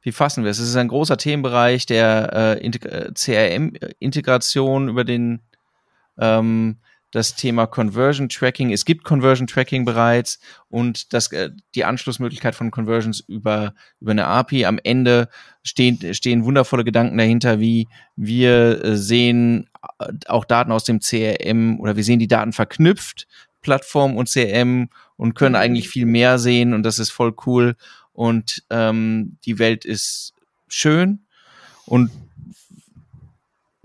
wie 0.00 0.12
fassen 0.12 0.44
wir 0.44 0.50
es? 0.50 0.58
Es 0.58 0.68
ist 0.68 0.76
ein 0.76 0.88
großer 0.88 1.16
Themenbereich 1.16 1.86
der 1.86 2.58
äh, 2.62 2.66
äh 2.66 3.12
CRM-Integration 3.12 4.88
über 4.88 5.04
den 5.04 5.40
ähm, 6.18 6.78
das 7.14 7.36
Thema 7.36 7.68
Conversion 7.68 8.28
Tracking. 8.28 8.72
Es 8.72 8.84
gibt 8.84 9.04
Conversion 9.04 9.46
Tracking 9.46 9.84
bereits 9.84 10.40
und 10.68 11.12
das, 11.12 11.30
äh, 11.30 11.50
die 11.76 11.84
Anschlussmöglichkeit 11.84 12.56
von 12.56 12.72
Conversions 12.72 13.20
über, 13.20 13.74
über 14.00 14.10
eine 14.10 14.26
API. 14.26 14.64
Am 14.64 14.80
Ende 14.82 15.28
stehen, 15.62 16.12
stehen 16.12 16.44
wundervolle 16.44 16.82
Gedanken 16.82 17.16
dahinter, 17.16 17.60
wie 17.60 17.86
wir 18.16 18.84
äh, 18.84 18.96
sehen 18.96 19.70
äh, 20.00 20.12
auch 20.26 20.44
Daten 20.44 20.72
aus 20.72 20.82
dem 20.82 20.98
CRM 20.98 21.78
oder 21.78 21.94
wir 21.94 22.02
sehen 22.02 22.18
die 22.18 22.26
Daten 22.26 22.52
verknüpft, 22.52 23.28
Plattform 23.60 24.16
und 24.16 24.28
CRM 24.28 24.88
und 25.16 25.34
können 25.34 25.54
eigentlich 25.54 25.88
viel 25.88 26.06
mehr 26.06 26.40
sehen 26.40 26.74
und 26.74 26.82
das 26.82 26.98
ist 26.98 27.10
voll 27.10 27.32
cool 27.46 27.76
und 28.12 28.64
ähm, 28.70 29.38
die 29.44 29.60
Welt 29.60 29.84
ist 29.84 30.34
schön 30.66 31.20
und 31.86 32.10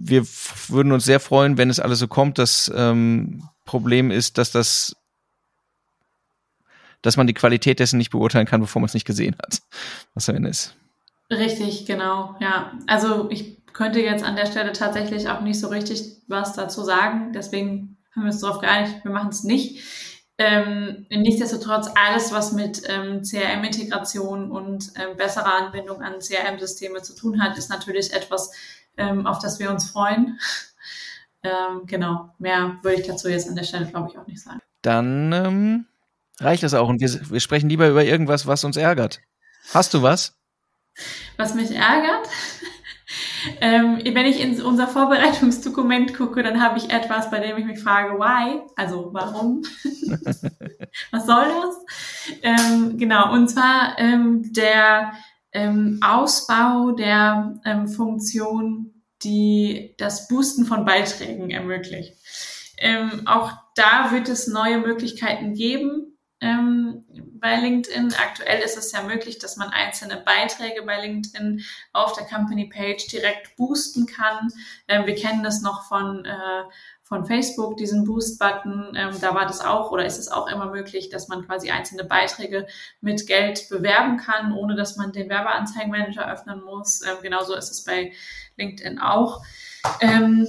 wir 0.01 0.25
würden 0.67 0.91
uns 0.91 1.05
sehr 1.05 1.19
freuen, 1.19 1.57
wenn 1.57 1.69
es 1.69 1.79
alles 1.79 1.99
so 1.99 2.07
kommt. 2.07 2.37
Das 2.37 2.71
ähm, 2.75 3.43
Problem 3.65 4.11
ist, 4.11 4.37
dass 4.37 4.51
das 4.51 4.95
dass 7.01 7.15
man 7.15 7.27
die 7.27 7.33
Qualität 7.33 7.79
dessen 7.79 7.97
nicht 7.97 8.09
beurteilen 8.09 8.45
kann, 8.45 8.59
bevor 8.59 8.81
man 8.81 8.87
es 8.87 8.93
nicht 8.93 9.07
gesehen 9.07 9.35
hat, 9.41 9.61
was 10.13 10.29
am 10.29 10.45
ist. 10.45 10.75
Richtig, 11.31 11.85
genau, 11.85 12.35
ja. 12.39 12.73
Also 12.87 13.29
ich 13.29 13.65
könnte 13.73 14.01
jetzt 14.01 14.23
an 14.23 14.35
der 14.35 14.47
Stelle 14.47 14.73
tatsächlich 14.73 15.29
auch 15.29 15.41
nicht 15.41 15.59
so 15.59 15.67
richtig 15.67 16.17
was 16.27 16.53
dazu 16.53 16.83
sagen. 16.83 17.31
Deswegen 17.33 17.97
haben 18.15 18.23
wir 18.23 18.31
uns 18.31 18.41
darauf 18.41 18.59
geeinigt, 18.59 19.03
wir 19.03 19.11
machen 19.11 19.29
es 19.29 19.43
nicht. 19.43 19.83
Ähm, 20.37 21.05
nichtsdestotrotz, 21.09 21.89
alles, 21.95 22.31
was 22.31 22.53
mit 22.53 22.81
ähm, 22.87 23.23
CRM-Integration 23.23 24.49
und 24.49 24.91
ähm, 24.95 25.17
besserer 25.17 25.53
Anbindung 25.53 26.01
an 26.01 26.19
CRM-Systeme 26.19 27.01
zu 27.01 27.13
tun 27.13 27.43
hat, 27.43 27.57
ist 27.57 27.69
natürlich 27.69 28.13
etwas, 28.13 28.51
ähm, 28.99 29.25
auf 29.25 29.39
das 29.39 29.59
wir 29.59 29.71
uns 29.71 29.89
freuen. 29.89 30.39
ähm, 31.43 31.85
genau, 31.85 32.33
mehr 32.37 32.77
würde 32.83 33.01
ich 33.01 33.07
dazu 33.07 33.29
jetzt 33.29 33.49
an 33.49 33.55
der 33.55 33.63
Stelle, 33.63 33.87
glaube 33.87 34.09
ich, 34.11 34.17
auch 34.17 34.27
nicht 34.27 34.41
sagen. 34.41 34.59
Dann 34.81 35.33
ähm, 35.33 35.85
reicht 36.39 36.63
das 36.63 36.73
auch 36.73 36.87
und 36.87 37.01
wir, 37.01 37.31
wir 37.31 37.39
sprechen 37.39 37.69
lieber 37.69 37.89
über 37.89 38.03
irgendwas, 38.03 38.47
was 38.47 38.63
uns 38.63 38.77
ärgert. 38.77 39.21
Hast 39.73 39.93
du 39.93 40.01
was? 40.01 40.35
Was 41.37 41.53
mich 41.53 41.71
ärgert? 41.71 42.27
ähm, 43.61 43.99
wenn 44.03 44.25
ich 44.25 44.39
in 44.39 44.61
unser 44.61 44.87
Vorbereitungsdokument 44.87 46.13
gucke, 46.13 46.43
dann 46.43 46.61
habe 46.61 46.77
ich 46.77 46.91
etwas, 46.91 47.29
bei 47.31 47.39
dem 47.39 47.57
ich 47.57 47.65
mich 47.65 47.79
frage, 47.79 48.17
why? 48.17 48.61
Also 48.75 49.09
warum? 49.11 49.63
was 51.11 51.25
soll 51.25 51.45
das? 51.45 52.39
Ähm, 52.41 52.97
genau, 52.97 53.33
und 53.33 53.47
zwar 53.47 53.97
ähm, 53.97 54.51
der 54.53 55.13
ähm, 55.51 55.99
Ausbau 56.03 56.91
der 56.91 57.59
ähm, 57.65 57.87
Funktion, 57.87 59.03
die 59.23 59.95
das 59.97 60.27
Boosten 60.27 60.65
von 60.65 60.85
Beiträgen 60.85 61.49
ermöglicht. 61.49 62.15
Ähm, 62.77 63.27
auch 63.27 63.51
da 63.75 64.11
wird 64.11 64.29
es 64.29 64.47
neue 64.47 64.79
Möglichkeiten 64.79 65.53
geben. 65.53 66.17
ähm, 66.41 67.05
bei 67.39 67.55
LinkedIn. 67.57 68.13
Aktuell 68.13 68.61
ist 68.61 68.77
es 68.77 68.91
ja 68.91 69.03
möglich, 69.03 69.39
dass 69.39 69.57
man 69.57 69.69
einzelne 69.69 70.17
Beiträge 70.17 70.83
bei 70.83 71.01
LinkedIn 71.01 71.63
auf 71.93 72.13
der 72.13 72.25
Company 72.25 72.65
Page 72.69 73.07
direkt 73.07 73.55
boosten 73.55 74.05
kann. 74.05 74.49
Ähm, 74.87 75.05
wir 75.05 75.15
kennen 75.15 75.43
das 75.43 75.61
noch 75.61 75.87
von 75.87 76.25
äh, 76.25 76.63
von 77.09 77.25
Facebook, 77.25 77.75
diesen 77.75 78.05
Boost-Button, 78.05 78.93
ähm, 78.95 79.15
da 79.19 79.33
war 79.33 79.47
das 79.47 79.61
auch 79.61 79.91
oder 79.91 80.05
ist 80.05 80.19
es 80.19 80.29
auch 80.29 80.47
immer 80.47 80.67
möglich, 80.67 81.09
dass 81.09 81.27
man 81.27 81.45
quasi 81.45 81.71
einzelne 81.71 82.03
Beiträge 82.03 82.67
mit 83.01 83.25
Geld 83.25 83.67
bewerben 83.69 84.17
kann, 84.17 84.53
ohne 84.53 84.75
dass 84.75 84.95
man 84.95 85.11
den 85.11 85.27
Werbeanzeigenmanager 85.27 86.31
öffnen 86.31 86.63
muss. 86.63 87.01
Ähm, 87.01 87.17
genauso 87.23 87.55
ist 87.55 87.71
es 87.71 87.83
bei 87.83 88.13
LinkedIn 88.57 88.99
auch. 88.99 89.41
Ähm, 90.01 90.45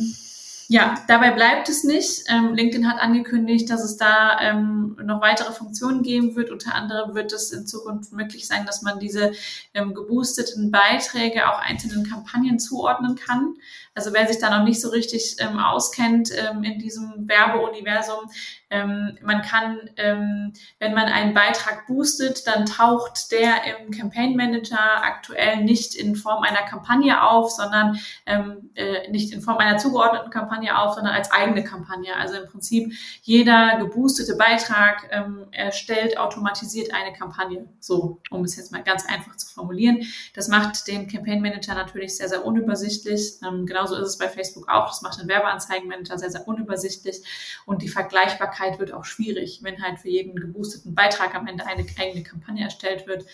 ja, 0.69 0.95
dabei 1.09 1.33
bleibt 1.33 1.69
es 1.69 1.83
nicht. 1.83 2.25
Ähm, 2.29 2.55
LinkedIn 2.55 2.89
hat 2.89 3.01
angekündigt, 3.01 3.69
dass 3.71 3.83
es 3.83 3.97
da 3.97 4.39
ähm, 4.41 4.97
noch 5.03 5.21
weitere 5.21 5.53
Funktionen 5.53 6.05
geben 6.05 6.37
wird. 6.37 6.51
Unter 6.51 6.77
anderem 6.77 7.15
wird 7.17 7.33
es 7.33 7.51
in 7.51 7.67
Zukunft 7.67 8.13
möglich 8.13 8.47
sein, 8.47 8.67
dass 8.67 8.81
man 8.81 9.01
diese 9.01 9.33
ähm, 9.75 9.95
geboosteten 9.95 10.71
Beiträge 10.71 11.49
auch 11.49 11.59
einzelnen 11.59 12.09
Kampagnen 12.09 12.61
zuordnen 12.61 13.17
kann. 13.17 13.57
Also 13.95 14.13
wer 14.13 14.27
sich 14.27 14.39
da 14.39 14.57
noch 14.57 14.65
nicht 14.65 14.81
so 14.81 14.89
richtig 14.91 15.37
ähm, 15.41 15.59
auskennt 15.59 16.31
ähm, 16.37 16.63
in 16.63 16.79
diesem 16.79 17.29
Werbeuniversum, 17.29 18.31
ähm, 18.71 19.19
man 19.23 19.43
kann, 19.43 19.91
ähm, 19.97 20.53
wenn 20.79 20.95
man 20.95 21.07
einen 21.07 21.35
Beitrag 21.35 21.89
boostet, 21.89 22.47
dann 22.47 22.67
taucht 22.67 23.33
der 23.33 23.55
im 23.65 23.91
Campaign 23.91 24.37
Manager 24.37 25.03
aktuell 25.03 25.65
nicht 25.65 25.97
in 25.97 26.15
Form 26.15 26.45
einer 26.45 26.63
Kampagne 26.63 27.21
auf, 27.21 27.51
sondern 27.51 27.99
ähm, 28.27 28.71
äh, 28.77 29.11
nicht 29.11 29.33
in 29.33 29.41
Form 29.41 29.59
einer 29.59 29.79
zugeordneten 29.79 30.31
Kampagne 30.31 30.79
auf, 30.79 30.95
sondern 30.95 31.15
als 31.15 31.33
eigene 31.33 31.65
Kampagne. 31.65 32.15
Also 32.15 32.37
im 32.37 32.47
Prinzip 32.47 32.93
jeder 33.23 33.79
geboostete 33.79 34.37
Beitrag 34.37 35.09
ähm, 35.11 35.49
erstellt 35.51 36.17
automatisiert 36.17 36.95
eine 36.95 37.13
Kampagne. 37.13 37.67
So, 37.81 38.21
um 38.31 38.45
es 38.45 38.55
jetzt 38.55 38.71
mal 38.71 38.85
ganz 38.85 39.05
einfach 39.05 39.37
zu 39.37 39.53
formulieren. 39.53 40.03
Das 40.35 40.47
macht 40.47 40.87
den 40.87 41.09
Campaign 41.09 41.43
Manager 41.43 41.75
natürlich 41.75 42.17
sehr, 42.17 42.29
sehr 42.29 42.45
unübersichtlich. 42.45 43.41
Ähm, 43.45 43.67
genauso 43.81 43.97
ist 43.97 44.09
es 44.09 44.19
bei 44.19 44.29
Facebook 44.29 44.69
auch. 44.69 44.89
Das 44.89 45.03
macht 45.03 45.21
den 45.21 45.29
Werbeanzeigenmanager 45.29 46.19
sehr, 46.19 46.31
sehr 46.31 46.47
unübersichtlich 46.47 47.23
und 47.65 47.83
die 47.83 47.89
Vergleichbarkeit 47.89 48.79
wird 48.79 48.93
auch 48.93 49.05
schwierig, 49.05 49.61
wenn 49.63 49.83
halt 49.83 50.01
für 50.01 50.09
jeden 50.09 50.37
geboosteten 50.37 50.95
Beitrag 50.95 51.35
am 51.35 51.47
Ende 51.47 51.67
eine 51.67 51.87
eigene 51.99 52.23
Kampagne 52.23 52.65
erstellt 52.65 53.07
wird. 53.07 53.25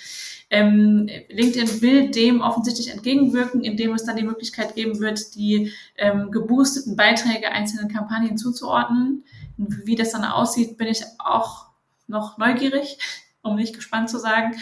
Ähm, 0.50 1.08
LinkedIn 1.28 1.82
will 1.82 2.10
dem 2.10 2.40
offensichtlich 2.40 2.90
entgegenwirken, 2.90 3.62
indem 3.62 3.94
es 3.94 4.04
dann 4.04 4.16
die 4.16 4.22
Möglichkeit 4.22 4.74
geben 4.74 5.00
wird, 5.00 5.34
die 5.34 5.72
ähm, 5.96 6.30
geboosteten 6.30 6.96
Beiträge 6.96 7.50
einzelnen 7.50 7.88
Kampagnen 7.88 8.38
zuzuordnen. 8.38 9.24
Wie 9.56 9.96
das 9.96 10.12
dann 10.12 10.24
aussieht, 10.24 10.76
bin 10.76 10.86
ich 10.86 11.02
auch 11.18 11.66
noch 12.06 12.38
neugierig, 12.38 12.98
um 13.42 13.56
nicht 13.56 13.74
gespannt 13.74 14.10
zu 14.10 14.18
sagen. 14.18 14.56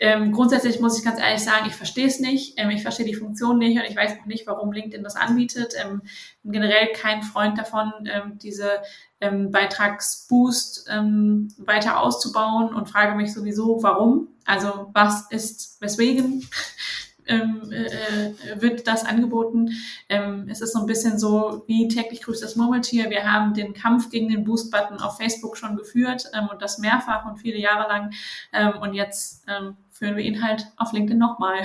Ähm, 0.00 0.32
grundsätzlich 0.32 0.80
muss 0.80 0.98
ich 0.98 1.04
ganz 1.04 1.20
ehrlich 1.20 1.42
sagen, 1.42 1.66
ich 1.66 1.74
verstehe 1.74 2.06
es 2.06 2.20
nicht. 2.20 2.54
Ähm, 2.58 2.70
ich 2.70 2.82
verstehe 2.82 3.06
die 3.06 3.14
Funktion 3.14 3.58
nicht 3.58 3.78
und 3.78 3.84
ich 3.84 3.96
weiß 3.96 4.18
auch 4.20 4.26
nicht, 4.26 4.46
warum 4.46 4.72
LinkedIn 4.72 5.04
das 5.04 5.16
anbietet. 5.16 5.74
Ähm, 5.82 6.02
generell 6.44 6.88
kein 6.92 7.22
Freund 7.22 7.58
davon, 7.58 7.92
ähm, 8.06 8.38
diese 8.38 8.82
ähm, 9.20 9.50
Beitragsboost 9.50 10.88
ähm, 10.90 11.48
weiter 11.58 12.00
auszubauen 12.00 12.74
und 12.74 12.88
frage 12.88 13.14
mich 13.14 13.32
sowieso, 13.32 13.82
warum. 13.82 14.28
Also 14.44 14.90
was 14.92 15.30
ist, 15.30 15.80
weswegen 15.80 16.46
ähm, 17.26 17.62
äh, 17.70 17.86
äh, 17.86 18.60
wird 18.60 18.86
das 18.86 19.04
angeboten. 19.04 19.70
Ähm, 20.08 20.46
es 20.50 20.60
ist 20.60 20.72
so 20.72 20.80
ein 20.80 20.86
bisschen 20.86 21.18
so 21.18 21.64
wie 21.66 21.88
täglich 21.88 22.22
grüßt 22.22 22.42
das 22.42 22.56
Murmeltier. 22.56 23.10
Wir 23.10 23.30
haben 23.30 23.54
den 23.54 23.74
Kampf 23.74 24.10
gegen 24.10 24.28
den 24.28 24.44
Boost-Button 24.44 24.98
auf 24.98 25.16
Facebook 25.16 25.56
schon 25.56 25.76
geführt 25.76 26.30
ähm, 26.34 26.48
und 26.50 26.60
das 26.60 26.78
mehrfach 26.78 27.24
und 27.24 27.38
viele 27.38 27.58
Jahre 27.58 27.88
lang. 27.88 28.12
Ähm, 28.52 28.74
und 28.80 28.94
jetzt 28.94 29.44
ähm, 29.48 29.76
führen 30.04 30.16
wir 30.18 30.24
ihn 30.24 30.44
halt 30.44 30.66
auf 30.76 30.92
LinkedIn 30.92 31.18
nochmal. 31.18 31.62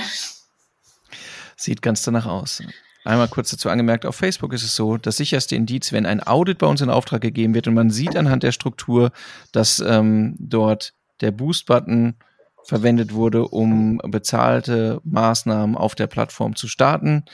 Sieht 1.58 1.82
ganz 1.82 2.04
danach 2.04 2.26
aus. 2.26 2.64
Einmal 3.04 3.28
kurz 3.28 3.52
dazu 3.52 3.70
angemerkt, 3.70 4.06
auf 4.06 4.16
Facebook 4.16 4.54
ist 4.54 4.64
es 4.64 4.78
so, 4.78 4.96
das 4.96 5.18
sicherste 5.18 5.58
Indiz, 5.58 5.92
wenn 5.92 6.06
ein 6.06 6.26
Audit 6.26 6.58
bei 6.58 6.68
uns 6.68 6.80
in 6.80 6.90
Auftrag 6.90 7.20
gegeben 7.20 7.54
wird 7.54 7.68
und 7.68 7.74
man 7.74 7.90
sieht 7.90 8.16
anhand 8.16 8.44
der 8.44 8.54
Struktur, 8.54 9.12
dass 9.52 9.80
ähm, 9.80 10.36
dort 10.40 10.94
der 11.20 11.32
Boost-Button 11.32 12.16
verwendet 12.64 13.14
wurde, 13.14 13.46
um 13.46 13.98
bezahlte 14.06 15.02
Maßnahmen 15.04 15.76
auf 15.76 15.96
der 15.96 16.08
Plattform 16.08 16.56
zu 16.56 16.70
starten. 16.70 17.26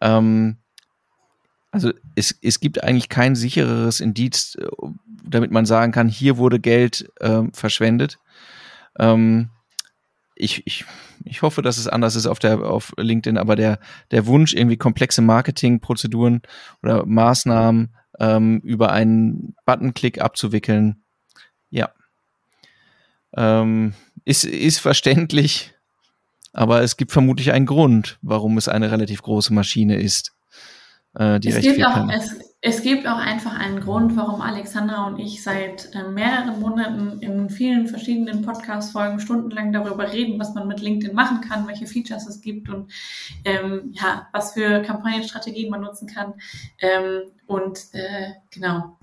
Ähm, 0.00 0.58
also 1.72 1.92
es, 2.14 2.38
es 2.40 2.60
gibt 2.60 2.84
eigentlich 2.84 3.08
kein 3.08 3.34
sichereres 3.34 3.98
Indiz, 3.98 4.56
äh, 4.60 4.66
damit 5.24 5.50
man 5.50 5.66
sagen 5.66 5.90
kann, 5.90 6.08
hier 6.08 6.36
wurde 6.36 6.60
Geld 6.60 7.10
äh, 7.18 7.42
verschwendet. 7.52 8.18
Ähm, 8.98 9.50
ich, 10.36 10.66
ich, 10.66 10.84
ich 11.24 11.42
hoffe, 11.42 11.62
dass 11.62 11.78
es 11.78 11.88
anders 11.88 12.14
ist 12.14 12.26
auf 12.26 12.38
der 12.38 12.60
auf 12.60 12.92
LinkedIn, 12.96 13.38
aber 13.38 13.56
der, 13.56 13.80
der 14.10 14.26
Wunsch, 14.26 14.54
irgendwie 14.54 14.76
komplexe 14.76 15.22
Marketingprozeduren 15.22 16.42
oder 16.82 17.04
Maßnahmen 17.06 17.94
ähm, 18.20 18.60
über 18.60 18.92
einen 18.92 19.56
Buttonklick 19.64 20.20
abzuwickeln, 20.20 21.02
ja. 21.70 21.90
Ähm, 23.34 23.94
ist, 24.24 24.44
ist 24.44 24.78
verständlich, 24.78 25.74
aber 26.52 26.82
es 26.82 26.96
gibt 26.96 27.12
vermutlich 27.12 27.52
einen 27.52 27.66
Grund, 27.66 28.18
warum 28.22 28.56
es 28.58 28.68
eine 28.68 28.90
relativ 28.90 29.22
große 29.22 29.52
Maschine 29.52 29.96
ist. 29.96 30.32
Äh, 31.14 31.40
die 31.40 31.48
es, 31.48 31.56
recht 31.56 31.64
gibt 31.64 31.76
viel 31.76 31.84
auch, 31.84 31.94
kann. 31.94 32.10
Es, 32.10 32.34
es 32.62 32.82
gibt 32.82 33.06
auch 33.06 33.18
einfach 33.18 33.58
einen 33.58 33.80
Grund, 33.80 34.16
warum 34.16 34.40
Alexandra 34.40 35.06
und 35.06 35.18
ich 35.18 35.42
seit 35.42 35.94
äh, 35.94 36.02
mehreren 36.02 36.58
Monaten 36.58 37.20
in 37.20 37.50
vielen 37.50 37.86
verschiedenen 37.86 38.42
Podcast-Folgen 38.42 39.20
stundenlang 39.20 39.72
darüber 39.72 40.10
reden, 40.10 40.40
was 40.40 40.54
man 40.54 40.66
mit 40.66 40.80
LinkedIn 40.80 41.14
machen 41.14 41.42
kann, 41.42 41.68
welche 41.68 41.86
Features 41.86 42.26
es 42.26 42.40
gibt 42.40 42.68
und 42.68 42.90
ähm, 43.44 43.92
ja, 43.92 44.28
was 44.32 44.54
für 44.54 44.82
Kampagnenstrategien 44.82 45.70
man 45.70 45.82
nutzen 45.82 46.08
kann. 46.08 46.34
Ähm, 46.80 47.30
und 47.46 47.78
äh, 47.92 48.32
genau, 48.50 48.98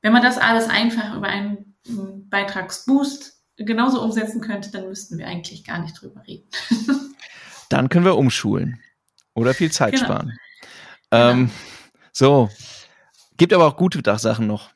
wenn 0.00 0.12
man 0.12 0.22
das 0.22 0.38
alles 0.38 0.68
einfach 0.68 1.14
über 1.16 1.26
einen 1.26 1.74
Beitragsboost 2.30 3.42
genauso 3.56 4.02
umsetzen 4.02 4.40
könnte, 4.40 4.70
dann 4.70 4.88
müssten 4.88 5.18
wir 5.18 5.26
eigentlich 5.26 5.64
gar 5.64 5.80
nicht 5.80 6.00
drüber 6.00 6.22
reden. 6.26 6.48
dann 7.68 7.88
können 7.88 8.04
wir 8.04 8.16
umschulen 8.16 8.80
oder 9.34 9.54
viel 9.54 9.70
Zeit 9.72 9.94
genau. 9.94 10.04
sparen. 10.04 10.38
Ähm, 11.10 11.38
genau. 11.38 11.50
so, 12.12 12.50
gibt 13.36 13.52
aber 13.52 13.66
auch 13.66 13.76
gute 13.76 14.02
Sachen 14.18 14.46
noch. 14.46 14.70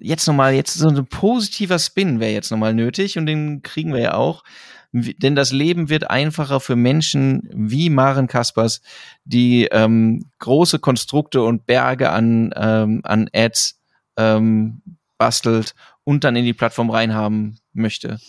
Jetzt 0.00 0.26
nochmal, 0.28 0.54
jetzt 0.54 0.74
so 0.74 0.88
ein 0.88 1.06
positiver 1.06 1.78
Spin 1.78 2.20
wäre 2.20 2.32
jetzt 2.32 2.50
nochmal 2.50 2.74
nötig 2.74 3.18
und 3.18 3.26
den 3.26 3.62
kriegen 3.62 3.92
wir 3.92 4.00
ja 4.00 4.14
auch. 4.14 4.44
Denn 4.92 5.34
das 5.34 5.50
Leben 5.50 5.88
wird 5.88 6.08
einfacher 6.08 6.60
für 6.60 6.76
Menschen 6.76 7.48
wie 7.52 7.90
Maren 7.90 8.28
Kaspers, 8.28 8.80
die 9.24 9.64
ähm, 9.72 10.30
große 10.38 10.78
Konstrukte 10.78 11.42
und 11.42 11.66
Berge 11.66 12.10
an, 12.10 12.54
ähm, 12.54 13.00
an 13.02 13.28
Ads 13.34 13.80
ähm, 14.16 14.82
bastelt 15.18 15.74
und 16.04 16.22
dann 16.22 16.36
in 16.36 16.44
die 16.44 16.52
Plattform 16.52 16.90
reinhaben 16.90 17.58
möchte. 17.72 18.20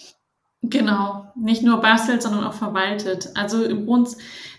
Genau, 0.69 1.31
nicht 1.35 1.61
nur 1.61 1.81
bastelt, 1.81 2.23
sondern 2.23 2.43
auch 2.43 2.53
verwaltet. 2.53 3.29
Also 3.35 3.63
im 3.63 3.85
Grund, 3.85 4.09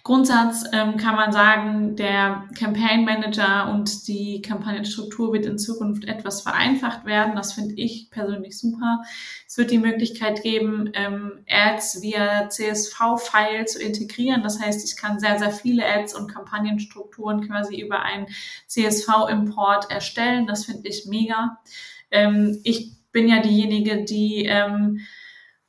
Grundsatz 0.06 0.62
ähm, 0.72 0.98
kann 0.98 1.16
man 1.16 1.32
sagen, 1.32 1.96
der 1.96 2.48
Campaign 2.56 3.04
Manager 3.04 3.68
und 3.72 4.06
die 4.06 4.40
Kampagnenstruktur 4.40 5.32
wird 5.32 5.46
in 5.46 5.58
Zukunft 5.58 6.04
etwas 6.04 6.42
vereinfacht 6.42 7.06
werden. 7.06 7.34
Das 7.34 7.54
finde 7.54 7.74
ich 7.74 8.08
persönlich 8.10 8.56
super. 8.56 9.02
Es 9.48 9.58
wird 9.58 9.72
die 9.72 9.78
Möglichkeit 9.78 10.44
geben, 10.44 10.92
ähm, 10.94 11.44
Ads 11.50 12.02
via 12.02 12.48
CSV-File 12.48 13.66
zu 13.66 13.82
integrieren. 13.82 14.44
Das 14.44 14.60
heißt, 14.60 14.88
ich 14.88 14.96
kann 14.96 15.18
sehr, 15.18 15.40
sehr 15.40 15.50
viele 15.50 15.84
Ads 15.84 16.14
und 16.14 16.32
Kampagnenstrukturen 16.32 17.44
quasi 17.48 17.80
über 17.80 18.02
einen 18.02 18.28
CSV-Import 18.68 19.90
erstellen. 19.90 20.46
Das 20.46 20.66
finde 20.66 20.88
ich 20.88 21.06
mega. 21.06 21.58
Ähm, 22.12 22.60
ich 22.62 22.92
bin 23.10 23.26
ja 23.26 23.42
diejenige, 23.42 24.04
die 24.04 24.44
ähm, 24.44 25.00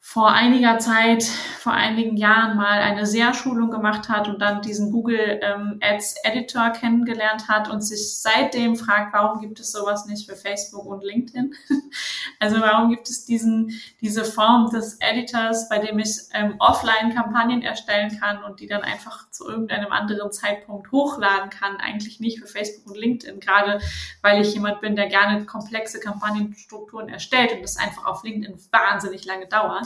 vor 0.10 0.32
einiger 0.32 0.80
Zeit, 0.80 1.26
vor 1.60 1.74
einigen 1.74 2.16
Jahren 2.16 2.56
mal 2.56 2.80
eine 2.80 3.06
SEA-Schulung 3.06 3.70
gemacht 3.70 4.08
hat 4.08 4.30
und 4.30 4.42
dann 4.42 4.62
diesen 4.62 4.94
Google 4.94 5.42
ähm, 5.44 5.82
Ads 5.84 6.16
Editor 6.24 6.70
kennengelernt 6.70 7.50
hat 7.50 7.70
und 7.70 7.82
sich 7.82 8.22
seitdem 8.22 8.78
fragt, 8.78 9.12
warum 9.12 9.42
gibt 9.42 9.60
es 9.60 9.74
sowas 9.74 10.06
nicht 10.06 10.26
für 10.26 10.38
Facebook 10.38 10.86
und 10.86 11.04
LinkedIn? 11.04 11.54
also 12.40 12.62
warum 12.62 12.90
gibt 12.90 13.10
es 13.10 13.26
diesen, 13.26 13.78
diese 14.00 14.24
Form 14.24 14.70
des 14.70 14.98
Editors, 15.02 15.68
bei 15.68 15.80
dem 15.80 16.00
ich 16.00 16.16
ähm, 16.34 16.56
offline 16.60 17.14
Kampagnen 17.14 17.62
erstellen 17.62 18.18
kann 18.18 18.42
und 18.46 18.62
die 18.62 18.68
dann 18.68 18.84
einfach 18.84 19.30
zu 19.32 19.46
irgendeinem 19.46 19.92
anderen 19.92 20.32
Zeitpunkt 20.32 20.90
hochladen 20.94 21.50
kann? 21.50 21.82
Eigentlich 21.82 22.22
nicht 22.22 22.40
für 22.40 22.48
Facebook 22.48 22.88
und 22.88 22.98
LinkedIn, 22.98 23.42
gerade 23.42 23.82
weil 24.22 24.42
ich 24.42 24.54
jemand 24.54 24.80
bin, 24.80 24.96
der 24.96 25.08
gerne 25.08 25.46
komplexe 25.46 26.00
Kampagnenstrukturen 26.00 27.10
erstellt 27.10 27.52
und 27.52 27.62
das 27.62 27.76
einfach 27.76 28.06
auf 28.06 28.24
LinkedIn 28.24 28.58
wahnsinnig 28.72 29.26
lange 29.26 29.48
dauert. 29.48 29.86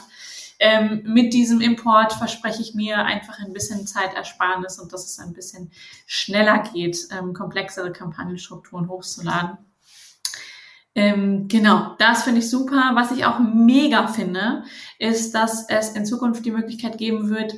Ähm, 0.59 1.01
mit 1.05 1.33
diesem 1.33 1.59
Import 1.59 2.13
verspreche 2.13 2.61
ich 2.61 2.75
mir 2.75 3.03
einfach 3.03 3.39
ein 3.39 3.51
bisschen 3.51 3.87
Zeitersparnis 3.87 4.79
und 4.79 4.93
dass 4.93 5.05
es 5.05 5.17
ein 5.17 5.33
bisschen 5.33 5.71
schneller 6.05 6.59
geht, 6.59 7.07
ähm, 7.11 7.33
komplexere 7.33 7.91
Kampagnenstrukturen 7.91 8.87
hochzuladen. 8.87 9.57
Ähm, 10.93 11.47
genau, 11.47 11.95
das 11.97 12.23
finde 12.23 12.41
ich 12.41 12.49
super. 12.49 12.91
Was 12.93 13.11
ich 13.11 13.25
auch 13.25 13.39
mega 13.39 14.07
finde, 14.07 14.63
ist, 14.99 15.33
dass 15.33 15.67
es 15.69 15.89
in 15.89 16.05
Zukunft 16.05 16.45
die 16.45 16.51
Möglichkeit 16.51 16.97
geben 16.97 17.29
wird, 17.29 17.53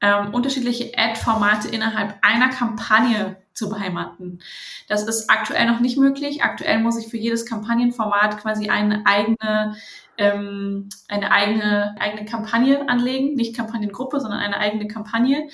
ähm, 0.00 0.32
unterschiedliche 0.32 0.92
Ad-Formate 0.96 1.68
innerhalb 1.68 2.16
einer 2.22 2.48
Kampagne 2.48 3.36
zu 3.52 3.68
beheimaten. 3.68 4.40
Das 4.88 5.02
ist 5.02 5.28
aktuell 5.28 5.66
noch 5.66 5.80
nicht 5.80 5.98
möglich. 5.98 6.42
Aktuell 6.42 6.78
muss 6.80 6.98
ich 6.98 7.08
für 7.08 7.18
jedes 7.18 7.44
Kampagnenformat 7.46 8.38
quasi 8.38 8.68
eine 8.68 9.04
eigene 9.06 9.76
ähm, 10.18 10.88
eine 11.08 11.30
eigene 11.30 11.96
eigene 11.98 12.24
Kampagne 12.24 12.88
anlegen, 12.88 13.34
nicht 13.34 13.56
Kampagnengruppe, 13.56 14.20
sondern 14.20 14.40
eine 14.40 14.58
eigene 14.58 14.88
Kampagne, 14.88 15.48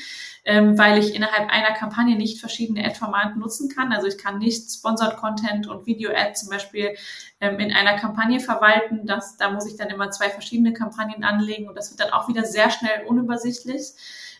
ähm, 0.45 0.77
weil 0.79 0.99
ich 0.99 1.15
innerhalb 1.15 1.51
einer 1.51 1.73
Kampagne 1.75 2.17
nicht 2.17 2.41
verschiedene 2.41 2.85
Ad-Formate 2.85 3.39
nutzen 3.39 3.69
kann. 3.69 3.93
Also 3.93 4.07
ich 4.09 4.19
kann 4.19 4.39
nicht 4.39 4.71
Sponsored 4.71 5.17
Content 5.17 5.67
und 5.69 5.87
Video-Ad 5.87 6.35
zum 6.35 6.49
Beispiel 6.49 6.97
ähm, 7.41 7.59
in 7.61 7.73
einer 7.73 7.99
Kampagne 7.99 8.41
verwalten. 8.41 9.07
Das, 9.07 9.37
da 9.37 9.51
muss 9.51 9.67
ich 9.67 9.77
dann 9.77 9.91
immer 9.91 10.11
zwei 10.11 10.31
verschiedene 10.31 10.73
Kampagnen 10.73 11.25
anlegen 11.25 11.69
und 11.69 11.77
das 11.77 11.91
wird 11.91 12.01
dann 12.01 12.13
auch 12.13 12.29
wieder 12.29 12.45
sehr 12.45 12.71
schnell 12.71 13.05
unübersichtlich 13.07 13.93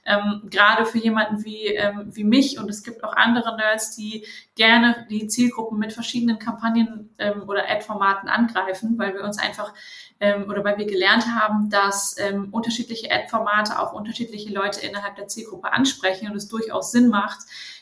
ähm, 0.07 0.43
gerade 0.51 0.85
für 0.87 0.99
jemanden 0.99 1.45
wie, 1.45 1.67
ähm, 1.67 2.11
wie 2.15 2.25
mich 2.25 2.59
und 2.59 2.69
es 2.69 2.83
gibt 2.83 3.03
auch 3.05 3.15
andere 3.15 3.57
Nerds, 3.57 3.97
die 3.97 4.27
gerne 4.55 5.07
die 5.11 5.27
Zielgruppen 5.29 5.79
mit 5.79 5.93
verschiedenen 5.93 6.39
Kampagnen 6.39 7.11
ähm, 7.19 7.45
oder 7.49 7.69
Ad-Formaten 7.71 8.29
angreifen, 8.29 8.99
weil 8.99 9.15
wir 9.15 9.25
uns 9.25 9.39
einfach 9.39 9.73
ähm, 10.21 10.49
oder 10.49 10.65
weil 10.65 10.79
wir 10.79 10.87
gelernt 10.87 11.27
haben, 11.27 11.71
dass 11.71 12.17
ähm, 12.19 12.49
unterschiedliche 12.51 13.11
Ad-Formate 13.11 13.79
auch 13.79 13.93
unterschiedliche 13.93 14.53
Leute 14.53 14.81
innerhalb 14.81 15.17
der 15.17 15.29
Zielgruppe 15.29 15.73
ansprechen 15.73 16.31
und 16.31 16.37
es 16.37 16.49
durchaus 16.49 16.93
Sinn 16.93 17.09
macht, 17.09 17.41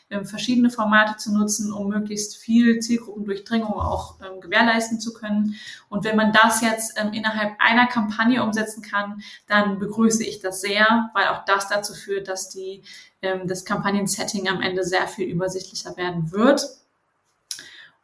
ähm, 0.09 0.25
verschiedene 0.25 0.69
Formate 0.69 1.17
zu 1.17 1.33
nutzen, 1.33 1.71
um 1.71 1.87
möglichst 1.87 2.37
viel 2.37 2.79
Zielgruppendurchdringung 2.79 3.73
auch 3.73 4.15
ähm, 4.21 4.41
gewährleisten 4.41 4.99
zu 4.99 5.13
können. 5.13 5.55
Und 5.89 6.03
wenn 6.03 6.15
man 6.15 6.31
das 6.31 6.61
jetzt 6.61 6.99
ähm, 6.99 7.13
innerhalb 7.13 7.53
einer 7.59 7.87
Kampagne 7.87 8.43
umsetzen 8.43 8.81
kann, 8.81 9.21
dann 9.47 9.79
begrüße 9.79 10.23
ich 10.23 10.39
das 10.39 10.61
sehr, 10.61 11.09
weil 11.13 11.27
auch 11.27 11.45
das 11.45 11.67
dazu 11.67 11.93
führt, 11.93 12.27
dass 12.27 12.49
die, 12.49 12.83
ähm, 13.21 13.47
das 13.47 13.65
Kampagnen-Setting 13.65 14.47
am 14.49 14.61
Ende 14.61 14.83
sehr 14.83 15.07
viel 15.07 15.27
übersichtlicher 15.27 15.95
werden 15.97 16.31
wird. 16.31 16.67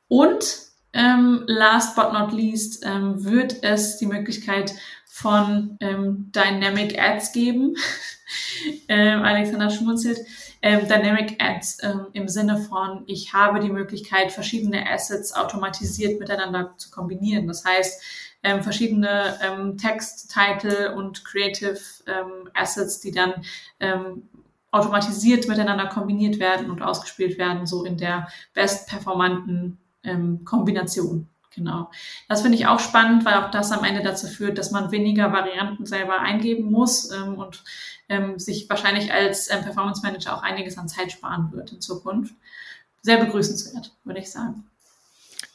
Und 0.07 0.68
ähm, 0.93 1.43
last 1.47 1.95
but 1.95 2.13
not 2.13 2.31
least 2.31 2.85
ähm, 2.85 3.23
wird 3.23 3.63
es 3.63 3.97
die 3.97 4.07
Möglichkeit 4.07 4.73
von 5.05 5.77
ähm, 5.81 6.31
Dynamic 6.33 6.99
Ads 6.99 7.31
geben. 7.33 7.75
ähm, 8.87 9.21
Alexander 9.21 9.69
schmunzelt. 9.69 10.19
Ähm, 10.61 10.87
Dynamic 10.87 11.41
Ads 11.41 11.83
ähm, 11.83 12.07
im 12.13 12.27
Sinne 12.27 12.57
von, 12.57 13.03
ich 13.07 13.33
habe 13.33 13.59
die 13.59 13.69
Möglichkeit, 13.69 14.31
verschiedene 14.31 14.89
Assets 14.89 15.33
automatisiert 15.33 16.19
miteinander 16.19 16.73
zu 16.77 16.91
kombinieren. 16.91 17.47
Das 17.47 17.63
heißt, 17.63 18.01
ähm, 18.43 18.63
verschiedene 18.63 19.37
ähm, 19.41 19.77
Text, 19.77 20.33
Title 20.33 20.95
und 20.95 21.23
Creative 21.25 21.79
ähm, 22.07 22.49
Assets, 22.53 22.99
die 22.99 23.11
dann 23.11 23.45
ähm, 23.79 24.29
automatisiert 24.71 25.47
miteinander 25.47 25.87
kombiniert 25.87 26.39
werden 26.39 26.69
und 26.69 26.81
ausgespielt 26.81 27.37
werden, 27.37 27.65
so 27.65 27.83
in 27.83 27.97
der 27.97 28.27
best 28.53 28.87
performanten 28.87 29.77
ähm, 30.03 30.43
Kombination. 30.45 31.29
Genau. 31.55 31.89
Das 32.27 32.41
finde 32.41 32.57
ich 32.57 32.67
auch 32.67 32.79
spannend, 32.79 33.25
weil 33.25 33.33
auch 33.33 33.51
das 33.51 33.71
am 33.71 33.83
Ende 33.83 34.03
dazu 34.03 34.27
führt, 34.27 34.57
dass 34.57 34.71
man 34.71 34.91
weniger 34.91 35.33
Varianten 35.33 35.85
selber 35.85 36.19
eingeben 36.19 36.71
muss 36.71 37.11
ähm, 37.11 37.35
und 37.35 37.63
ähm, 38.07 38.39
sich 38.39 38.69
wahrscheinlich 38.69 39.11
als 39.11 39.51
ähm, 39.51 39.63
Performance 39.63 40.01
Manager 40.03 40.37
auch 40.37 40.43
einiges 40.43 40.77
an 40.77 40.87
Zeit 40.87 41.11
sparen 41.11 41.51
wird 41.51 41.71
in 41.71 41.81
Zukunft. 41.81 42.33
Sehr 43.01 43.17
begrüßenswert, 43.17 43.93
würde 44.03 44.19
ich 44.19 44.31
sagen. 44.31 44.65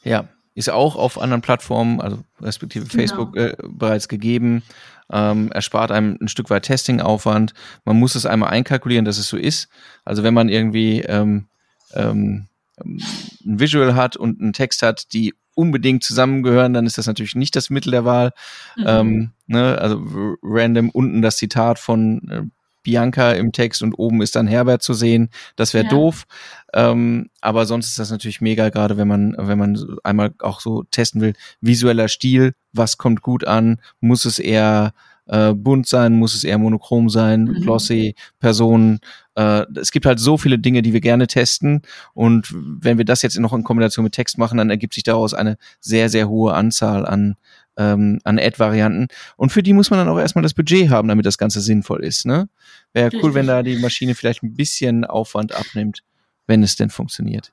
Ja, 0.03 0.27
ist 0.53 0.69
auch 0.69 0.95
auf 0.95 1.19
anderen 1.19 1.41
Plattformen, 1.41 2.01
also 2.01 2.19
respektive 2.41 2.85
genau. 2.85 3.01
Facebook 3.01 3.35
äh, 3.35 3.55
bereits 3.63 4.07
gegeben. 4.07 4.63
Ähm, 5.11 5.51
erspart 5.51 5.91
einem 5.91 6.17
ein 6.19 6.27
Stück 6.27 6.49
weit 6.49 6.63
Testing-Aufwand. 6.63 7.53
Man 7.83 7.97
muss 7.97 8.15
es 8.15 8.25
einmal 8.25 8.49
einkalkulieren, 8.49 9.05
dass 9.05 9.17
es 9.17 9.27
so 9.27 9.37
ist. 9.37 9.69
Also 10.03 10.23
wenn 10.23 10.33
man 10.33 10.49
irgendwie 10.49 11.01
ähm, 11.01 11.47
ähm, 11.93 12.47
ein 12.83 12.99
Visual 13.43 13.95
hat 13.95 14.17
und 14.17 14.41
einen 14.41 14.53
Text 14.53 14.81
hat, 14.81 15.13
die 15.13 15.33
unbedingt 15.55 16.03
zusammengehören, 16.03 16.73
dann 16.73 16.85
ist 16.85 16.97
das 16.97 17.07
natürlich 17.07 17.35
nicht 17.35 17.55
das 17.55 17.69
Mittel 17.69 17.91
der 17.91 18.05
Wahl. 18.05 18.31
Mhm. 18.75 18.83
Ähm, 18.85 19.31
ne, 19.47 19.77
also 19.77 20.01
random 20.43 20.89
unten 20.89 21.21
das 21.21 21.37
Zitat 21.37 21.79
von 21.79 22.29
äh, 22.29 22.41
Bianca 22.85 23.31
im 23.31 23.51
Text 23.51 23.81
und 23.81 23.93
oben 23.95 24.21
ist 24.21 24.35
dann 24.35 24.47
Herbert 24.47 24.83
zu 24.83 24.93
sehen. 24.93 25.29
Das 25.55 25.73
wäre 25.73 25.85
ja. 25.85 25.89
doof. 25.89 26.25
Ähm, 26.73 27.29
aber 27.41 27.65
sonst 27.65 27.87
ist 27.87 27.99
das 27.99 28.11
natürlich 28.11 28.41
mega, 28.41 28.69
gerade 28.69 28.95
wenn 28.95 29.07
man, 29.07 29.35
wenn 29.37 29.57
man 29.57 29.97
einmal 30.03 30.33
auch 30.39 30.59
so 30.61 30.83
testen 30.91 31.19
will. 31.19 31.33
Visueller 31.61 32.07
Stil, 32.07 32.53
was 32.73 32.97
kommt 32.97 33.21
gut 33.21 33.45
an? 33.45 33.79
Muss 34.01 34.25
es 34.25 34.37
eher 34.37 34.93
äh, 35.25 35.53
bunt 35.53 35.87
sein? 35.87 36.13
Muss 36.13 36.35
es 36.35 36.43
eher 36.43 36.59
monochrom 36.59 37.09
sein? 37.09 37.45
Mhm. 37.45 37.61
Glossy, 37.61 38.15
Personen, 38.39 38.99
äh, 39.35 39.65
es 39.75 39.91
gibt 39.91 40.05
halt 40.05 40.19
so 40.19 40.37
viele 40.37 40.57
Dinge, 40.57 40.81
die 40.81 40.93
wir 40.93 41.01
gerne 41.01 41.27
testen. 41.27 41.81
Und 42.13 42.53
wenn 42.53 42.97
wir 42.97 43.05
das 43.05 43.21
jetzt 43.21 43.37
noch 43.37 43.53
in 43.53 43.63
Kombination 43.63 44.03
mit 44.03 44.13
Text 44.13 44.37
machen, 44.37 44.57
dann 44.57 44.69
ergibt 44.69 44.93
sich 44.93 45.03
daraus 45.03 45.33
eine 45.33 45.57
sehr, 45.79 46.09
sehr 46.09 46.29
hohe 46.29 46.53
Anzahl 46.53 47.05
an, 47.05 47.35
ähm, 47.77 48.19
an 48.23 48.39
Ad-Varianten. 48.39 49.07
Und 49.35 49.51
für 49.51 49.63
die 49.63 49.73
muss 49.73 49.89
man 49.89 49.99
dann 49.99 50.09
auch 50.09 50.19
erstmal 50.19 50.43
das 50.43 50.53
Budget 50.53 50.89
haben, 50.89 51.07
damit 51.07 51.25
das 51.25 51.37
Ganze 51.37 51.61
sinnvoll 51.61 52.03
ist. 52.03 52.25
Ne? 52.25 52.49
Wäre 52.93 53.11
cool, 53.21 53.33
wenn 53.33 53.47
da 53.47 53.61
die 53.61 53.77
Maschine 53.77 54.15
vielleicht 54.15 54.43
ein 54.43 54.55
bisschen 54.55 55.05
Aufwand 55.05 55.53
abnimmt, 55.53 56.01
wenn 56.47 56.63
es 56.63 56.75
denn 56.75 56.89
funktioniert. 56.89 57.51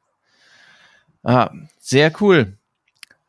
Ah, 1.25 1.51
sehr 1.79 2.13
cool. 2.21 2.59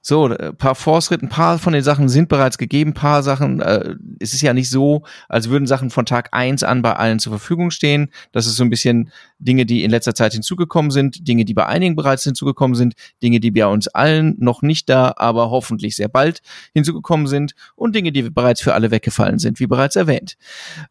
So, 0.05 0.25
ein 0.25 0.31
äh, 0.33 0.51
paar 0.51 0.75
Fortschritt, 0.75 1.23
ein 1.23 1.29
paar 1.29 1.57
von 1.59 1.71
den 1.71 1.81
Sachen 1.81 2.09
sind 2.09 2.27
bereits 2.27 2.57
gegeben, 2.57 2.91
ein 2.91 2.93
paar 2.93 3.23
Sachen, 3.23 3.61
äh, 3.61 3.95
es 4.19 4.33
ist 4.33 4.41
ja 4.41 4.53
nicht 4.53 4.69
so, 4.69 5.03
als 5.29 5.47
würden 5.47 5.65
Sachen 5.65 5.89
von 5.91 6.05
Tag 6.05 6.27
eins 6.33 6.61
an 6.61 6.81
bei 6.81 6.93
allen 6.93 7.19
zur 7.19 7.31
Verfügung 7.31 7.71
stehen. 7.71 8.11
Das 8.33 8.45
ist 8.45 8.57
so 8.57 8.65
ein 8.65 8.69
bisschen 8.69 9.13
Dinge, 9.39 9.65
die 9.65 9.85
in 9.85 9.91
letzter 9.91 10.13
Zeit 10.13 10.33
hinzugekommen 10.33 10.91
sind, 10.91 11.25
Dinge, 11.25 11.45
die 11.45 11.53
bei 11.53 11.65
einigen 11.67 11.95
bereits 11.95 12.25
hinzugekommen 12.25 12.75
sind, 12.75 12.95
Dinge, 13.23 13.39
die 13.39 13.51
bei 13.51 13.65
uns 13.65 13.87
allen 13.87 14.35
noch 14.39 14.61
nicht 14.61 14.89
da, 14.89 15.13
aber 15.15 15.49
hoffentlich 15.51 15.95
sehr 15.95 16.09
bald 16.09 16.41
hinzugekommen 16.73 17.27
sind 17.27 17.55
und 17.77 17.95
Dinge, 17.95 18.11
die 18.11 18.23
bereits 18.23 18.59
für 18.59 18.73
alle 18.73 18.91
weggefallen 18.91 19.39
sind, 19.39 19.61
wie 19.61 19.67
bereits 19.67 19.95
erwähnt. 19.95 20.35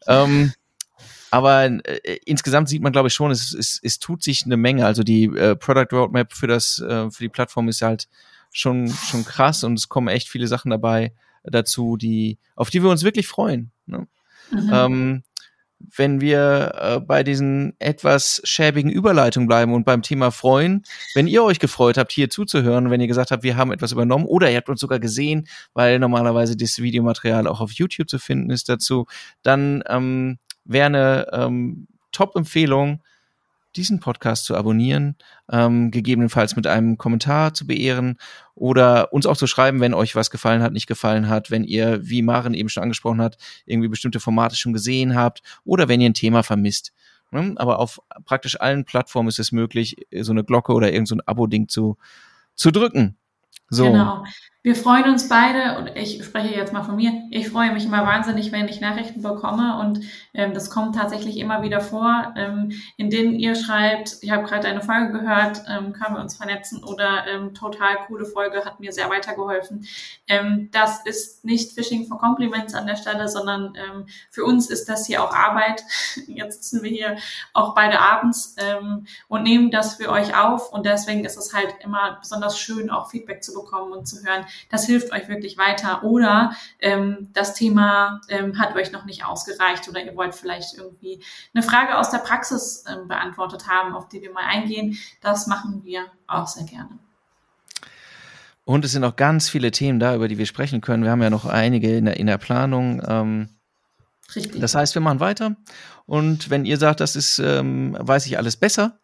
Ähm, 0.07 0.53
aber 1.29 1.65
äh, 1.65 2.17
insgesamt 2.25 2.67
sieht 2.67 2.81
man, 2.81 2.91
glaube 2.91 3.09
ich, 3.09 3.13
schon, 3.13 3.29
es, 3.29 3.53
es, 3.53 3.79
es 3.83 3.99
tut 3.99 4.23
sich 4.23 4.43
eine 4.45 4.57
Menge. 4.57 4.87
Also 4.87 5.03
die 5.03 5.25
äh, 5.25 5.55
Product 5.55 5.87
Roadmap 5.91 6.33
für 6.33 6.47
das, 6.47 6.79
äh, 6.79 7.11
für 7.11 7.23
die 7.23 7.29
Plattform 7.29 7.69
ist 7.69 7.83
halt 7.83 8.07
schon, 8.53 8.89
schon 8.89 9.25
krass 9.25 9.63
und 9.63 9.77
es 9.77 9.89
kommen 9.89 10.07
echt 10.07 10.29
viele 10.29 10.47
Sachen 10.47 10.71
dabei 10.71 11.13
dazu, 11.43 11.97
die, 11.97 12.39
auf 12.55 12.69
die 12.69 12.81
wir 12.81 12.89
uns 12.89 13.03
wirklich 13.03 13.27
freuen. 13.27 13.71
Ne? 13.85 14.07
Mhm. 14.51 14.69
Ähm, 14.71 15.23
wenn 15.95 16.21
wir 16.21 16.71
äh, 16.75 16.99
bei 17.01 17.23
diesen 17.23 17.73
etwas 17.79 18.41
schäbigen 18.45 18.89
Überleitungen 18.89 19.47
bleiben 19.47 19.73
und 19.73 19.83
beim 19.83 20.01
Thema 20.01 20.31
freuen, 20.31 20.83
wenn 21.13 21.27
ihr 21.27 21.43
euch 21.43 21.59
gefreut 21.59 21.97
habt, 21.97 22.11
hier 22.11 22.29
zuzuhören, 22.29 22.89
wenn 22.89 23.01
ihr 23.01 23.07
gesagt 23.07 23.31
habt, 23.31 23.43
wir 23.43 23.57
haben 23.57 23.73
etwas 23.73 23.91
übernommen 23.91 24.25
oder 24.25 24.49
ihr 24.49 24.57
habt 24.57 24.69
uns 24.69 24.79
sogar 24.79 24.99
gesehen, 24.99 25.47
weil 25.73 25.99
normalerweise 25.99 26.55
das 26.55 26.79
Videomaterial 26.79 27.47
auch 27.47 27.59
auf 27.59 27.73
YouTube 27.73 28.09
zu 28.09 28.19
finden 28.19 28.49
ist 28.49 28.69
dazu, 28.69 29.07
dann 29.41 29.83
ähm, 29.87 30.39
wäre 30.63 30.85
eine 30.85 31.27
ähm, 31.33 31.87
Top-Empfehlung, 32.11 33.01
diesen 33.75 33.99
Podcast 33.99 34.45
zu 34.45 34.55
abonnieren, 34.55 35.15
ähm, 35.51 35.91
gegebenenfalls 35.91 36.55
mit 36.55 36.67
einem 36.67 36.97
Kommentar 36.97 37.53
zu 37.53 37.67
beehren 37.67 38.17
oder 38.55 39.11
uns 39.13 39.25
auch 39.25 39.37
zu 39.37 39.47
schreiben, 39.47 39.79
wenn 39.79 39.93
euch 39.93 40.15
was 40.15 40.29
gefallen 40.29 40.61
hat, 40.61 40.73
nicht 40.73 40.87
gefallen 40.87 41.27
hat, 41.27 41.51
wenn 41.51 41.63
ihr, 41.63 42.07
wie 42.07 42.21
Maren 42.21 42.53
eben 42.53 42.69
schon 42.69 42.83
angesprochen 42.83 43.21
hat, 43.21 43.37
irgendwie 43.65 43.89
bestimmte 43.89 44.19
Formate 44.19 44.55
schon 44.55 44.73
gesehen 44.73 45.15
habt 45.15 45.41
oder 45.63 45.87
wenn 45.87 46.01
ihr 46.01 46.09
ein 46.09 46.13
Thema 46.13 46.43
vermisst. 46.43 46.93
Ne? 47.31 47.53
Aber 47.57 47.79
auf 47.79 47.99
praktisch 48.25 48.59
allen 48.61 48.85
Plattformen 48.85 49.29
ist 49.29 49.39
es 49.39 49.51
möglich, 49.51 49.97
so 50.21 50.31
eine 50.31 50.43
Glocke 50.43 50.73
oder 50.73 50.93
irgend 50.93 51.07
so 51.07 51.17
Abo-Ding 51.25 51.67
zu, 51.67 51.97
zu 52.55 52.71
drücken. 52.71 53.17
So. 53.69 53.85
Genau. 53.85 54.23
Wir 54.65 54.77
freuen 54.77 55.03
uns 55.11 55.27
beide, 55.27 55.77
und 55.77 55.87
ich 55.97 56.23
spreche 56.23 56.55
jetzt 56.55 56.71
mal 56.71 56.83
von 56.83 56.95
mir, 56.95 57.27
ich 57.31 57.49
freue 57.49 57.73
mich 57.73 57.83
immer 57.83 58.05
wahnsinnig, 58.05 58.53
wenn 58.53 58.69
ich 58.69 58.79
Nachrichten 58.79 59.21
bekomme 59.21 59.77
und 59.81 59.99
ähm, 60.33 60.53
das 60.53 60.69
kommt 60.69 60.95
tatsächlich 60.95 61.37
immer 61.37 61.63
wieder 61.63 61.81
vor, 61.81 62.33
ähm, 62.37 62.71
in 62.95 63.09
denen 63.09 63.37
ihr 63.37 63.55
schreibt, 63.55 64.19
ich 64.21 64.31
habe 64.31 64.45
gerade 64.45 64.69
eine 64.69 64.81
Folge 64.81 65.19
gehört, 65.19 65.63
ähm, 65.67 65.91
können 65.91 66.15
wir 66.15 66.21
uns 66.21 66.37
vernetzen 66.37 66.81
oder 66.81 67.27
ähm, 67.27 67.53
total 67.53 67.97
coole 68.07 68.23
Folge, 68.23 68.63
hat 68.63 68.79
mir 68.79 68.93
sehr 68.93 69.09
weitergeholfen. 69.09 69.85
Ähm, 70.29 70.69
das 70.71 71.05
ist 71.05 71.43
nicht 71.43 71.73
Phishing 71.73 72.07
for 72.07 72.17
Compliments 72.17 72.73
an 72.73 72.87
der 72.87 72.95
Stelle, 72.95 73.27
sondern 73.27 73.75
ähm, 73.75 74.05
für 74.29 74.45
uns 74.45 74.69
ist 74.69 74.87
das 74.87 75.05
hier 75.05 75.25
auch 75.25 75.33
Arbeit. 75.33 75.83
Jetzt 76.27 76.63
sitzen 76.63 76.83
wir 76.83 76.89
hier 76.89 77.17
auch 77.51 77.75
beide 77.75 77.99
abends 77.99 78.55
ähm, 78.59 79.07
und 79.27 79.43
nehmen 79.43 79.71
das 79.71 79.95
für 79.95 80.09
euch 80.09 80.37
auf 80.37 80.71
und 80.71 80.85
deswegen 80.85 81.25
ist 81.25 81.35
es 81.35 81.53
halt 81.53 81.75
immer 81.83 82.17
besonders 82.21 82.57
schön, 82.57 82.89
auch 82.89 83.09
Feedback 83.09 83.43
zu 83.43 83.53
bekommen 83.53 83.91
und 83.91 84.07
zu 84.07 84.23
hören, 84.23 84.45
das 84.69 84.85
hilft 84.85 85.11
euch 85.11 85.27
wirklich 85.27 85.57
weiter. 85.57 86.03
Oder 86.03 86.53
ähm, 86.79 87.29
das 87.33 87.53
Thema 87.53 88.21
ähm, 88.29 88.57
hat 88.59 88.75
euch 88.75 88.91
noch 88.91 89.05
nicht 89.05 89.25
ausgereicht 89.25 89.87
oder 89.87 90.03
ihr 90.03 90.15
wollt 90.15 90.35
vielleicht 90.35 90.77
irgendwie 90.77 91.21
eine 91.53 91.63
Frage 91.63 91.97
aus 91.97 92.09
der 92.09 92.19
Praxis 92.19 92.83
ähm, 92.87 93.07
beantwortet 93.07 93.67
haben, 93.67 93.95
auf 93.95 94.07
die 94.09 94.21
wir 94.21 94.31
mal 94.31 94.45
eingehen. 94.45 94.97
Das 95.21 95.47
machen 95.47 95.81
wir 95.83 96.05
auch 96.27 96.47
sehr 96.47 96.65
gerne. 96.65 96.99
Und 98.65 98.85
es 98.85 98.93
sind 98.93 99.03
auch 99.03 99.15
ganz 99.15 99.49
viele 99.49 99.71
Themen 99.71 99.99
da, 99.99 100.15
über 100.15 100.27
die 100.27 100.37
wir 100.37 100.45
sprechen 100.45 100.81
können. 100.81 101.03
Wir 101.03 101.11
haben 101.11 101.21
ja 101.21 101.29
noch 101.29 101.45
einige 101.45 101.97
in 101.97 102.05
der, 102.05 102.17
in 102.17 102.27
der 102.27 102.37
Planung. 102.37 103.01
Ähm, 103.05 103.49
Richtig. 104.35 104.61
Das 104.61 104.73
heißt, 104.73 104.95
wir 104.95 105.01
machen 105.01 105.19
weiter. 105.19 105.55
Und 106.05 106.49
wenn 106.49 106.65
ihr 106.65 106.77
sagt, 106.77 106.99
das 106.99 107.15
ist, 107.15 107.39
ähm, 107.39 107.97
weiß 107.99 108.25
ich 108.25 108.37
alles 108.37 108.57
besser, 108.57 108.99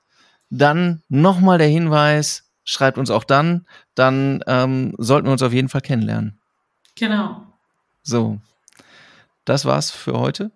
dann 0.50 1.04
nochmal 1.10 1.58
der 1.58 1.68
Hinweis, 1.68 2.49
schreibt 2.70 3.00
uns 3.00 3.10
auch 3.10 3.24
dann, 3.24 3.66
dann 3.96 4.44
ähm, 4.46 4.94
sollten 5.00 5.28
wir 5.28 5.32
uns 5.32 5.42
auf 5.42 5.54
jeden 5.54 5.70
Fall 5.70 5.82
kennenlernen. 5.82 6.40
Genau. 6.96 7.42
So, 8.04 8.40
das 9.44 9.66
war's 9.66 9.90
für 9.90 10.14
heute. 10.14 10.52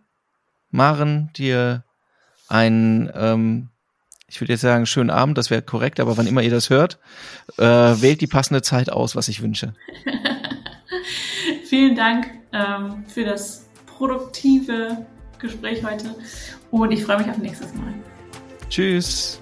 Maren, 0.70 1.32
dir 1.36 1.84
einen, 2.48 3.12
ähm, 3.16 3.70
ich 4.28 4.40
würde 4.40 4.54
jetzt 4.54 4.62
sagen, 4.62 4.86
schönen 4.86 5.10
Abend, 5.10 5.40
das 5.40 5.50
wäre 5.50 5.64
korrekt, 5.64 6.00
aber 6.00 6.16
wann 6.16 6.28
immer 6.28 6.44
ihr 6.44 6.52
das 6.52 6.70
hört, 6.70 7.00
äh, 7.58 7.64
wählt 7.64 8.22
die 8.22 8.28
passende 8.28 8.62
Zeit 8.62 8.92
aus, 8.92 9.16
was 9.16 9.28
ich 9.28 9.42
wünsche. 9.42 9.74
Vielen 11.66 11.96
Dank 11.96 12.28
ähm, 12.52 13.06
für 13.08 13.26
das 13.26 13.68
produktive 13.88 15.04
Gespräch 15.40 15.84
heute 15.84 16.16
und 16.70 16.92
ich 16.92 17.04
freue 17.04 17.18
mich 17.18 17.30
auf 17.30 17.38
nächstes 17.40 17.74
Mal. 17.74 17.94
Tschüss. 18.70 19.42